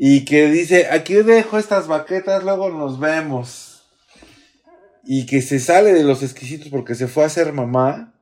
y 0.02 0.24
que 0.24 0.50
dice, 0.50 0.86
aquí 0.90 1.12
dejo 1.12 1.58
estas 1.58 1.86
baquetas, 1.86 2.42
luego 2.42 2.70
nos 2.70 2.98
vemos. 2.98 3.82
Y 5.04 5.26
que 5.26 5.42
se 5.42 5.58
sale 5.60 5.92
de 5.92 6.04
los 6.04 6.22
exquisitos 6.22 6.68
porque 6.68 6.94
se 6.94 7.06
fue 7.06 7.22
a 7.22 7.26
hacer 7.26 7.52
mamá. 7.52 8.14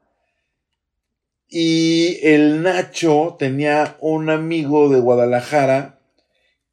Y 1.49 2.19
el 2.25 2.65
Nacho 2.65 3.37
tenía 3.39 3.97
un 4.01 4.29
amigo 4.29 4.89
de 4.89 4.99
Guadalajara 4.99 5.98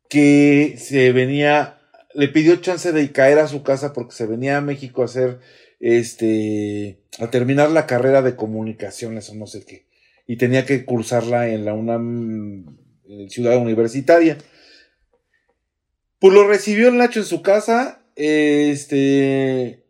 que 0.09 0.75
se 0.77 1.11
venía, 1.11 1.79
le 2.13 2.27
pidió 2.27 2.55
chance 2.57 2.91
de 2.91 3.11
caer 3.11 3.39
a 3.39 3.47
su 3.47 3.63
casa 3.63 3.93
porque 3.93 4.15
se 4.15 4.25
venía 4.25 4.57
a 4.57 4.61
México 4.61 5.01
a 5.01 5.05
hacer, 5.05 5.39
este, 5.79 6.99
a 7.19 7.29
terminar 7.29 7.71
la 7.71 7.87
carrera 7.87 8.21
de 8.21 8.35
comunicaciones 8.35 9.29
o 9.29 9.35
no 9.35 9.47
sé 9.47 9.65
qué. 9.65 9.85
Y 10.27 10.37
tenía 10.37 10.65
que 10.65 10.85
cursarla 10.85 11.49
en 11.49 11.65
la 11.65 11.73
UNAM, 11.73 12.77
eh, 13.07 13.27
ciudad 13.29 13.57
universitaria. 13.57 14.37
Pues 16.19 16.33
lo 16.33 16.47
recibió 16.47 16.87
el 16.87 16.97
Nacho 16.97 17.19
en 17.19 17.25
su 17.25 17.41
casa, 17.41 18.01
este, 18.15 19.83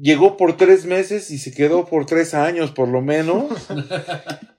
llegó 0.00 0.36
por 0.36 0.56
tres 0.56 0.86
meses 0.86 1.30
y 1.30 1.38
se 1.38 1.52
quedó 1.52 1.84
por 1.86 2.06
tres 2.06 2.34
años 2.34 2.72
por 2.72 2.88
lo 2.88 3.02
menos. 3.02 3.68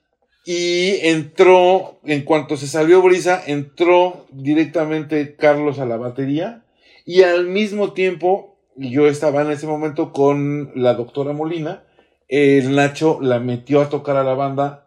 y 0.44 1.06
entró, 1.06 2.00
en 2.04 2.22
cuanto 2.22 2.56
se 2.56 2.66
salió 2.66 3.00
Brisa, 3.02 3.42
entró 3.46 4.26
directamente 4.30 5.36
Carlos 5.36 5.78
a 5.78 5.86
la 5.86 5.96
batería. 5.96 6.64
Y 7.04 7.22
al 7.22 7.46
mismo 7.46 7.92
tiempo, 7.92 8.56
yo 8.76 9.06
estaba 9.06 9.42
en 9.42 9.50
ese 9.50 9.66
momento 9.66 10.12
con 10.12 10.72
la 10.74 10.94
doctora 10.94 11.32
Molina, 11.32 11.84
el 12.28 12.74
Nacho 12.74 13.18
la 13.20 13.40
metió 13.40 13.82
a 13.82 13.90
tocar 13.90 14.16
a 14.16 14.24
la 14.24 14.34
banda 14.34 14.86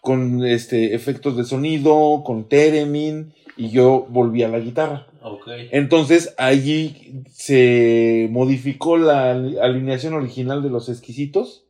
con 0.00 0.46
este 0.46 0.94
efectos 0.94 1.36
de 1.36 1.44
sonido, 1.44 2.22
con 2.24 2.48
Teremin, 2.48 3.34
y 3.56 3.70
yo 3.70 4.06
volví 4.08 4.42
a 4.42 4.48
la 4.48 4.60
guitarra. 4.60 5.06
Entonces 5.72 6.34
allí 6.38 7.24
se 7.32 8.28
modificó 8.30 8.96
la 8.96 9.30
alineación 9.30 10.14
original 10.14 10.62
de 10.62 10.70
los 10.70 10.88
exquisitos, 10.88 11.66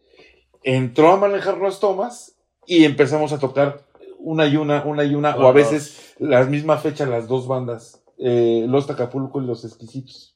entró 0.62 1.12
a 1.12 1.16
manejar 1.16 1.58
los 1.58 1.80
tomas 1.80 2.35
y 2.66 2.84
empezamos 2.84 3.32
a 3.32 3.38
tocar 3.38 3.80
una 4.18 4.46
y 4.46 4.56
una, 4.56 4.84
una 4.84 5.04
y 5.04 5.14
una, 5.14 5.36
o 5.36 5.46
a 5.46 5.52
veces 5.52 6.14
la 6.18 6.44
misma 6.44 6.78
fecha 6.78 7.06
las 7.06 7.28
dos 7.28 7.46
bandas, 7.46 8.02
eh, 8.18 8.64
los 8.68 8.86
Tacapulco 8.86 9.40
y 9.40 9.46
los 9.46 9.64
exquisitos. 9.64 10.34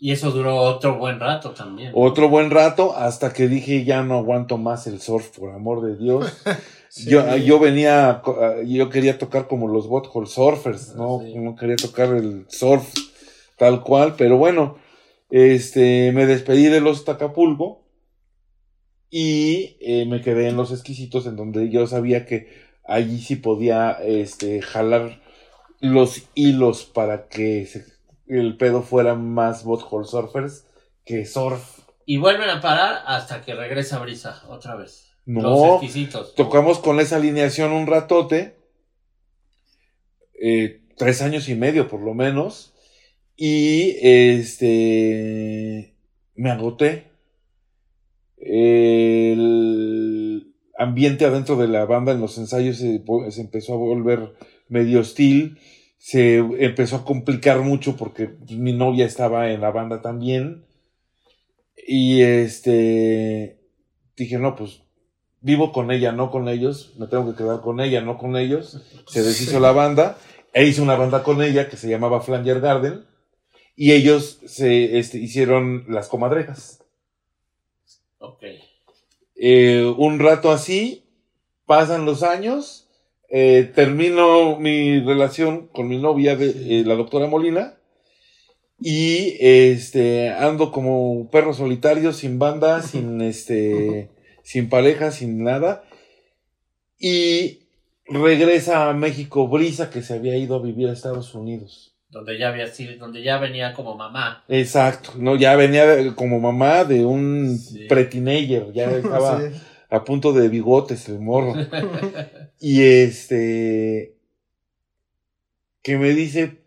Y 0.00 0.12
eso 0.12 0.30
duró 0.30 0.56
otro 0.56 0.98
buen 0.98 1.20
rato 1.20 1.50
también. 1.50 1.92
Otro 1.94 2.28
buen 2.28 2.50
rato 2.50 2.96
hasta 2.96 3.32
que 3.32 3.48
dije 3.48 3.84
ya 3.84 4.02
no 4.02 4.18
aguanto 4.18 4.58
más 4.58 4.86
el 4.86 5.00
surf, 5.00 5.38
por 5.38 5.50
amor 5.50 5.82
de 5.82 5.96
Dios. 5.96 6.32
Sí. 6.94 7.10
Yo, 7.10 7.36
yo 7.38 7.58
venía, 7.58 8.22
ah, 8.24 8.54
yo 8.64 8.88
quería 8.88 9.18
tocar 9.18 9.48
como 9.48 9.66
los 9.66 9.88
Butthole 9.88 10.28
Surfers, 10.28 10.94
¿no? 10.94 11.22
Sí. 11.24 11.34
No 11.34 11.56
quería 11.56 11.74
tocar 11.74 12.14
el 12.14 12.46
surf 12.46 12.88
tal 13.58 13.82
cual, 13.82 14.14
pero 14.16 14.38
bueno, 14.38 14.76
este, 15.28 16.12
me 16.12 16.24
despedí 16.24 16.66
de 16.66 16.80
los 16.80 17.04
Tacapulco 17.04 17.83
y 19.10 19.76
eh, 19.80 20.06
me 20.06 20.20
quedé 20.22 20.48
en 20.48 20.56
los 20.56 20.72
exquisitos 20.72 21.26
en 21.26 21.36
donde 21.36 21.70
yo 21.70 21.86
sabía 21.86 22.26
que 22.26 22.48
allí 22.86 23.20
sí 23.20 23.36
podía 23.36 23.92
este, 24.02 24.60
jalar 24.62 25.20
los 25.80 26.22
hilos 26.34 26.84
para 26.84 27.28
que 27.28 27.66
se- 27.66 27.84
el 28.26 28.56
pedo 28.56 28.82
fuera 28.82 29.14
más 29.14 29.64
butthole 29.64 30.06
surfers 30.06 30.66
que 31.04 31.26
surf. 31.26 31.80
Y 32.06 32.16
vuelven 32.18 32.50
a 32.50 32.60
parar 32.60 33.02
hasta 33.06 33.42
que 33.42 33.54
regresa 33.54 33.98
Brisa 33.98 34.42
otra 34.48 34.74
vez. 34.76 35.12
No, 35.26 35.40
Los 35.42 35.82
exquisitos. 35.82 36.34
tocamos 36.34 36.78
con 36.78 37.00
esa 37.00 37.16
alineación 37.16 37.72
un 37.72 37.86
ratote, 37.86 38.56
eh, 40.40 40.80
tres 40.96 41.22
años 41.22 41.48
y 41.48 41.54
medio 41.54 41.88
por 41.88 42.00
lo 42.00 42.12
menos, 42.14 42.74
y 43.36 43.96
este, 44.02 45.94
me 46.34 46.50
agoté. 46.50 47.10
El 48.44 49.74
ambiente 50.78 51.24
adentro 51.24 51.56
de 51.56 51.68
la 51.68 51.84
banda 51.86 52.12
en 52.12 52.20
los 52.20 52.36
ensayos 52.38 52.76
se, 52.78 53.02
empezó 53.40 53.74
a 53.74 53.78
volver 53.78 54.34
medio 54.68 55.00
hostil, 55.00 55.58
se 55.98 56.36
empezó 56.36 56.96
a 56.96 57.04
complicar 57.04 57.60
mucho 57.60 57.96
porque 57.96 58.30
mi 58.50 58.72
novia 58.72 59.06
estaba 59.06 59.50
en 59.50 59.60
la 59.60 59.70
banda 59.70 60.02
también, 60.02 60.64
y 61.86 62.22
este, 62.22 63.58
dije, 64.16 64.38
no, 64.38 64.56
pues 64.56 64.82
vivo 65.40 65.72
con 65.72 65.90
ella, 65.90 66.12
no 66.12 66.30
con 66.30 66.48
ellos, 66.48 66.94
me 66.98 67.06
tengo 67.06 67.30
que 67.30 67.36
quedar 67.36 67.60
con 67.60 67.80
ella, 67.80 68.00
no 68.00 68.16
con 68.16 68.36
ellos. 68.36 68.80
Se 69.06 69.22
deshizo 69.22 69.60
la 69.60 69.72
banda 69.72 70.16
e 70.54 70.64
hice 70.64 70.80
una 70.80 70.96
banda 70.96 71.22
con 71.22 71.42
ella 71.42 71.68
que 71.68 71.76
se 71.76 71.88
llamaba 71.88 72.22
Flanger 72.22 72.60
Garden 72.60 73.04
y 73.76 73.92
ellos 73.92 74.40
se 74.46 74.98
este, 74.98 75.18
hicieron 75.18 75.84
las 75.88 76.08
comadrejas. 76.08 76.83
Ok. 78.24 78.42
Eh, 79.36 79.94
un 79.98 80.18
rato 80.18 80.50
así, 80.50 81.04
pasan 81.66 82.06
los 82.06 82.22
años, 82.22 82.88
eh, 83.28 83.70
termino 83.74 84.58
mi 84.58 85.00
relación 85.00 85.68
con 85.68 85.88
mi 85.88 85.98
novia, 85.98 86.36
de, 86.36 86.80
eh, 86.80 86.84
la 86.86 86.94
doctora 86.94 87.26
Molina, 87.26 87.76
y 88.80 89.36
este 89.40 90.30
ando 90.30 90.72
como 90.72 91.28
perro 91.30 91.52
solitario, 91.52 92.12
sin 92.12 92.38
banda, 92.38 92.82
sin 92.82 93.20
este, 93.20 94.08
sin 94.42 94.68
pareja, 94.70 95.10
sin 95.10 95.44
nada, 95.44 95.84
y 96.98 97.60
regresa 98.06 98.88
a 98.88 98.94
México 98.94 99.48
Brisa, 99.48 99.90
que 99.90 100.00
se 100.02 100.14
había 100.14 100.36
ido 100.36 100.56
a 100.56 100.62
vivir 100.62 100.88
a 100.88 100.92
Estados 100.92 101.34
Unidos. 101.34 101.93
Donde 102.14 102.38
ya 102.38 102.48
había 102.48 102.68
sido, 102.68 102.96
donde 102.96 103.22
ya 103.22 103.36
venía 103.38 103.74
como 103.74 103.96
mamá. 103.96 104.44
Exacto, 104.48 105.10
no, 105.18 105.34
ya 105.36 105.56
venía 105.56 106.14
como 106.14 106.38
mamá 106.40 106.84
de 106.84 107.04
un 107.04 107.58
Sí. 107.58 107.86
pre-teenager, 107.88 108.72
ya 108.72 108.90
estaba 108.96 109.40
Sí. 109.40 109.46
a 109.90 110.04
punto 110.04 110.32
de 110.32 110.48
bigotes 110.48 111.08
el 111.08 111.18
morro. 111.18 111.52
Y 112.60 112.82
este. 112.82 114.14
Que 115.82 115.98
me 115.98 116.10
dice. 116.14 116.62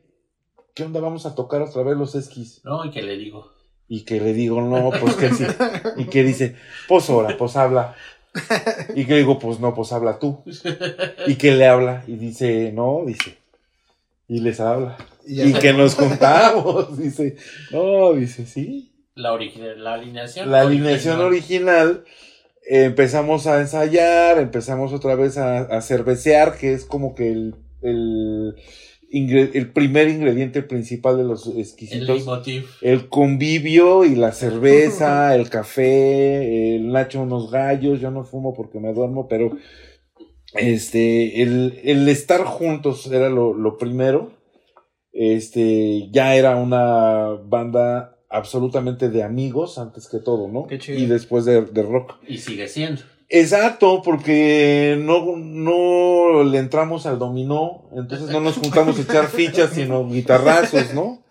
¿Qué 0.75 0.83
onda? 0.83 0.99
Vamos 0.99 1.25
a 1.25 1.33
tocar 1.33 1.61
otra 1.63 1.81
vez 1.81 1.97
los 1.97 2.13
esquís. 2.13 2.61
¿No? 2.63 2.85
Y 2.85 2.91
que 2.91 3.01
le 3.01 3.17
digo. 3.17 3.51
Y 3.87 4.01
que 4.03 4.19
le 4.21 4.33
digo, 4.33 4.61
no, 4.61 4.91
pues 4.99 5.15
que 5.15 5.29
sí. 5.33 5.45
Y 5.95 6.05
que 6.05 6.23
dice, 6.23 6.55
pues 6.89 7.09
ahora, 7.09 7.35
pues 7.37 7.55
habla. 7.55 7.95
Y 8.93 9.05
que 9.05 9.15
digo, 9.15 9.39
pues 9.39 9.59
no, 9.59 9.73
pues 9.73 9.91
habla 9.93 10.19
tú. 10.19 10.43
Y 11.25 11.35
que 11.35 11.53
le 11.53 11.65
habla. 11.65 12.03
Y 12.05 12.17
dice, 12.17 12.71
no, 12.73 13.03
dice. 13.07 13.37
Y 14.27 14.41
les 14.41 14.59
habla. 14.59 14.97
Y 15.27 15.53
que 15.53 15.73
nos 15.73 15.95
juntamos. 15.95 16.97
Dice, 17.01 17.35
no, 17.71 18.13
dice, 18.13 18.45
sí. 18.45 18.93
La, 19.15 19.33
origi- 19.33 19.75
la 19.75 19.93
alineación. 19.95 20.51
La 20.51 20.61
alineación 20.61 21.19
original, 21.19 22.03
eh, 22.69 22.83
empezamos 22.85 23.47
a 23.47 23.59
ensayar, 23.59 24.39
empezamos 24.39 24.93
otra 24.93 25.15
vez 25.15 25.37
a, 25.37 25.61
a 25.61 25.81
cervecear, 25.81 26.57
que 26.57 26.73
es 26.73 26.85
como 26.85 27.15
que 27.15 27.31
el, 27.31 27.55
el, 27.81 28.53
ingre- 29.11 29.49
el 29.55 29.71
primer 29.71 30.07
ingrediente 30.09 30.61
principal 30.61 31.17
de 31.17 31.23
los 31.23 31.47
El 31.47 31.59
exquisitos. 31.59 32.07
leitmotiv. 32.07 32.65
El 32.81 33.09
convivio 33.09 34.05
y 34.05 34.15
la 34.15 34.31
cerveza, 34.33 35.35
el 35.39 35.49
café, 35.49 36.75
el 36.75 36.91
nacho 36.91 37.21
unos 37.21 37.49
gallos, 37.51 37.99
yo 37.99 38.11
no 38.11 38.23
fumo 38.23 38.53
porque 38.53 38.79
me 38.79 38.93
duermo, 38.93 39.27
pero 39.27 39.57
este, 40.53 41.41
el, 41.41 41.79
el 41.83 42.07
estar 42.07 42.43
juntos 42.43 43.07
era 43.07 43.29
lo, 43.29 43.53
lo 43.53 43.77
primero. 43.77 44.36
Este, 45.19 46.09
ya 46.11 46.35
era 46.35 46.57
una 46.57 47.29
banda 47.43 48.19
absolutamente 48.29 49.09
de 49.09 49.23
amigos 49.23 49.79
antes 49.79 50.07
que 50.07 50.19
todo, 50.19 50.47
¿no? 50.47 50.67
Qué 50.67 50.77
chido. 50.77 50.99
Y 50.99 51.07
después 51.07 51.43
de, 51.43 51.61
de 51.61 51.81
rock. 51.81 52.17
Y 52.27 52.37
sigue 52.37 52.67
siendo. 52.67 53.01
Exacto, 53.27 54.03
porque 54.03 54.95
no, 54.99 55.35
no 55.35 56.43
le 56.43 56.59
entramos 56.59 57.07
al 57.07 57.17
dominó, 57.17 57.89
entonces 57.93 58.29
no 58.29 58.39
nos 58.41 58.57
juntamos 58.57 58.99
a 58.99 59.01
echar 59.01 59.25
fichas, 59.27 59.71
sino 59.71 60.07
guitarrazos, 60.07 60.93
¿no? 60.93 61.23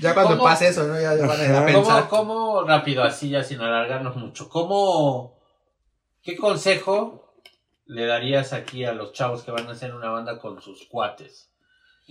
Ya 0.00 0.14
cuando 0.14 0.36
¿Cómo? 0.36 0.44
pase 0.44 0.68
eso, 0.68 0.86
¿no? 0.86 0.94
Ya, 0.94 1.16
ya 1.16 1.26
van 1.26 1.40
a 1.40 1.44
ir 1.44 1.50
a 1.50 1.58
Ajá. 1.58 1.66
pensar. 1.66 2.08
¿Cómo, 2.08 2.34
cómo, 2.34 2.62
rápido, 2.62 3.02
así 3.02 3.30
ya 3.30 3.42
sin 3.42 3.60
alargarnos 3.60 4.14
mucho, 4.14 4.48
cómo, 4.48 5.36
qué 6.22 6.36
consejo 6.36 7.34
le 7.86 8.06
darías 8.06 8.52
aquí 8.52 8.84
a 8.84 8.92
los 8.92 9.12
chavos 9.12 9.42
que 9.42 9.50
van 9.50 9.66
a 9.66 9.72
hacer 9.72 9.92
una 9.94 10.10
banda 10.10 10.38
con 10.38 10.62
sus 10.62 10.86
cuates? 10.86 11.47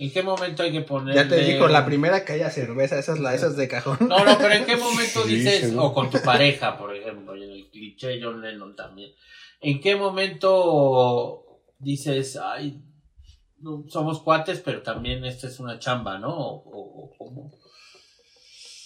¿En 0.00 0.12
qué 0.12 0.22
momento 0.22 0.62
hay 0.62 0.70
que 0.70 0.82
poner? 0.82 1.14
Ya 1.14 1.26
te 1.28 1.44
dijo, 1.44 1.66
la 1.66 1.84
primera 1.84 2.24
que 2.24 2.34
haya 2.34 2.50
cerveza, 2.50 2.98
esa 2.98 3.14
es 3.14 3.18
la, 3.18 3.34
esa 3.34 3.48
es 3.48 3.56
de 3.56 3.66
cajón. 3.66 3.98
No, 4.08 4.24
no, 4.24 4.38
pero 4.38 4.54
¿en 4.54 4.64
qué 4.64 4.76
momento 4.76 5.24
Sí, 5.26 5.34
dices, 5.34 5.60
seguro. 5.60 5.86
o 5.86 5.94
con 5.94 6.08
tu 6.08 6.20
pareja, 6.22 6.78
por 6.78 6.94
ejemplo, 6.94 7.36
y 7.36 7.42
en 7.42 7.50
el 7.50 7.68
cliché 7.70 8.20
John 8.22 8.40
Lennon 8.40 8.76
también, 8.76 9.10
¿en 9.60 9.80
qué 9.80 9.96
momento 9.96 11.62
dices, 11.80 12.38
ay, 12.40 12.80
no, 13.60 13.84
somos 13.88 14.22
cuates, 14.22 14.60
pero 14.60 14.82
también 14.82 15.24
esta 15.24 15.48
es 15.48 15.58
una 15.58 15.80
chamba, 15.80 16.16
¿no? 16.18 16.28
O, 16.32 16.62
o- 16.64 17.04
o 17.06 17.10
cómo? 17.18 17.50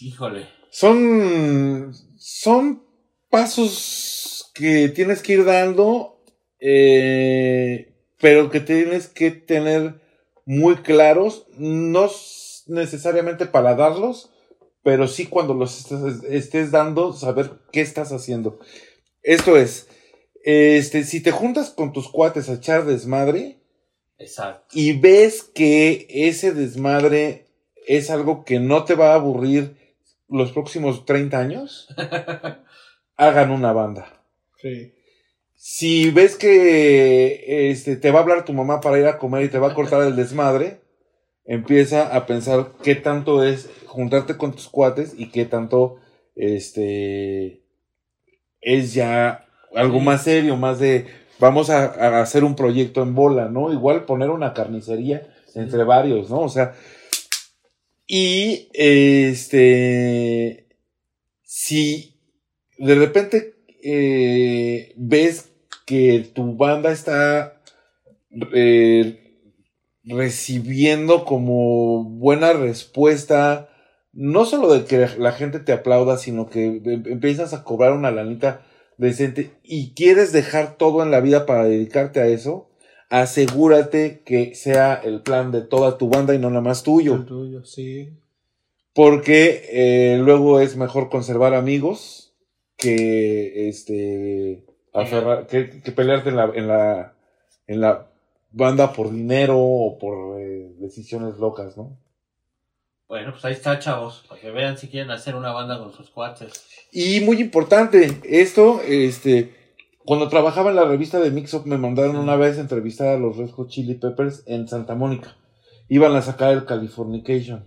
Híjole. 0.01 0.49
Son, 0.71 1.93
son 2.17 2.83
pasos 3.29 4.51
que 4.55 4.89
tienes 4.89 5.23
que 5.23 5.35
ir 5.35 5.45
dando, 5.45 6.23
eh, 6.59 7.93
pero 8.19 8.49
que 8.51 8.61
tienes 8.61 9.09
que 9.09 9.31
tener 9.31 10.01
muy 10.47 10.77
claros, 10.77 11.47
no 11.57 12.11
necesariamente 12.67 13.47
para 13.47 13.75
darlos, 13.75 14.31
pero 14.83 15.07
sí 15.07 15.27
cuando 15.27 15.55
los 15.55 15.79
estés, 15.79 16.25
estés 16.25 16.71
dando, 16.71 17.13
saber 17.13 17.51
qué 17.71 17.81
estás 17.81 18.13
haciendo. 18.13 18.59
Esto 19.23 19.57
es, 19.57 19.89
este, 20.45 21.05
si 21.05 21.23
te 21.23 21.31
juntas 21.31 21.71
con 21.71 21.93
tus 21.93 22.09
cuates 22.09 22.49
a 22.49 22.55
echar 22.55 22.85
desmadre, 22.85 23.61
Exacto. 24.19 24.67
y 24.73 24.99
ves 24.99 25.43
que 25.43 26.07
ese 26.11 26.53
desmadre 26.53 27.47
es 27.87 28.11
algo 28.11 28.45
que 28.45 28.61
no 28.61 28.85
te 28.85 28.95
va 28.95 29.13
a 29.13 29.17
aburrir 29.17 29.77
los 30.29 30.53
próximos 30.53 31.05
30 31.05 31.39
años, 31.39 31.89
hagan 33.17 33.51
una 33.51 33.73
banda. 33.73 34.25
Sí. 34.61 34.95
Si 35.65 36.11
ves 36.11 36.35
que 36.35 37.71
este, 37.71 37.95
te 37.95 38.11
va 38.11 38.19
a 38.19 38.23
hablar 38.23 38.45
tu 38.45 38.53
mamá 38.53 38.81
para 38.81 38.99
ir 38.99 39.07
a 39.07 39.17
comer 39.17 39.45
y 39.45 39.49
te 39.49 39.61
va 39.61 39.69
a 39.69 39.75
cortar 39.75 40.03
el 40.03 40.17
desmadre, 40.17 40.81
empieza 41.45 42.17
a 42.17 42.27
pensar 42.27 42.73
qué 42.83 42.97
tanto 42.97 43.45
es 43.45 43.71
juntarte 43.87 44.37
con 44.37 44.51
tus 44.51 44.69
cuates 44.69 45.15
y 45.17 45.31
qué 45.31 45.45
tanto 45.45 46.01
este 46.35 47.63
es 48.61 48.93
ya 48.93 49.47
algo 49.73 50.01
más 50.01 50.25
serio, 50.25 50.57
más 50.57 50.81
de 50.81 51.07
vamos 51.39 51.71
a, 51.71 51.85
a 51.85 52.23
hacer 52.23 52.43
un 52.43 52.57
proyecto 52.57 53.01
en 53.05 53.15
bola, 53.15 53.49
¿no? 53.49 53.73
Igual 53.73 54.05
poner 54.05 54.31
una 54.31 54.55
carnicería 54.55 55.33
entre 55.55 55.85
varios, 55.85 56.29
¿no? 56.29 56.41
O 56.41 56.49
sea, 56.49 56.75
y 58.09 58.69
este 58.75 60.67
si 61.45 62.17
de 62.79 62.97
repente 62.97 63.55
eh, 63.85 64.93
ves 64.97 65.52
que 65.93 66.21
tu 66.21 66.57
banda 66.57 66.91
está 66.91 67.61
eh, 68.55 69.21
recibiendo 70.05 71.27
como 71.27 72.03
buena 72.03 72.55
respuesta, 72.55 73.69
no 74.15 74.47
solo 74.47 74.73
de 74.73 74.87
que 74.87 75.07
la 75.19 75.33
gente 75.33 75.59
te 75.59 75.73
aplauda, 75.73 76.17
sino 76.17 76.49
que 76.49 76.65
em- 76.65 77.03
empiezas 77.05 77.53
a 77.53 77.63
cobrar 77.63 77.93
una 77.93 78.11
lanita 78.11 78.65
decente 78.97 79.51
y 79.63 79.93
quieres 79.93 80.33
dejar 80.33 80.79
todo 80.79 81.03
en 81.03 81.11
la 81.11 81.21
vida 81.21 81.45
para 81.45 81.65
dedicarte 81.65 82.21
a 82.21 82.27
eso, 82.27 82.71
asegúrate 83.11 84.23
que 84.25 84.55
sea 84.55 84.95
el 84.95 85.21
plan 85.21 85.53
de 85.53 85.61
toda 85.61 85.99
tu 85.99 86.09
banda 86.09 86.35
y 86.35 86.39
no 86.39 86.49
nada 86.49 86.63
más 86.63 86.85
tuyo. 86.85 87.17
El 87.17 87.27
tuyo, 87.27 87.65
sí. 87.67 88.09
Porque 88.95 89.69
eh, 89.71 90.17
luego 90.23 90.59
es 90.59 90.75
mejor 90.75 91.11
conservar 91.11 91.53
amigos 91.53 92.33
que 92.79 93.69
este 93.69 94.72
aferrar, 94.93 95.47
que, 95.47 95.81
que 95.83 95.93
pelearte 95.93 96.31
en 96.31 96.37
la, 96.37 96.45
en 96.55 96.69
la 96.69 97.15
en 97.67 97.81
la 97.81 98.09
banda 98.51 98.93
por 98.93 99.11
dinero 99.11 99.59
o 99.59 99.99
por 99.99 100.41
eh, 100.41 100.75
decisiones 100.79 101.39
locas, 101.39 101.77
¿no? 101.77 101.99
Bueno, 103.09 103.33
pues 103.33 103.45
ahí 103.45 103.53
está, 103.53 103.79
chavos, 103.79 104.25
para 104.29 104.41
que 104.41 104.51
vean 104.51 104.79
si 104.79 104.89
quieren 104.89 105.11
hacer 105.11 105.35
una 105.35 105.53
banda 105.53 105.79
con 105.79 105.93
sus 105.93 106.11
cuates. 106.11 106.65
Y 106.93 107.21
muy 107.21 107.41
importante, 107.41 108.21
esto, 108.25 108.81
este, 108.87 109.55
Cuando 110.05 110.29
trabajaba 110.29 110.71
en 110.71 110.77
la 110.77 110.85
revista 110.85 111.21
de 111.21 111.31
Mix 111.31 111.55
Up 111.55 111.67
me 111.67 111.79
mandaron 111.79 112.17
una 112.17 112.37
vez 112.37 112.59
a 112.59 112.63
entrevistar 112.63 113.09
a 113.09 113.19
los 113.19 113.37
Red 113.37 113.51
Hot 113.51 113.69
Chili 113.69 113.95
Peppers 113.95 114.43
en 114.47 114.67
Santa 114.67 114.95
Mónica. 114.95 115.37
Iban 115.89 116.17
a 116.17 116.23
sacar 116.23 116.53
el 116.53 116.65
Californication. 116.65 117.67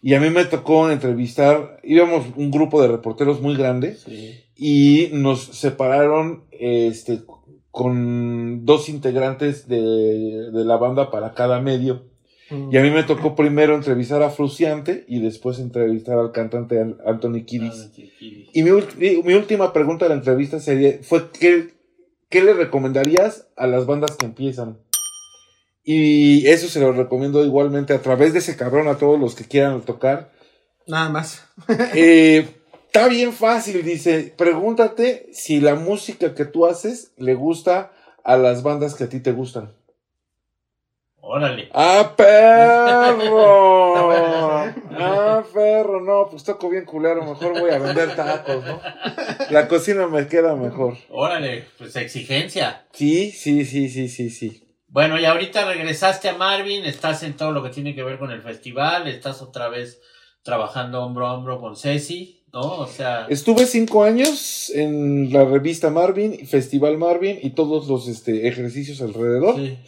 Y 0.00 0.14
a 0.14 0.20
mí 0.20 0.30
me 0.30 0.44
tocó 0.44 0.90
entrevistar, 0.90 1.80
íbamos 1.82 2.26
un 2.36 2.50
grupo 2.50 2.82
de 2.82 2.88
reporteros 2.88 3.40
muy 3.40 3.56
grande 3.56 3.96
Sí. 3.96 4.41
Y 4.56 5.08
nos 5.12 5.42
separaron 5.44 6.44
este, 6.50 7.20
con 7.70 8.64
dos 8.64 8.88
integrantes 8.88 9.66
de, 9.68 9.80
de 10.52 10.64
la 10.64 10.76
banda 10.76 11.10
para 11.10 11.34
cada 11.34 11.60
medio. 11.60 12.04
Y 12.70 12.76
a 12.76 12.82
mí 12.82 12.90
me 12.90 13.02
tocó 13.02 13.34
primero 13.34 13.74
entrevistar 13.74 14.22
a 14.22 14.28
Fruciante 14.28 15.06
y 15.08 15.20
después 15.20 15.58
entrevistar 15.58 16.18
al 16.18 16.32
cantante 16.32 16.78
An- 16.80 16.98
Anthony 17.06 17.44
Kiddis. 17.46 17.90
Y 18.52 18.62
mi- 18.62 19.22
mi 19.22 19.32
última 19.32 19.72
pregunta 19.72 20.04
de 20.04 20.10
la 20.10 20.16
entrevista 20.16 20.60
sería, 20.60 20.98
fue 21.02 21.30
¿qué, 21.30 21.70
¿qué 22.28 22.42
le 22.42 22.52
recomendarías 22.52 23.48
a 23.56 23.66
las 23.66 23.86
bandas 23.86 24.16
que 24.18 24.26
empiezan? 24.26 24.76
Y 25.82 26.46
eso 26.46 26.68
se 26.68 26.78
lo 26.80 26.92
recomiendo 26.92 27.42
igualmente 27.44 27.94
a 27.94 28.02
través 28.02 28.34
de 28.34 28.40
ese 28.40 28.54
cabrón 28.56 28.86
a 28.86 28.98
todos 28.98 29.18
los 29.18 29.34
que 29.34 29.44
quieran 29.44 29.80
tocar. 29.80 30.30
Nada 30.86 31.08
más. 31.08 31.42
Eh, 31.94 32.46
está 32.94 33.08
bien 33.08 33.32
fácil, 33.32 33.82
dice, 33.82 34.34
pregúntate 34.36 35.30
si 35.32 35.60
la 35.60 35.76
música 35.76 36.34
que 36.34 36.44
tú 36.44 36.66
haces 36.66 37.14
le 37.16 37.32
gusta 37.32 37.90
a 38.22 38.36
las 38.36 38.62
bandas 38.62 38.94
que 38.94 39.04
a 39.04 39.08
ti 39.08 39.18
te 39.20 39.32
gustan. 39.32 39.74
Órale. 41.22 41.70
¡Ah, 41.72 42.12
perro! 42.14 43.96
¡Ah, 44.90 45.42
perro! 45.54 46.02
No, 46.02 46.28
pues 46.28 46.44
toco 46.44 46.68
bien 46.68 46.84
culero, 46.84 47.24
mejor 47.24 47.58
voy 47.58 47.70
a 47.70 47.78
vender 47.78 48.14
tacos, 48.14 48.62
¿no? 48.62 48.78
La 49.48 49.68
cocina 49.68 50.06
me 50.06 50.28
queda 50.28 50.54
mejor. 50.54 50.98
Órale, 51.08 51.64
pues 51.78 51.96
exigencia. 51.96 52.84
Sí, 52.92 53.30
sí, 53.30 53.64
sí, 53.64 53.88
sí, 53.88 54.08
sí, 54.08 54.28
sí. 54.28 54.68
Bueno, 54.88 55.18
y 55.18 55.24
ahorita 55.24 55.64
regresaste 55.64 56.28
a 56.28 56.36
Marvin, 56.36 56.84
estás 56.84 57.22
en 57.22 57.38
todo 57.38 57.52
lo 57.52 57.62
que 57.62 57.70
tiene 57.70 57.94
que 57.94 58.02
ver 58.02 58.18
con 58.18 58.30
el 58.30 58.42
festival, 58.42 59.08
estás 59.08 59.40
otra 59.40 59.70
vez 59.70 60.02
trabajando 60.42 61.02
hombro 61.02 61.26
a 61.26 61.32
hombro 61.32 61.58
con 61.58 61.74
Ceci, 61.76 62.41
¿no? 62.52 62.60
O 62.80 62.86
sea, 62.86 63.26
Estuve 63.28 63.66
cinco 63.66 64.04
años 64.04 64.70
en 64.74 65.32
la 65.32 65.44
revista 65.44 65.90
Marvin, 65.90 66.46
Festival 66.46 66.98
Marvin 66.98 67.38
y 67.42 67.50
todos 67.50 67.88
los 67.88 68.08
este, 68.08 68.46
ejercicios 68.48 69.00
alrededor. 69.00 69.56
sí. 69.56 69.78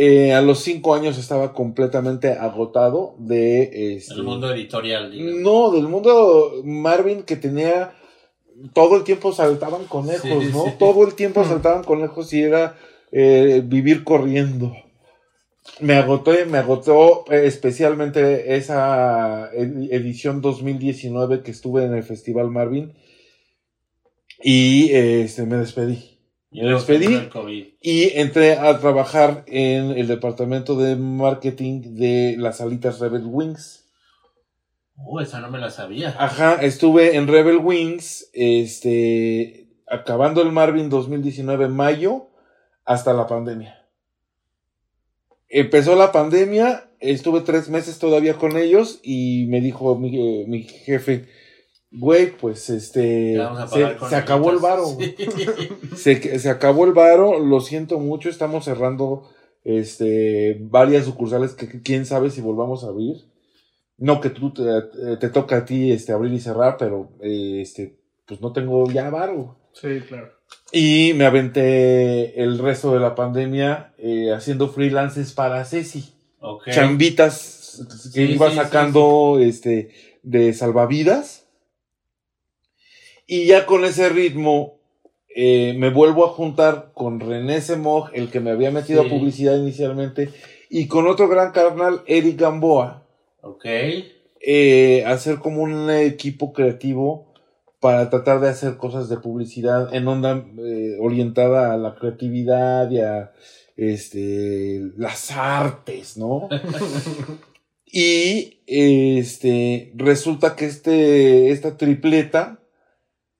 Eh, 0.00 0.32
a 0.32 0.42
los 0.42 0.60
cinco 0.60 0.94
años 0.94 1.18
estaba 1.18 1.52
completamente 1.52 2.30
agotado 2.30 3.16
de... 3.18 3.96
Este, 3.96 4.14
el 4.14 4.22
mundo 4.22 4.52
editorial, 4.52 5.10
digamos. 5.10 5.40
No, 5.40 5.70
del 5.72 5.88
mundo 5.88 6.60
Marvin 6.62 7.24
que 7.24 7.34
tenía 7.34 7.94
todo 8.74 8.96
el 8.96 9.02
tiempo 9.02 9.32
saltaban 9.32 9.86
conejos, 9.86 10.44
Sí, 10.44 10.50
¿no? 10.52 10.64
sí. 10.66 10.70
Todo 10.78 11.04
el 11.04 11.14
tiempo 11.14 11.40
Mm. 11.40 11.48
saltaban 11.48 11.82
conejos 11.82 12.32
y 12.32 12.42
era 12.42 12.76
eh, 13.10 13.60
vivir 13.64 14.04
corriendo. 14.04 14.72
Me 15.80 15.94
agotó, 15.94 16.32
me 16.48 16.58
agotó 16.58 17.24
especialmente 17.30 18.56
esa 18.56 19.50
ed- 19.52 19.92
edición 19.92 20.40
2019 20.40 21.42
que 21.42 21.50
estuve 21.52 21.84
en 21.84 21.94
el 21.94 22.02
Festival 22.02 22.50
Marvin 22.50 22.94
y 24.42 24.90
este, 24.92 25.46
me 25.46 25.56
despedí. 25.56 26.18
Y 26.50 26.62
Me 26.62 26.70
despedí 26.70 27.28
y 27.82 28.18
entré 28.18 28.54
a 28.56 28.78
trabajar 28.78 29.44
en 29.46 29.90
el 29.90 30.06
departamento 30.08 30.76
de 30.78 30.96
marketing 30.96 31.94
de 31.96 32.36
las 32.38 32.60
alitas 32.60 33.00
Rebel 33.00 33.26
Wings. 33.26 33.84
Uh, 34.96 35.20
esa 35.20 35.40
no 35.40 35.50
me 35.50 35.58
la 35.58 35.70
sabía. 35.70 36.16
Ajá, 36.18 36.54
estuve 36.62 37.16
en 37.16 37.28
Rebel 37.28 37.58
Wings, 37.58 38.30
este, 38.32 39.68
acabando 39.86 40.42
el 40.42 40.50
Marvin 40.50 40.88
2019 40.88 41.66
en 41.66 41.72
mayo, 41.72 42.30
hasta 42.84 43.12
la 43.12 43.26
pandemia. 43.26 43.77
Empezó 45.48 45.96
la 45.96 46.12
pandemia, 46.12 46.90
estuve 47.00 47.40
tres 47.40 47.68
meses 47.68 47.98
todavía 47.98 48.34
con 48.34 48.56
ellos 48.56 49.00
y 49.02 49.46
me 49.48 49.60
dijo 49.60 49.96
mi, 49.96 50.42
eh, 50.42 50.44
mi 50.46 50.62
jefe, 50.62 51.26
güey, 51.90 52.36
pues 52.36 52.68
este, 52.68 53.38
se, 54.08 54.16
acabó 54.16 54.50
el 54.50 54.58
varo. 54.58 54.84
Sí. 54.98 55.16
Se, 55.96 56.38
se 56.38 56.50
acabó 56.50 56.84
el 56.84 56.92
varo, 56.92 57.38
lo 57.38 57.60
siento 57.60 57.98
mucho, 57.98 58.28
estamos 58.28 58.64
cerrando 58.64 59.28
este 59.64 60.58
varias 60.60 61.04
sucursales 61.04 61.54
que, 61.54 61.68
que 61.68 61.82
quién 61.82 62.06
sabe 62.06 62.30
si 62.30 62.40
volvamos 62.40 62.84
a 62.84 62.88
abrir. 62.88 63.16
No 63.96 64.20
que 64.20 64.30
tú 64.30 64.52
te, 64.52 64.62
te 65.16 65.28
toca 65.28 65.56
a 65.56 65.64
ti 65.64 65.90
este 65.90 66.12
abrir 66.12 66.32
y 66.32 66.40
cerrar, 66.40 66.76
pero 66.78 67.10
eh, 67.20 67.60
este 67.62 67.98
pues 68.26 68.40
no 68.40 68.52
tengo 68.52 68.88
ya 68.90 69.10
varo. 69.10 69.56
Sí, 69.72 70.00
claro. 70.06 70.37
Y 70.70 71.12
me 71.14 71.24
aventé 71.24 72.42
el 72.42 72.58
resto 72.58 72.92
de 72.92 73.00
la 73.00 73.14
pandemia 73.14 73.92
eh, 73.98 74.32
haciendo 74.32 74.68
freelances 74.68 75.32
para 75.32 75.64
Ceci. 75.64 76.12
Chambitas 76.70 77.82
que 78.14 78.26
Sí, 78.26 78.32
iba 78.32 78.50
sí, 78.50 78.56
sacando 78.56 79.38
este 79.40 79.90
de 80.22 80.52
salvavidas. 80.52 81.46
Y 83.26 83.46
ya 83.46 83.66
con 83.66 83.84
ese 83.84 84.08
ritmo 84.08 84.78
eh, 85.34 85.74
me 85.76 85.90
vuelvo 85.90 86.24
a 86.24 86.30
juntar 86.30 86.90
con 86.94 87.20
René 87.20 87.60
Semog, 87.60 88.10
el 88.14 88.30
que 88.30 88.40
me 88.40 88.50
había 88.50 88.70
metido 88.70 89.02
a 89.02 89.08
publicidad 89.08 89.56
inicialmente, 89.56 90.30
y 90.70 90.86
con 90.88 91.06
otro 91.06 91.28
gran 91.28 91.52
carnal, 91.52 92.02
Eric 92.06 92.40
Gamboa, 92.40 93.06
Ok. 93.42 93.64
eh, 94.40 95.04
hacer 95.06 95.38
como 95.38 95.62
un 95.62 95.90
equipo 95.90 96.52
creativo 96.52 97.27
para 97.80 98.10
tratar 98.10 98.40
de 98.40 98.48
hacer 98.48 98.76
cosas 98.76 99.08
de 99.08 99.18
publicidad 99.18 99.94
en 99.94 100.08
onda 100.08 100.44
eh, 100.58 100.96
orientada 101.00 101.72
a 101.72 101.76
la 101.76 101.94
creatividad 101.94 102.90
y 102.90 103.00
a 103.00 103.32
este, 103.76 104.90
las 104.96 105.30
artes, 105.30 106.16
¿no? 106.16 106.48
y 107.86 108.60
este 108.66 109.92
resulta 109.94 110.56
que 110.56 110.66
este, 110.66 111.50
esta 111.50 111.76
tripleta 111.76 112.60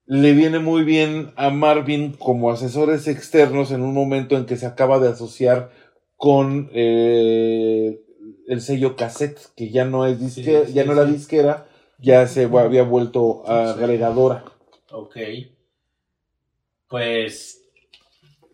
le 0.07 0.33
viene 0.33 0.59
muy 0.59 0.85
bien 0.85 1.33
a 1.37 1.51
Marvin 1.51 2.13
como 2.13 2.51
asesores 2.51 3.09
externos 3.09 3.73
en 3.73 3.83
un 3.83 3.93
momento 3.93 4.39
en 4.39 4.47
que 4.47 4.57
se 4.57 4.65
acaba 4.65 4.99
de 5.01 5.09
asociar 5.09 5.71
con 6.17 6.71
eh, 6.73 8.01
el 8.49 8.61
sello 8.63 8.97
cassette, 8.97 9.39
que 9.55 9.71
ya 9.71 9.85
no 9.85 10.07
es 10.07 10.19
disque, 10.19 10.63
Sí, 10.65 10.69
sí, 10.69 10.73
ya 10.73 10.85
no 10.85 10.93
era 10.93 11.05
disquera, 11.05 11.68
ya 11.99 12.27
se 12.27 12.45
había 12.45 12.83
vuelto 12.83 13.49
agregadora. 13.49 14.45
Ok. 14.91 15.17
Pues. 16.89 17.63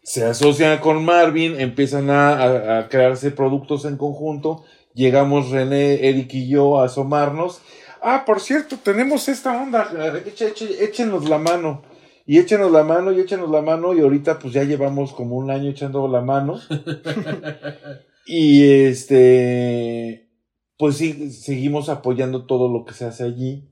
Se 0.02 0.24
asocian 0.24 0.78
con 0.80 1.04
Marvin, 1.04 1.58
empiezan 1.60 2.10
a, 2.10 2.78
a- 2.80 2.88
crearse 2.88 3.30
productos 3.30 3.84
en 3.84 3.96
conjunto. 3.96 4.64
Llegamos 4.94 5.50
René, 5.50 6.08
Eric 6.08 6.34
y 6.34 6.48
yo 6.48 6.78
a 6.80 6.84
asomarnos. 6.86 7.60
Ah, 8.02 8.24
por 8.26 8.40
cierto, 8.40 8.76
tenemos 8.82 9.28
esta 9.28 9.60
onda. 9.62 9.90
échenos 10.80 11.28
la 11.28 11.38
mano. 11.38 11.82
Y 12.26 12.38
échenos 12.38 12.70
la 12.70 12.82
mano 12.84 13.12
y 13.12 13.20
échenos 13.20 13.50
la 13.50 13.62
mano. 13.62 13.94
Y 13.94 14.00
ahorita 14.00 14.38
pues 14.38 14.52
ya 14.52 14.64
llevamos 14.64 15.12
como 15.12 15.36
un 15.36 15.50
año 15.50 15.70
echando 15.70 16.06
la 16.08 16.20
mano. 16.20 16.60
Y 18.26 18.84
este, 18.86 20.23
pues 20.84 20.98
sí, 20.98 21.30
seguimos 21.30 21.88
apoyando 21.88 22.44
todo 22.44 22.68
lo 22.68 22.84
que 22.84 22.92
se 22.92 23.06
hace 23.06 23.24
allí. 23.24 23.64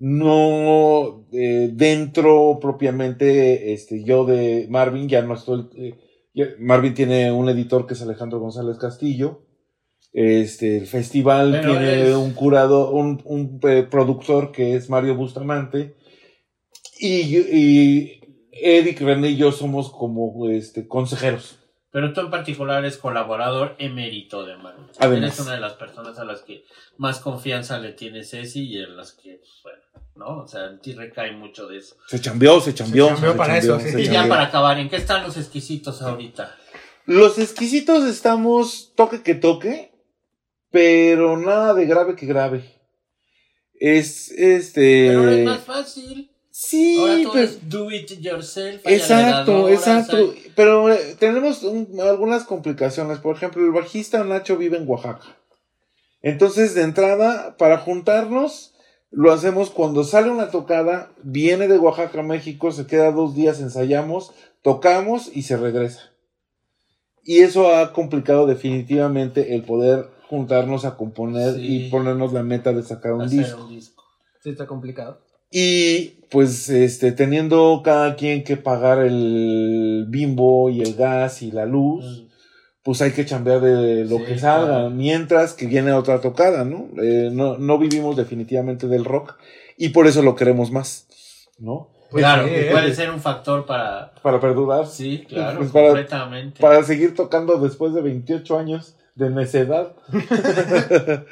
No 0.00 1.24
eh, 1.32 1.70
dentro 1.72 2.58
propiamente, 2.60 3.72
este, 3.72 4.02
yo 4.02 4.24
de 4.24 4.66
Marvin, 4.68 5.08
ya 5.08 5.22
no 5.22 5.34
estoy. 5.34 5.68
eh, 5.76 5.94
ya- 6.34 6.48
Marvin 6.58 6.94
tiene 6.94 7.30
un 7.30 7.48
editor 7.48 7.86
que 7.86 7.94
es 7.94 8.02
Alejandro 8.02 8.40
González 8.40 8.76
Castillo. 8.78 9.42
Este, 10.12 10.78
el 10.78 10.88
festival 10.88 11.52
Pero 11.52 11.70
tiene 11.78 12.08
es- 12.08 12.16
un 12.16 12.32
curado, 12.32 12.90
un, 12.90 13.22
un, 13.24 13.60
eh, 13.68 13.84
productor 13.88 14.50
que 14.50 14.74
es 14.74 14.90
Mario 14.90 15.14
Bustamante. 15.14 15.94
Y, 16.98 17.36
y 17.38 18.20
Eric, 18.50 19.00
René 19.00 19.28
y 19.30 19.36
yo 19.36 19.52
somos 19.52 19.92
como 19.92 20.48
este, 20.50 20.88
consejeros. 20.88 21.60
Pero 21.92 22.14
tú 22.14 22.22
en 22.22 22.30
particular 22.30 22.78
eres 22.78 22.96
colaborador 22.96 23.76
emérito 23.78 24.46
de 24.46 24.56
Marvel. 24.56 24.86
Además. 24.98 25.18
Eres 25.18 25.40
una 25.40 25.52
de 25.52 25.60
las 25.60 25.74
personas 25.74 26.18
a 26.18 26.24
las 26.24 26.40
que 26.40 26.64
más 26.96 27.20
confianza 27.20 27.78
le 27.78 27.92
tiene 27.92 28.24
Ceci 28.24 28.62
y 28.66 28.78
en 28.78 28.96
las 28.96 29.12
que, 29.12 29.42
bueno, 29.62 29.78
¿no? 30.16 30.42
O 30.42 30.48
sea, 30.48 30.68
en 30.68 30.80
ti 30.80 30.94
recae 30.94 31.32
mucho 31.32 31.68
de 31.68 31.76
eso. 31.76 31.96
Se 32.06 32.18
chambeó, 32.18 32.60
se 32.62 32.72
chambeó. 32.72 33.08
Se 33.08 33.14
chambeó 33.14 33.36
para 33.36 33.58
eso, 33.58 33.78
sí. 33.78 33.94
Y 34.00 34.08
ya 34.08 34.26
para 34.26 34.44
acabar, 34.44 34.78
¿en 34.78 34.88
qué 34.88 34.96
están 34.96 35.22
los 35.22 35.36
exquisitos 35.36 36.00
ahorita? 36.00 36.56
Los 37.04 37.38
exquisitos 37.38 38.04
estamos 38.04 38.94
toque 38.96 39.22
que 39.22 39.34
toque, 39.34 39.92
pero 40.70 41.36
nada 41.36 41.74
de 41.74 41.84
grave 41.84 42.16
que 42.16 42.24
grave. 42.24 42.80
Es 43.74 44.30
este. 44.30 45.08
Pero 45.08 45.20
ahora 45.20 45.34
es 45.34 45.44
más 45.44 45.60
fácil. 45.60 46.31
Sí, 46.54 46.98
Ahora 47.00 47.22
todo 47.22 47.32
pero- 47.32 47.44
es 47.44 47.68
do 47.70 47.90
it 47.90 48.10
yourself. 48.20 48.82
Exacto, 48.84 49.70
exacto. 49.70 50.34
Pero 50.54 50.92
eh, 50.92 51.16
tenemos 51.18 51.62
un- 51.62 51.98
algunas 52.00 52.44
complicaciones. 52.44 53.18
Por 53.20 53.34
ejemplo, 53.36 53.64
el 53.64 53.72
bajista 53.72 54.22
Nacho 54.22 54.58
vive 54.58 54.76
en 54.76 54.86
Oaxaca. 54.86 55.38
Entonces, 56.20 56.74
de 56.74 56.82
entrada, 56.82 57.56
para 57.56 57.78
juntarnos, 57.78 58.74
lo 59.10 59.32
hacemos 59.32 59.70
cuando 59.70 60.04
sale 60.04 60.30
una 60.30 60.50
tocada, 60.50 61.10
viene 61.22 61.68
de 61.68 61.78
Oaxaca 61.78 62.22
México, 62.22 62.70
se 62.70 62.86
queda 62.86 63.10
dos 63.12 63.34
días, 63.34 63.58
ensayamos, 63.60 64.32
tocamos 64.60 65.30
y 65.34 65.42
se 65.42 65.56
regresa. 65.56 66.12
Y 67.24 67.38
eso 67.40 67.74
ha 67.74 67.92
complicado 67.94 68.46
definitivamente 68.46 69.54
el 69.54 69.62
poder 69.64 70.08
juntarnos 70.28 70.84
a 70.84 70.96
componer 70.96 71.54
Sí. 71.54 71.86
y 71.86 71.90
ponernos 71.90 72.32
la 72.34 72.42
meta 72.42 72.72
de 72.72 72.82
sacar 72.82 73.14
un 73.14 73.28
disco. 73.28 73.62
un 73.64 73.70
disco. 73.70 74.02
Sí, 74.42 74.50
está 74.50 74.66
complicado. 74.66 75.20
Y 75.52 76.14
pues 76.30 76.68
este 76.70 77.12
teniendo 77.12 77.82
cada 77.84 78.16
quien 78.16 78.42
que 78.42 78.56
pagar 78.56 78.98
el 79.00 80.06
bimbo 80.08 80.70
y 80.70 80.80
el 80.80 80.94
gas 80.94 81.42
y 81.42 81.50
la 81.52 81.66
luz, 81.66 82.24
pues 82.82 83.02
hay 83.02 83.12
que 83.12 83.26
chambear 83.26 83.60
de 83.60 84.04
lo 84.06 84.16
Sí, 84.18 84.24
que 84.24 84.38
salga, 84.38 84.66
claro. 84.66 84.90
mientras 84.90 85.52
que 85.52 85.66
viene 85.66 85.92
otra 85.92 86.20
tocada, 86.20 86.64
¿no? 86.64 86.88
Eh, 87.02 87.28
no, 87.30 87.58
no 87.58 87.78
vivimos 87.78 88.16
definitivamente 88.16 88.88
del 88.88 89.04
rock 89.04 89.34
y 89.76 89.90
por 89.90 90.06
eso 90.06 90.22
lo 90.22 90.34
queremos 90.34 90.72
más, 90.72 91.06
¿no? 91.58 91.90
Pues 92.10 92.22
claro, 92.24 92.46
sí, 92.48 92.54
¿eh? 92.54 92.68
puede 92.72 92.94
ser 92.94 93.10
un 93.10 93.20
factor 93.20 93.64
para. 93.66 94.12
Para 94.22 94.40
perdurar, 94.40 94.86
Sí, 94.86 95.24
claro, 95.28 95.58
Pues 95.58 95.70
para- 95.70 95.86
completamente. 95.88 96.60
para 96.60 96.82
seguir 96.82 97.14
tocando 97.14 97.58
después 97.58 97.92
de 97.94 98.00
28 98.02 98.58
años 98.58 98.96
de 99.14 99.30
necedad. 99.30 99.92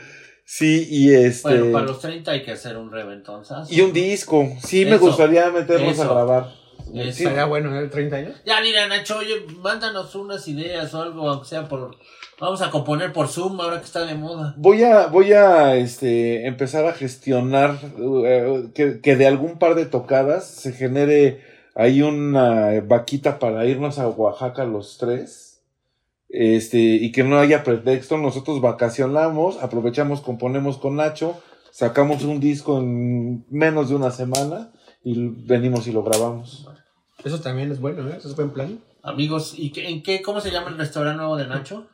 sí, 0.51 0.87
y 0.91 1.15
este... 1.15 1.49
Bueno, 1.49 1.73
para 1.73 1.87
los 1.87 2.01
30 2.01 2.31
hay 2.31 2.43
que 2.43 2.53
hacer 2.53 2.77
un 2.77 2.91
reventonzazo. 2.91 3.73
Y 3.73 3.81
un 3.81 3.93
disco, 3.93 4.49
sí 4.65 4.85
me 4.85 4.99
gustaría 4.99 5.51
meternos 5.51 5.99
a 6.01 6.05
grabar. 6.05 6.61
Sí, 6.93 7.01
Estaría 7.01 7.45
bueno, 7.45 7.79
¿eh? 7.79 7.87
30 7.87 8.17
años. 8.17 8.35
Ya, 8.45 8.61
mira, 8.61 8.87
Nacho, 8.89 9.19
oye, 9.19 9.47
mándanos 9.63 10.15
unas 10.15 10.47
ideas 10.49 10.93
o 10.95 11.03
algo, 11.03 11.29
aunque 11.29 11.49
sea 11.49 11.69
por. 11.69 11.97
Vamos 12.41 12.63
a 12.63 12.71
componer 12.71 13.13
por 13.13 13.29
Zoom 13.29 13.61
ahora 13.61 13.79
que 13.79 13.85
está 13.85 14.05
de 14.05 14.15
moda. 14.15 14.55
Voy 14.57 14.83
a, 14.83 15.07
voy 15.07 15.33
a 15.33 15.77
este, 15.77 16.47
empezar 16.47 16.87
a 16.87 16.93
gestionar 16.93 17.79
eh, 18.25 18.71
que, 18.75 19.01
que 19.01 19.15
de 19.15 19.27
algún 19.27 19.59
par 19.59 19.75
de 19.75 19.87
tocadas 19.87 20.47
se 20.47 20.73
genere 20.73 21.45
ahí 21.75 22.03
una 22.03 22.81
vaquita 22.81 23.39
para 23.39 23.65
irnos 23.67 23.99
a 23.99 24.09
Oaxaca 24.09 24.65
los 24.65 24.99
tres. 24.99 25.50
Este, 26.33 26.79
y 26.79 27.11
que 27.11 27.25
no 27.25 27.39
haya 27.39 27.65
pretexto, 27.65 28.17
nosotros 28.17 28.61
vacacionamos, 28.61 29.61
aprovechamos, 29.61 30.21
componemos 30.21 30.79
con 30.79 30.97
Nacho, 30.97 31.37
sacamos 31.73 32.23
un 32.23 32.39
disco 32.39 32.79
en 32.79 33.45
menos 33.51 33.89
de 33.89 33.97
una 33.97 34.13
semana 34.13 34.71
y 35.03 35.29
venimos 35.29 35.89
y 35.89 35.93
lo 35.93 36.05
grabamos. 36.05 36.69
Eso 37.25 37.41
también 37.41 37.73
es 37.73 37.81
bueno, 37.81 38.09
¿eh? 38.09 38.15
Eso 38.17 38.29
es 38.29 38.37
buen 38.37 38.51
plan. 38.51 38.79
Amigos, 39.03 39.55
¿y 39.57 39.73
qué, 39.73 39.89
en 39.89 40.03
qué, 40.03 40.23
cómo 40.23 40.41
se 40.41 40.51
llama 40.51 40.69
el 40.69 40.79
restaurante 40.79 41.19
nuevo 41.19 41.37
de 41.37 41.47
Nacho? 41.47 41.89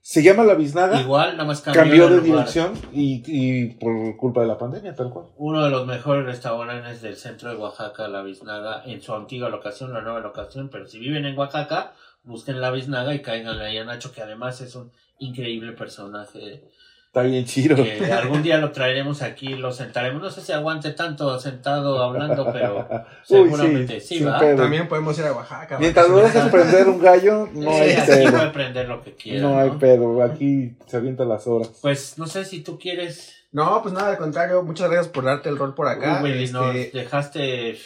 Se 0.00 0.22
llama 0.22 0.44
La 0.44 0.54
Biznaga, 0.54 1.00
Igual, 1.00 1.32
nada 1.32 1.44
más 1.44 1.60
cambió, 1.60 1.82
cambió 1.82 2.08
de 2.08 2.20
dirección 2.20 2.72
y, 2.92 3.22
y 3.26 3.74
por 3.74 4.16
culpa 4.16 4.40
de 4.42 4.46
la 4.46 4.56
pandemia, 4.56 4.94
tal 4.94 5.10
cual. 5.10 5.26
Uno 5.36 5.62
de 5.64 5.70
los 5.70 5.86
mejores 5.86 6.24
restaurantes 6.24 7.02
del 7.02 7.16
centro 7.16 7.50
de 7.50 7.56
Oaxaca, 7.56 8.08
La 8.08 8.22
Biznaga, 8.22 8.82
en 8.86 9.02
su 9.02 9.14
antigua 9.14 9.48
locación, 9.50 9.92
la 9.92 10.00
nueva 10.00 10.20
locación, 10.20 10.68
pero 10.70 10.86
si 10.86 10.98
viven 10.98 11.26
en 11.26 11.36
Oaxaca, 11.36 11.92
busquen 12.22 12.60
La 12.60 12.70
Biznaga 12.70 13.14
y 13.14 13.22
cáiganle 13.22 13.64
ahí 13.66 13.78
a 13.78 13.84
Nacho, 13.84 14.12
que 14.12 14.22
además 14.22 14.60
es 14.60 14.74
un 14.74 14.90
increíble 15.18 15.72
personaje. 15.72 16.64
Está 17.06 17.22
bien 17.22 17.46
chido. 17.46 17.74
Que 17.76 18.12
algún 18.12 18.42
día 18.42 18.58
lo 18.58 18.70
traeremos 18.70 19.22
aquí, 19.22 19.48
lo 19.54 19.72
sentaremos. 19.72 20.20
No 20.20 20.30
sé 20.30 20.42
si 20.42 20.52
aguante 20.52 20.90
tanto 20.92 21.40
sentado 21.40 22.02
hablando, 22.02 22.52
pero 22.52 22.86
Uy, 23.30 23.44
seguramente 23.48 23.98
sí, 24.00 24.18
sin 24.18 24.28
¿va? 24.28 24.38
pedo. 24.38 24.56
También 24.62 24.86
podemos 24.88 25.18
ir 25.18 25.24
a 25.24 25.32
Oaxaca. 25.32 25.78
Mientras 25.78 26.06
vacacionar. 26.06 26.32
dejes 26.34 26.50
prender 26.52 26.88
un 26.88 27.00
gallo, 27.00 27.48
no 27.54 27.70
Sí, 27.72 27.76
hay 27.78 27.90
aquí 27.92 28.06
pedo. 28.10 28.30
puede 28.32 28.50
prender 28.50 28.88
lo 28.88 29.02
que 29.02 29.14
quiera. 29.14 29.40
No 29.40 29.58
hay 29.58 29.70
pedo. 29.70 30.22
Aquí 30.22 30.76
se 30.86 30.96
avienta 30.98 31.24
las 31.24 31.46
horas. 31.46 31.78
Pues 31.80 32.18
no 32.18 32.26
sé 32.26 32.44
si 32.44 32.62
tú 32.62 32.78
quieres. 32.78 33.34
No, 33.52 33.80
pues 33.80 33.94
nada, 33.94 34.10
al 34.10 34.18
contrario. 34.18 34.62
Muchas 34.62 34.90
gracias 34.90 35.08
por 35.10 35.24
darte 35.24 35.48
el 35.48 35.56
rol 35.56 35.74
por 35.74 35.88
acá. 35.88 36.20
Uy, 36.22 36.30
Willy, 36.32 36.44
Este, 36.44 36.52
nos 36.58 36.74
dejaste. 36.92 37.78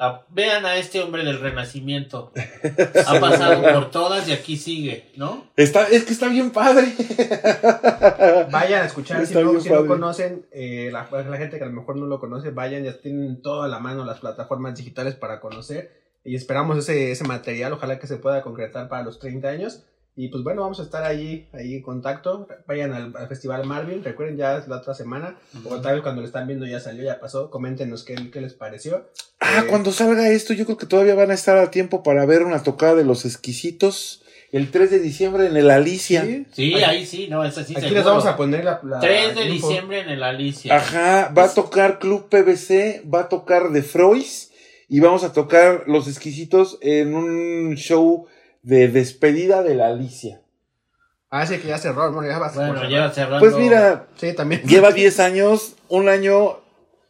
A- 0.00 0.24
vean 0.30 0.64
a 0.66 0.76
este 0.76 1.00
hombre 1.00 1.24
del 1.24 1.38
renacimiento. 1.40 2.32
Ha 3.06 3.20
pasado 3.20 3.62
por 3.62 3.90
todas 3.90 4.28
y 4.28 4.32
aquí 4.32 4.56
sigue, 4.56 5.10
¿no? 5.16 5.46
Está, 5.56 5.86
es 5.88 6.04
que 6.04 6.12
está 6.12 6.28
bien 6.28 6.50
padre. 6.50 6.92
Vayan 8.50 8.82
a 8.82 8.86
escuchar, 8.86 9.26
si, 9.26 9.34
no, 9.34 9.60
si 9.60 9.68
no 9.70 9.86
conocen, 9.86 10.46
eh, 10.52 10.90
la, 10.92 11.08
la 11.10 11.36
gente 11.36 11.58
que 11.58 11.64
a 11.64 11.66
lo 11.68 11.72
mejor 11.72 11.96
no 11.96 12.06
lo 12.06 12.20
conoce, 12.20 12.50
vayan, 12.50 12.84
ya 12.84 12.98
tienen 13.00 13.42
toda 13.42 13.68
la 13.68 13.78
mano 13.78 14.04
las 14.04 14.20
plataformas 14.20 14.74
digitales 14.76 15.14
para 15.14 15.40
conocer 15.40 16.00
y 16.24 16.36
esperamos 16.36 16.78
ese, 16.78 17.10
ese 17.12 17.24
material, 17.24 17.72
ojalá 17.72 17.98
que 17.98 18.06
se 18.06 18.16
pueda 18.16 18.42
concretar 18.42 18.88
para 18.88 19.02
los 19.04 19.18
30 19.18 19.48
años. 19.48 19.84
Y 20.16 20.28
pues 20.28 20.42
bueno, 20.44 20.62
vamos 20.62 20.80
a 20.80 20.82
estar 20.82 21.04
ahí, 21.04 21.48
ahí 21.52 21.76
en 21.76 21.82
contacto. 21.82 22.46
Vayan 22.66 22.92
al, 22.92 23.12
al 23.16 23.28
Festival 23.28 23.64
Marvin, 23.64 24.04
recuerden 24.04 24.36
ya 24.36 24.58
es 24.58 24.68
la 24.68 24.76
otra 24.78 24.92
semana, 24.92 25.36
o 25.64 25.80
tal 25.80 25.94
vez 25.94 26.02
cuando 26.02 26.20
lo 26.20 26.26
están 26.26 26.46
viendo 26.46 26.66
ya 26.66 26.80
salió, 26.80 27.04
ya 27.04 27.20
pasó, 27.20 27.48
coméntenos 27.50 28.04
qué, 28.04 28.16
qué 28.30 28.40
les 28.40 28.52
pareció. 28.54 29.08
Ah, 29.40 29.60
Eh, 29.64 29.66
cuando 29.68 29.92
salga 29.92 30.28
esto, 30.28 30.52
yo 30.52 30.66
creo 30.66 30.76
que 30.76 30.86
todavía 30.86 31.14
van 31.14 31.30
a 31.30 31.34
estar 31.34 31.56
a 31.56 31.70
tiempo 31.70 32.02
para 32.02 32.26
ver 32.26 32.42
una 32.42 32.62
tocada 32.62 32.96
de 32.96 33.04
los 33.04 33.24
exquisitos 33.24 34.22
el 34.52 34.70
3 34.72 34.90
de 34.90 34.98
diciembre 34.98 35.46
en 35.46 35.56
el 35.56 35.70
Alicia. 35.70 36.26
Sí, 36.52 36.74
ahí 36.82 37.06
sí, 37.06 37.28
no, 37.28 37.44
esa 37.44 37.62
sí 37.64 37.72
Aquí 37.72 37.82
seguro. 37.82 37.96
les 38.00 38.04
vamos 38.04 38.26
a 38.26 38.36
poner 38.36 38.64
la... 38.64 38.80
la 38.82 38.98
3 38.98 39.34
de 39.36 39.44
info. 39.46 39.68
diciembre 39.68 40.00
en 40.00 40.08
el 40.10 40.22
Alicia. 40.24 40.76
Ajá, 40.76 41.32
va 41.36 41.44
a 41.44 41.54
tocar 41.54 42.00
Club 42.00 42.28
PBC, 42.28 43.08
va 43.08 43.20
a 43.20 43.28
tocar 43.28 43.72
The 43.72 43.82
Frois 43.82 44.50
y 44.88 44.98
vamos 44.98 45.22
a 45.22 45.32
tocar 45.32 45.84
Los 45.86 46.08
Exquisitos 46.08 46.78
en 46.82 47.14
un 47.14 47.76
show 47.76 48.26
de 48.62 48.88
despedida 48.88 49.62
de 49.62 49.74
la 49.74 49.88
Alicia. 49.88 50.40
Ah, 51.30 51.46
sí, 51.46 51.58
que 51.58 51.68
ya 51.68 51.78
cerró, 51.78 52.12
bueno, 52.12 52.28
ya 52.28 52.38
vas 52.38 52.52
por 52.52 52.66
Bueno, 52.66 52.80
cerrar. 52.80 52.90
ya 52.90 53.10
cerrando. 53.10 53.38
Pues 53.40 53.54
mira, 53.56 54.06
Sí, 54.16 54.32
también. 54.32 54.62
lleva 54.62 54.90
10 54.90 55.20
años, 55.20 55.76
un 55.88 56.08
año, 56.08 56.58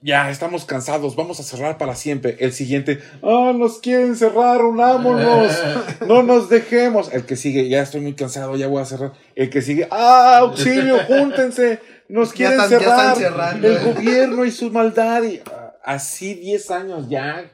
ya 0.03 0.30
estamos 0.30 0.66
cansados, 0.66 1.16
vamos 1.16 1.40
a 1.40 1.42
cerrar 1.42 1.78
para 1.78 1.94
siempre. 1.94 2.36
El 2.40 2.53
siguiente, 2.53 3.01
ah, 3.22 3.53
nos 3.57 3.78
quieren 3.78 4.16
cerrar, 4.16 4.62
unámonos, 4.62 5.53
no 6.07 6.22
nos 6.22 6.51
dejemos. 6.51 7.11
El 7.12 7.24
que 7.24 7.36
sigue, 7.36 7.68
ya 7.68 7.80
estoy 7.80 8.03
muy 8.03 8.12
cansado, 8.14 8.57
ya 8.57 8.68
voy 8.68 8.82
a 8.82 8.84
cerrar. 8.84 9.12
El 9.34 9.48
que 9.48 9.62
sigue, 9.62 9.88
ah, 9.90 10.36
auxilio, 10.40 10.98
júntense, 11.09 11.80
nos 12.09 12.30
Ya 12.30 12.34
quieren 12.34 12.61
están- 12.61 12.68
cerrar. 12.68 12.98
están 12.98 13.16
cerrando. 13.16 13.68
El 13.68 13.78
gobierno 13.94 14.44
y 14.44 14.51
su 14.51 14.70
maldad. 14.70 15.22
Y, 15.22 15.40
ah, 15.51 15.72
así 15.82 16.34
10 16.34 16.70
años 16.72 17.09
ya. 17.09 17.51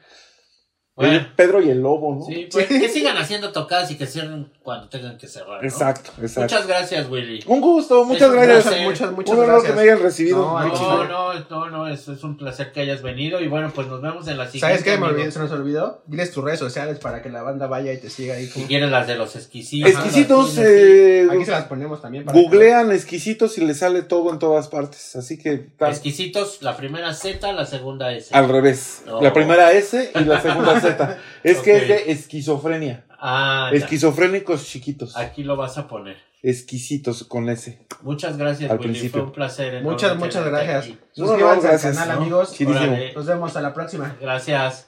Bueno. 0.97 1.13
El 1.13 1.27
Pedro 1.27 1.61
y 1.61 1.69
el 1.69 1.79
lobo, 1.79 2.15
¿no? 2.15 2.25
Sí, 2.25 2.49
pues 2.51 2.65
que 2.65 2.89
sigan 2.89 3.15
haciendo 3.17 3.51
tocadas 3.51 3.91
y 3.91 3.97
que 3.99 4.07
cierren 4.07 4.51
cuando 4.63 4.89
tengan 4.89 5.15
que 5.19 5.27
cerrar. 5.27 5.61
¿no? 5.61 5.67
Exacto, 5.69 6.09
exacto. 6.19 6.55
Muchas 6.55 6.67
gracias, 6.67 7.07
Willy. 7.07 7.43
Un 7.45 7.61
gusto, 7.61 8.03
muchas 8.03 8.31
gracias. 8.31 8.63
placer. 8.63 8.83
Muchas, 8.83 9.11
muchas 9.11 9.35
un 9.35 9.43
honor 9.43 9.51
gracias. 9.61 9.71
que 9.71 9.75
me 9.77 9.81
hayan 9.83 10.01
recibido. 10.01 10.37
No, 10.37 10.59
No, 10.59 11.03
no, 11.05 11.33
no, 11.51 11.69
no, 11.69 11.87
es, 11.87 12.07
es 12.07 12.23
un 12.23 12.35
placer 12.35 12.71
que 12.71 12.79
hayas 12.81 13.03
venido 13.03 13.39
y 13.39 13.47
bueno, 13.47 13.71
pues 13.75 13.85
nos 13.87 14.01
vemos 14.01 14.27
en 14.27 14.39
la 14.39 14.45
siguiente. 14.47 14.59
¿Sabes 14.79 14.83
qué? 14.83 14.97
Me 14.99 15.05
olvidé, 15.05 15.31
se 15.31 15.37
nos 15.37 15.51
olvidó. 15.51 16.01
Diles 16.07 16.31
tus 16.31 16.43
redes 16.43 16.57
sociales 16.57 16.97
para 16.97 17.21
que 17.21 17.29
la 17.29 17.43
banda 17.43 17.67
vaya 17.67 17.93
y 17.93 17.99
te 17.99 18.09
siga 18.09 18.33
ahí. 18.33 18.47
Si 18.47 18.63
quieres 18.63 18.89
las 18.89 19.05
de 19.05 19.17
los 19.17 19.35
exquisitos. 19.35 19.91
Exquisitos, 19.91 20.57
eh, 20.57 21.27
Aquí 21.31 21.45
se 21.45 21.51
las 21.51 21.65
ponemos 21.65 22.01
también. 22.01 22.25
Para 22.25 22.39
Googlean 22.39 22.91
exquisitos 22.91 23.55
y 23.59 23.65
les 23.67 23.77
sale 23.77 24.01
todo 24.01 24.31
en 24.33 24.39
todas 24.39 24.67
partes. 24.67 25.15
Así 25.15 25.37
que 25.37 25.57
tal- 25.77 25.91
Exquisitos, 25.91 26.63
la 26.63 26.75
primera 26.75 27.13
Z, 27.13 27.53
la 27.53 27.67
segunda 27.67 28.11
S. 28.13 28.35
al 28.35 28.49
revés. 28.49 29.03
No. 29.05 29.21
La 29.21 29.31
primera 29.31 29.71
S 29.73 30.11
y 30.15 30.23
la 30.25 30.41
segunda 30.41 30.79
Z. 30.79 30.86
Es 31.43 31.59
que 31.59 31.77
es 31.77 31.87
de 31.87 32.11
esquizofrenia. 32.11 33.05
Ah, 33.19 33.69
ya. 33.71 33.77
Esquizofrénicos 33.77 34.65
chiquitos. 34.67 35.17
Aquí 35.17 35.43
lo 35.43 35.55
vas 35.55 35.77
a 35.77 35.87
poner. 35.87 36.17
Exquisitos 36.43 37.23
con 37.23 37.49
S. 37.49 37.79
Muchas 38.01 38.37
gracias, 38.37 38.69
Al 38.69 38.77
Willy. 38.77 38.89
principio. 38.89 39.21
Fue 39.21 39.27
un 39.29 39.33
placer. 39.33 39.81
Muchas, 39.81 40.17
muchas 40.17 40.45
gracias. 40.45 40.85
aquí. 40.85 40.97
No, 41.17 41.23
no, 41.23 41.27
Suscríbanse 41.29 41.67
gracias, 41.67 41.85
al 41.85 42.03
canal, 42.03 42.15
¿no? 42.15 42.21
amigos. 42.21 42.55
Nos 43.15 43.25
vemos 43.25 43.55
a 43.55 43.61
la 43.61 43.73
próxima. 43.73 44.15
Gracias. 44.21 44.87